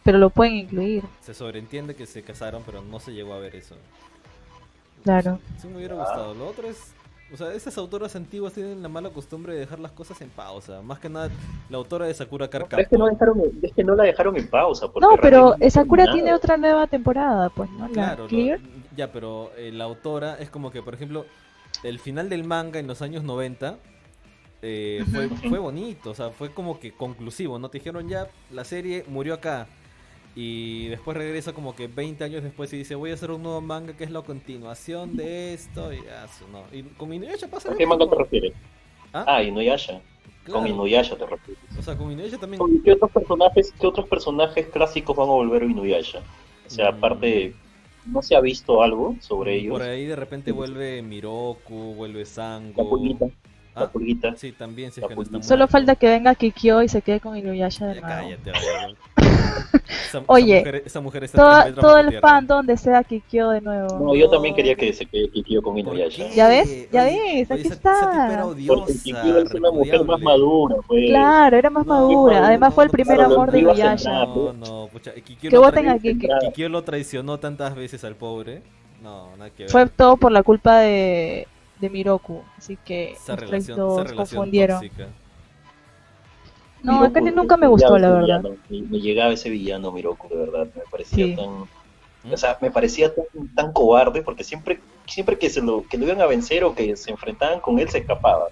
pero 0.04 0.18
lo 0.18 0.30
pueden 0.30 0.54
incluir, 0.54 1.02
Se 1.20 1.34
sobreentiende 1.34 1.96
que 1.96 2.06
se 2.06 2.22
casaron, 2.22 2.62
pero 2.64 2.80
no 2.80 3.00
se 3.00 3.10
llegó 3.12 3.34
a 3.34 3.38
ver 3.40 3.56
eso. 3.56 3.74
claro. 5.02 5.40
Sí 5.60 5.66
me 5.66 5.78
hubiera 5.78 5.96
gustado. 5.96 6.32
Lo 6.34 6.46
otro 6.46 6.68
es... 6.68 6.94
O 7.32 7.36
sea, 7.36 7.52
esas 7.52 7.76
autoras 7.76 8.16
antiguas 8.16 8.54
tienen 8.54 8.82
la 8.82 8.88
mala 8.88 9.10
costumbre 9.10 9.52
de 9.52 9.60
dejar 9.60 9.78
las 9.80 9.92
cosas 9.92 10.18
en 10.22 10.30
pausa. 10.30 10.80
Más 10.80 10.98
que 10.98 11.10
nada, 11.10 11.28
la 11.68 11.76
autora 11.76 12.06
de 12.06 12.14
Sakura 12.14 12.48
Pero 12.48 12.64
es 12.64 12.88
que, 12.88 12.96
no 12.96 13.06
Captor. 13.06 13.34
dejaron, 13.36 13.58
es 13.62 13.72
que 13.74 13.84
no 13.84 13.94
la 13.94 14.04
dejaron 14.04 14.36
en 14.36 14.48
pausa. 14.48 14.88
porque 14.90 15.06
No, 15.06 15.16
pero 15.20 15.54
no 15.60 15.70
Sakura 15.70 16.10
tiene 16.12 16.32
otra 16.32 16.56
nueva 16.56 16.86
temporada, 16.86 17.50
pues, 17.50 17.68
¿no? 17.70 17.86
La 17.86 17.92
Claro, 17.92 18.22
lo- 18.22 18.28
Clear. 18.28 18.60
ya, 18.96 19.12
pero 19.12 19.50
eh, 19.58 19.70
la 19.72 19.84
autora 19.84 20.36
es 20.38 20.48
como 20.48 20.70
que, 20.70 20.82
por 20.82 20.94
ejemplo, 20.94 21.26
el 21.82 21.98
final 21.98 22.30
del 22.30 22.44
manga 22.44 22.78
en 22.80 22.86
los 22.86 23.02
años 23.02 23.22
90 23.22 23.76
eh, 24.62 25.04
fue, 25.12 25.28
fue 25.50 25.58
bonito, 25.58 26.10
o 26.10 26.14
sea, 26.14 26.30
fue 26.30 26.50
como 26.52 26.80
que 26.80 26.92
conclusivo, 26.92 27.58
¿no? 27.58 27.68
Te 27.68 27.78
dijeron 27.78 28.08
ya, 28.08 28.26
la 28.50 28.64
serie 28.64 29.04
murió 29.06 29.34
acá. 29.34 29.66
Y 30.40 30.86
después 30.86 31.16
regresa 31.16 31.52
como 31.52 31.74
que 31.74 31.88
20 31.88 32.22
años 32.22 32.44
después 32.44 32.72
y 32.72 32.76
dice, 32.78 32.94
voy 32.94 33.10
a 33.10 33.14
hacer 33.14 33.32
un 33.32 33.42
nuevo 33.42 33.60
manga 33.60 33.96
que 33.96 34.04
es 34.04 34.10
la 34.12 34.22
continuación 34.22 35.16
de 35.16 35.52
esto. 35.52 35.92
Y 35.92 35.96
su- 36.38 36.46
no. 36.52 36.62
Y 36.72 36.82
con 36.96 37.12
Inuyasha 37.12 37.48
pasa 37.48 37.72
¿A 37.72 37.76
qué 37.76 37.84
manga 37.86 38.08
te 38.08 38.14
refieres? 38.14 38.52
¿Ah? 39.12 39.24
Ah, 39.26 39.42
Inuyasha. 39.42 40.00
Claro. 40.44 40.60
Con 40.60 40.68
Inuyasha 40.70 41.16
te 41.16 41.26
refieres. 41.26 41.62
O 41.76 41.82
sea, 41.82 41.96
con 41.96 42.12
Inuyasha 42.12 42.38
también... 42.38 42.62
¿Qué 42.84 42.92
otros 42.92 43.10
personajes, 43.10 43.74
qué 43.80 43.86
otros 43.88 44.08
personajes 44.08 44.66
clásicos 44.68 45.16
van 45.16 45.28
a 45.28 45.32
volver 45.32 45.62
a 45.62 45.66
Inuyasha? 45.66 46.20
O 46.66 46.70
sea, 46.70 46.92
Mm. 46.92 46.94
aparte, 46.94 47.54
¿no 48.06 48.22
se 48.22 48.36
ha 48.36 48.40
visto 48.40 48.80
algo 48.80 49.16
sobre 49.20 49.56
ellos? 49.56 49.72
Por 49.72 49.82
ahí 49.82 50.04
de 50.06 50.14
repente 50.14 50.52
vuelve 50.52 51.02
Miroku, 51.02 51.94
vuelve 51.96 52.24
Sango. 52.24 52.84
La 52.84 53.28
Ah, 53.74 53.80
la 53.82 53.88
pulguita. 53.90 54.34
Sí, 54.36 54.52
también, 54.52 54.90
si 54.92 55.00
es 55.00 55.06
que 55.06 55.14
no 55.14 55.22
está. 55.22 55.42
Solo 55.42 55.68
falta 55.68 55.94
que 55.94 56.08
venga 56.08 56.34
Kikyo 56.34 56.82
y 56.82 56.88
se 56.88 57.00
quede 57.02 57.20
con 57.20 57.36
Inuyasha 57.36 57.86
de 57.86 58.00
nuevo. 58.00 58.06
cállate. 58.08 58.52
Esa, 60.08 60.22
Oye, 60.26 60.58
esa 60.58 60.64
mujer, 60.64 60.82
esa 60.86 61.00
mujer 61.00 61.24
está 61.24 61.64
metros 61.66 61.84
todo 61.84 61.98
el 61.98 62.08
tierra. 62.08 62.28
fandom 62.28 62.64
desea 62.64 63.04
Kikyo 63.04 63.50
de 63.50 63.60
nuevo. 63.60 63.98
No, 63.98 64.14
yo 64.14 64.30
también 64.30 64.54
quería 64.54 64.74
que 64.74 64.92
se 64.92 65.04
quede 65.04 65.28
Kikyo 65.28 65.60
con 65.62 65.74
¿Por 65.74 65.80
Inuyasha. 65.80 66.28
¿Ya 66.30 66.48
ves? 66.48 66.88
¿Ya 66.90 67.04
ves? 67.04 67.14
oye, 67.14 67.46
Aquí 67.50 67.60
esa- 67.66 67.74
está. 67.74 68.28
esa 68.30 68.42
Porque 68.66 68.92
Kikyo 69.04 69.38
es 69.38 69.52
una 69.54 69.70
mujer 69.70 70.04
más 70.04 70.20
madura, 70.20 70.76
pues. 70.86 71.08
Claro, 71.10 71.56
era 71.58 71.68
más 71.70 71.86
No, 71.86 71.94
madura. 71.94 72.40
no, 72.40 72.46
Además 72.46 72.70
no, 72.70 72.74
fue 72.74 72.84
el 72.84 72.90
primer 72.90 73.20
amor 73.20 73.50
de 73.52 73.58
Inuyasha. 73.60 74.24
No, 74.24 74.52
no, 74.54 74.88
pucha. 74.90 75.12
Kikyo 75.12 75.50
Que 75.50 75.58
voten 75.58 75.88
a. 75.88 75.98
Claro. 75.98 76.46
Kikyo 76.48 76.68
lo 76.70 76.82
traicionó 76.84 77.38
tantas 77.38 77.74
veces 77.74 78.02
al 78.04 78.16
pobre. 78.16 78.62
No, 79.02 79.36
nada 79.36 79.50
que 79.50 79.64
ver. 79.64 79.70
Fue 79.72 79.86
todo 79.88 80.16
por 80.16 80.32
la 80.32 80.42
culpa 80.42 80.78
de, 80.80 81.46
de 81.80 81.90
Miroku. 81.90 82.42
Así 82.56 82.76
que 82.84 83.12
esa 83.12 83.32
los 83.32 83.38
tres 83.38 83.50
relación, 83.50 83.76
dos 83.78 83.92
esa 83.98 84.04
relación 84.10 84.36
confundieron. 84.38 84.80
tóxica. 84.80 85.08
No, 86.82 86.92
Miroku, 86.92 87.06
Akane 87.10 87.32
nunca 87.32 87.56
me 87.56 87.66
gustó, 87.66 87.98
la 87.98 88.08
verdad. 88.10 88.22
villano. 88.42 88.56
Me, 88.68 88.82
me 88.82 88.98
llegaba 89.00 89.32
ese 89.32 89.50
villano 89.50 89.90
Miroku, 89.92 90.28
de 90.28 90.36
verdad. 90.36 90.68
Me 90.74 90.82
parecía 90.90 91.26
Sí. 91.26 91.36
tan. 91.36 91.50
¿Mm? 92.24 92.32
O 92.32 92.36
sea, 92.36 92.58
me 92.60 92.70
parecía 92.70 93.14
tan, 93.14 93.24
tan 93.54 93.72
cobarde 93.72 94.22
porque 94.22 94.42
siempre, 94.44 94.80
siempre 95.06 95.38
que 95.38 95.50
se 95.50 95.60
lo, 95.62 95.84
que 95.88 95.96
lo 95.98 96.04
iban 96.06 96.20
a 96.20 96.26
vencer 96.26 96.64
o 96.64 96.74
que 96.74 96.96
se 96.96 97.10
enfrentaban 97.12 97.60
con 97.60 97.78
él 97.78 97.88
se 97.88 97.98
escapaba. 97.98 98.46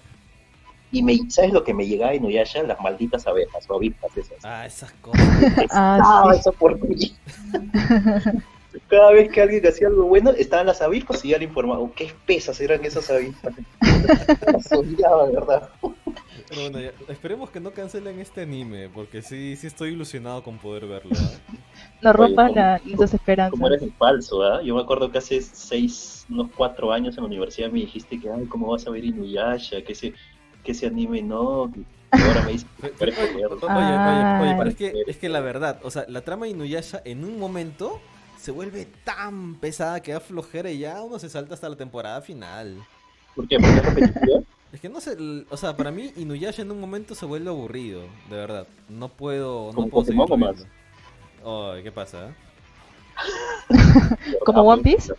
Y 0.89 1.03
me, 1.03 1.17
¿sabes 1.29 1.51
lo 1.51 1.65
que 1.65 1.73
me 1.73 1.85
llegaba 1.85 2.13
en 2.13 2.23
Inuyasha? 2.23 2.63
Las 2.63 2.79
malditas 2.79 3.27
abejas 3.27 3.65
o 3.69 3.75
avispas 3.75 4.15
esas. 4.15 4.37
Ah, 4.45 4.65
esas 4.65 4.91
cosas. 5.01 5.19
Ah, 5.71 5.99
Ah, 6.01 6.29
sí. 6.33 6.39
esa 6.39 6.51
porquería. 6.53 7.09
Cada 8.87 9.11
vez 9.11 9.31
que 9.31 9.41
alguien 9.41 9.65
hacía 9.67 9.87
algo 9.87 10.03
bueno, 10.05 10.31
estaban 10.31 10.67
las 10.67 10.81
avispas 10.81 11.23
y 11.25 11.29
ya 11.29 11.37
le 11.37 11.45
informaba, 11.45 11.79
"Oh, 11.79 11.91
qué 11.95 12.05
espesas 12.05 12.59
eran 12.61 12.83
esas 12.85 13.09
avispas. 13.09 13.53
Las 14.53 14.71
odiaba, 14.71 15.29
verdad. 15.29 15.69
Pero 16.49 16.61
bueno, 16.61 16.79
ya, 16.79 16.91
esperemos 17.09 17.49
que 17.49 17.59
no 17.59 17.71
cancelen 17.71 18.19
este 18.19 18.41
anime, 18.41 18.89
porque 18.89 19.21
sí, 19.21 19.55
sí 19.55 19.67
estoy 19.67 19.89
ilusionado 19.89 20.43
con 20.43 20.57
poder 20.57 20.85
verlo. 20.85 21.11
¿eh? 21.11 21.57
No 22.01 22.13
rompan 22.13 22.47
¿cómo- 22.47 22.55
la- 22.59 22.81
nuestras 22.85 23.13
esperanzas. 23.13 23.51
Como 23.51 23.67
eres 23.67 23.81
el 23.81 23.91
falso, 23.93 24.41
¿ah? 24.43 24.61
Yo 24.61 24.75
me 24.75 24.81
acuerdo 24.81 25.11
que 25.11 25.17
hace 25.17 25.41
seis, 25.41 26.25
unos 26.29 26.49
cuatro 26.55 26.91
años 26.91 27.17
en 27.17 27.23
la 27.23 27.27
universidad 27.27 27.69
me 27.71 27.79
dijiste 27.79 28.19
que, 28.19 28.29
ay, 28.29 28.45
¿cómo 28.45 28.67
vas 28.71 28.85
a 28.87 28.91
ver 28.91 29.03
Inuyasha? 29.03 29.81
Que 29.81 29.93
ese, 29.93 30.13
que 30.63 30.71
ese 30.71 30.87
anime 30.87 31.21
no. 31.21 31.71
ahora 32.11 32.43
me 32.45 32.51
eres 32.51 32.65
Oye, 32.99 33.09
oye, 33.69 33.97
oye, 33.97 34.41
oye, 34.41 34.55
pero 34.57 34.69
es 34.69 34.75
que, 34.75 34.93
es 35.07 35.17
que 35.17 35.29
la 35.29 35.39
verdad, 35.41 35.79
o 35.83 35.91
sea, 35.91 36.05
la 36.07 36.21
trama 36.21 36.45
de 36.45 36.51
Inuyasha 36.51 37.01
en 37.03 37.25
un 37.25 37.37
momento 37.39 37.99
se 38.47 38.53
vuelve 38.53 38.87
tan 39.03 39.55
pesada 39.55 39.99
que 40.01 40.13
da 40.13 40.21
flojera 40.21 40.71
y 40.71 40.77
ya 40.79 41.03
uno 41.03 41.19
se 41.19 41.27
salta 41.27 41.53
hasta 41.53 41.67
la 41.67 41.75
temporada 41.75 42.21
final. 42.21 42.81
¿Por 43.35 43.45
qué? 43.45 43.57
¿Porque 43.59 43.75
es 43.75 43.85
repetitiva? 43.85 44.39
Es 44.71 44.81
que 44.81 44.89
no 44.89 44.99
sé, 45.01 45.17
o 45.49 45.57
sea, 45.57 45.75
para 45.75 45.91
mí 45.91 46.11
Inuyasha 46.17 46.61
en 46.61 46.71
un 46.71 46.79
momento 46.79 47.15
se 47.15 47.25
vuelve 47.25 47.49
aburrido, 47.49 48.01
de 48.29 48.35
verdad. 48.35 48.67
No 48.89 49.07
puedo, 49.07 49.71
no 49.73 49.87
puedo 49.87 50.05
seguir. 50.05 50.21
Ay, 51.45 51.83
¿qué 51.83 51.91
pasa? 51.91 52.33
¿Como 54.45 54.61
One 54.61 54.83
Piece? 54.83 55.13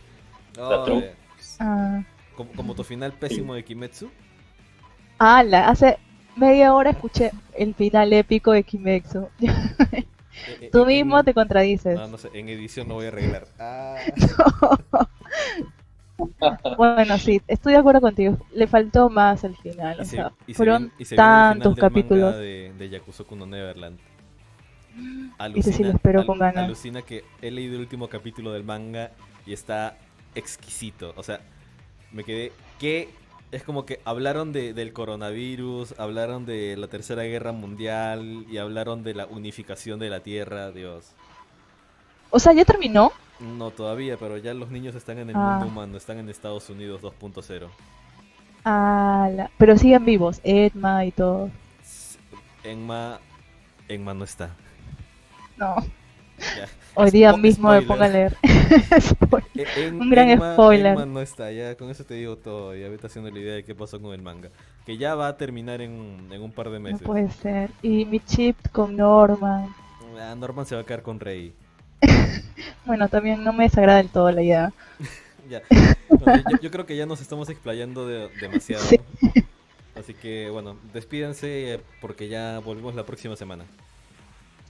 Ah, 0.58 2.04
como, 2.34 2.52
como 2.52 2.74
tu 2.74 2.84
final 2.84 3.12
pésimo 3.12 3.54
de 3.54 3.64
Kimetsu. 3.64 4.10
ala, 5.18 5.68
hace 5.68 5.98
media 6.36 6.74
hora 6.74 6.90
escuché 6.90 7.32
el 7.54 7.74
final 7.74 8.12
épico 8.12 8.52
de 8.52 8.62
Kimetsu. 8.62 9.28
Eh, 10.46 10.70
Tú 10.72 10.82
en- 10.82 10.86
mismo 10.86 11.22
te 11.24 11.34
contradices. 11.34 11.94
No, 11.96 12.06
no 12.08 12.18
sé, 12.18 12.30
en 12.34 12.48
edición 12.48 12.88
no 12.88 12.94
voy 12.94 13.06
a 13.06 13.08
arreglar. 13.08 13.46
Ah, 13.58 13.96
Bueno, 16.76 17.16
sí, 17.18 17.40
estoy 17.46 17.74
de 17.74 17.78
acuerdo 17.78 18.00
contigo. 18.00 18.38
Le 18.52 18.66
faltó 18.66 19.08
más 19.08 19.44
al 19.44 19.56
final. 19.56 19.96
y 19.98 20.00
O 20.00 20.04
se, 20.04 20.10
sea, 20.16 20.32
y 20.46 20.52
se 20.52 20.56
fueron 20.56 20.92
y 20.98 21.04
se 21.04 21.16
final 21.16 21.60
tantos 21.60 21.76
manga 21.76 21.80
capítulos. 21.88 22.34
de, 22.36 22.72
de 22.76 22.88
Yakusoku 22.88 23.36
no 23.36 23.46
Neverland. 23.46 23.98
Ese 25.54 25.72
sí 25.72 25.84
lo 25.84 25.90
espero 25.90 26.26
con 26.26 26.38
ganas. 26.38 26.64
Alucina 26.64 27.02
que 27.02 27.24
he 27.40 27.50
leído 27.52 27.74
el 27.74 27.80
último 27.82 28.08
capítulo 28.08 28.52
del 28.52 28.64
manga 28.64 29.12
y 29.46 29.52
está 29.52 29.96
exquisito. 30.34 31.12
O 31.16 31.22
sea, 31.22 31.40
me 32.12 32.24
quedé 32.24 32.50
que 32.80 33.08
es 33.50 33.62
como 33.62 33.86
que 33.86 34.00
hablaron 34.04 34.52
de, 34.52 34.74
del 34.74 34.92
coronavirus, 34.92 35.98
hablaron 35.98 36.44
de 36.46 36.76
la 36.76 36.88
tercera 36.88 37.22
guerra 37.22 37.52
mundial 37.52 38.44
y 38.50 38.58
hablaron 38.58 39.02
de 39.02 39.14
la 39.14 39.26
unificación 39.26 39.98
de 39.98 40.10
la 40.10 40.20
Tierra, 40.20 40.70
Dios. 40.70 41.06
O 42.30 42.38
sea, 42.38 42.52
¿ya 42.52 42.64
terminó? 42.64 43.12
No 43.40 43.70
todavía, 43.70 44.16
pero 44.18 44.36
ya 44.36 44.52
los 44.52 44.70
niños 44.70 44.94
están 44.94 45.18
en 45.18 45.30
el 45.30 45.36
Ah. 45.36 45.58
mundo 45.60 45.66
humano, 45.66 45.96
están 45.96 46.18
en 46.18 46.28
Estados 46.28 46.68
Unidos 46.68 47.00
2.0. 47.00 47.68
Ala, 48.64 49.50
pero 49.56 49.78
siguen 49.78 50.04
vivos, 50.04 50.40
Edma 50.44 51.04
y 51.06 51.12
todo. 51.12 51.50
Enma, 52.64 53.20
Enma 53.88 54.12
no 54.14 54.24
está. 54.24 54.50
No, 55.56 55.76
Ya. 56.58 56.66
hoy 56.94 57.10
día 57.10 57.32
Spo- 57.32 57.40
mismo 57.40 57.70
me 57.70 57.82
pongo 57.82 58.02
a 58.04 58.08
leer. 58.08 58.36
E- 59.54 59.66
En- 59.86 60.00
Un 60.00 60.10
gran 60.10 60.28
Enma- 60.28 60.52
spoiler. 60.54 60.92
Enma 60.92 61.06
no 61.06 61.20
está, 61.20 61.50
ya 61.52 61.74
con 61.76 61.90
eso 61.90 62.04
te 62.04 62.14
digo 62.14 62.36
todo. 62.36 62.74
Ya 62.76 62.88
vete 62.88 63.06
haciendo 63.06 63.30
la 63.30 63.38
idea 63.38 63.54
de 63.54 63.64
qué 63.64 63.74
pasó 63.74 64.00
con 64.00 64.12
el 64.14 64.22
manga. 64.22 64.50
Que 64.86 64.96
ya 64.96 65.14
va 65.14 65.28
a 65.28 65.36
terminar 65.36 65.80
en, 65.80 66.28
en 66.30 66.42
un 66.42 66.52
par 66.52 66.70
de 66.70 66.78
No 66.78 66.84
meses. 66.84 67.02
puede 67.02 67.30
ser. 67.30 67.70
Y 67.82 68.04
mi 68.04 68.20
chip 68.20 68.56
con 68.72 68.96
Norman. 68.96 69.74
Ah, 70.20 70.34
Norman 70.36 70.66
se 70.66 70.74
va 70.74 70.82
a 70.82 70.84
quedar 70.84 71.02
con 71.02 71.20
Rey. 71.20 71.52
Bueno, 72.86 73.08
también 73.08 73.44
no 73.44 73.52
me 73.52 73.64
desagrada 73.64 73.98
del 73.98 74.08
todo 74.08 74.30
la 74.30 74.42
idea. 74.42 74.72
Ya. 75.48 75.62
No, 76.10 76.36
yo, 76.50 76.58
yo 76.60 76.70
creo 76.70 76.84
que 76.84 76.94
ya 76.94 77.06
nos 77.06 77.22
estamos 77.22 77.48
explayando 77.48 78.06
de- 78.06 78.28
demasiado. 78.38 78.82
Sí. 78.84 79.00
Así 79.98 80.12
que 80.12 80.50
bueno, 80.50 80.76
despídense 80.92 81.74
eh, 81.74 81.80
porque 82.02 82.28
ya 82.28 82.58
volvemos 82.58 82.94
la 82.94 83.06
próxima 83.06 83.34
semana. 83.34 83.64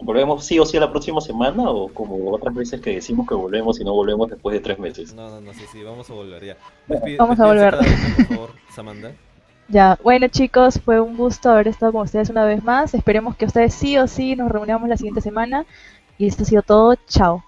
¿Volvemos 0.01 0.45
sí 0.45 0.59
o 0.59 0.65
sí 0.65 0.79
la 0.79 0.91
próxima 0.91 1.21
semana 1.21 1.69
o 1.71 1.89
como 1.89 2.31
otras 2.33 2.55
veces 2.55 2.81
que 2.81 2.95
decimos 2.95 3.27
que 3.27 3.35
volvemos 3.35 3.81
y 3.81 3.85
no 3.85 3.93
volvemos 3.93 4.31
después 4.31 4.55
de 4.55 4.61
tres 4.61 4.79
meses? 4.79 5.13
No, 5.15 5.29
no, 5.29 5.41
no, 5.41 5.53
sí, 5.53 5.65
sí, 5.73 5.83
vamos 5.83 6.09
a 6.09 6.15
volver 6.15 6.45
ya. 6.45 6.57
vamos 7.19 7.41
a 7.41 7.47
volver. 7.47 7.77
por 7.77 8.27
favor, 8.27 8.51
Samantha. 8.75 9.13
Ya, 9.69 9.99
bueno 10.03 10.29
chicos, 10.29 10.81
fue 10.83 10.99
un 11.01 11.17
gusto 11.17 11.51
haber 11.51 11.69
estado 11.69 11.93
con 11.93 12.03
ustedes 12.03 12.31
una 12.31 12.45
vez 12.45 12.63
más. 12.63 12.95
Esperemos 12.95 13.37
que 13.37 13.45
ustedes 13.45 13.75
sí 13.75 13.99
o 13.99 14.07
sí 14.07 14.37
nos 14.37 14.51
reunamos 14.51 14.89
la 14.89 14.97
siguiente 14.97 15.21
semana. 15.21 15.67
Y 16.17 16.27
esto 16.27 16.45
ha 16.45 16.47
sido 16.47 16.63
todo. 16.63 16.95
Chao. 17.09 17.45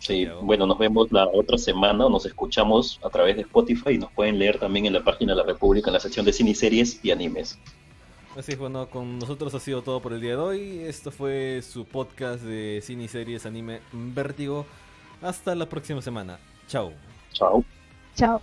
Sí, 0.00 0.26
bueno, 0.42 0.66
nos 0.66 0.78
vemos 0.78 1.12
la 1.12 1.28
otra 1.28 1.58
semana, 1.58 2.08
nos 2.08 2.24
escuchamos 2.24 2.98
a 3.04 3.10
través 3.10 3.36
de 3.36 3.42
Spotify 3.42 3.90
y 3.90 3.98
nos 3.98 4.10
pueden 4.10 4.38
leer 4.38 4.58
también 4.58 4.86
en 4.86 4.94
la 4.94 5.04
página 5.04 5.34
de 5.34 5.36
la 5.36 5.46
República 5.46 5.90
en 5.90 5.94
la 5.94 6.00
sección 6.00 6.24
de 6.24 6.32
cine, 6.32 6.54
series 6.54 7.04
y 7.04 7.10
animes. 7.10 7.58
Así 8.36 8.52
es, 8.52 8.58
bueno, 8.58 8.88
con 8.88 9.18
nosotros 9.18 9.52
ha 9.54 9.60
sido 9.60 9.82
todo 9.82 10.00
por 10.00 10.12
el 10.12 10.20
día 10.20 10.30
de 10.30 10.36
hoy. 10.36 10.78
Esto 10.80 11.10
fue 11.10 11.62
su 11.62 11.84
podcast 11.84 12.42
de 12.42 12.80
cine, 12.82 13.08
series, 13.08 13.44
anime, 13.44 13.80
vértigo. 13.92 14.66
Hasta 15.20 15.54
la 15.54 15.68
próxima 15.68 16.00
semana. 16.00 16.38
Chao. 16.68 16.92
Chao. 17.32 17.64
Chao. 18.14 18.40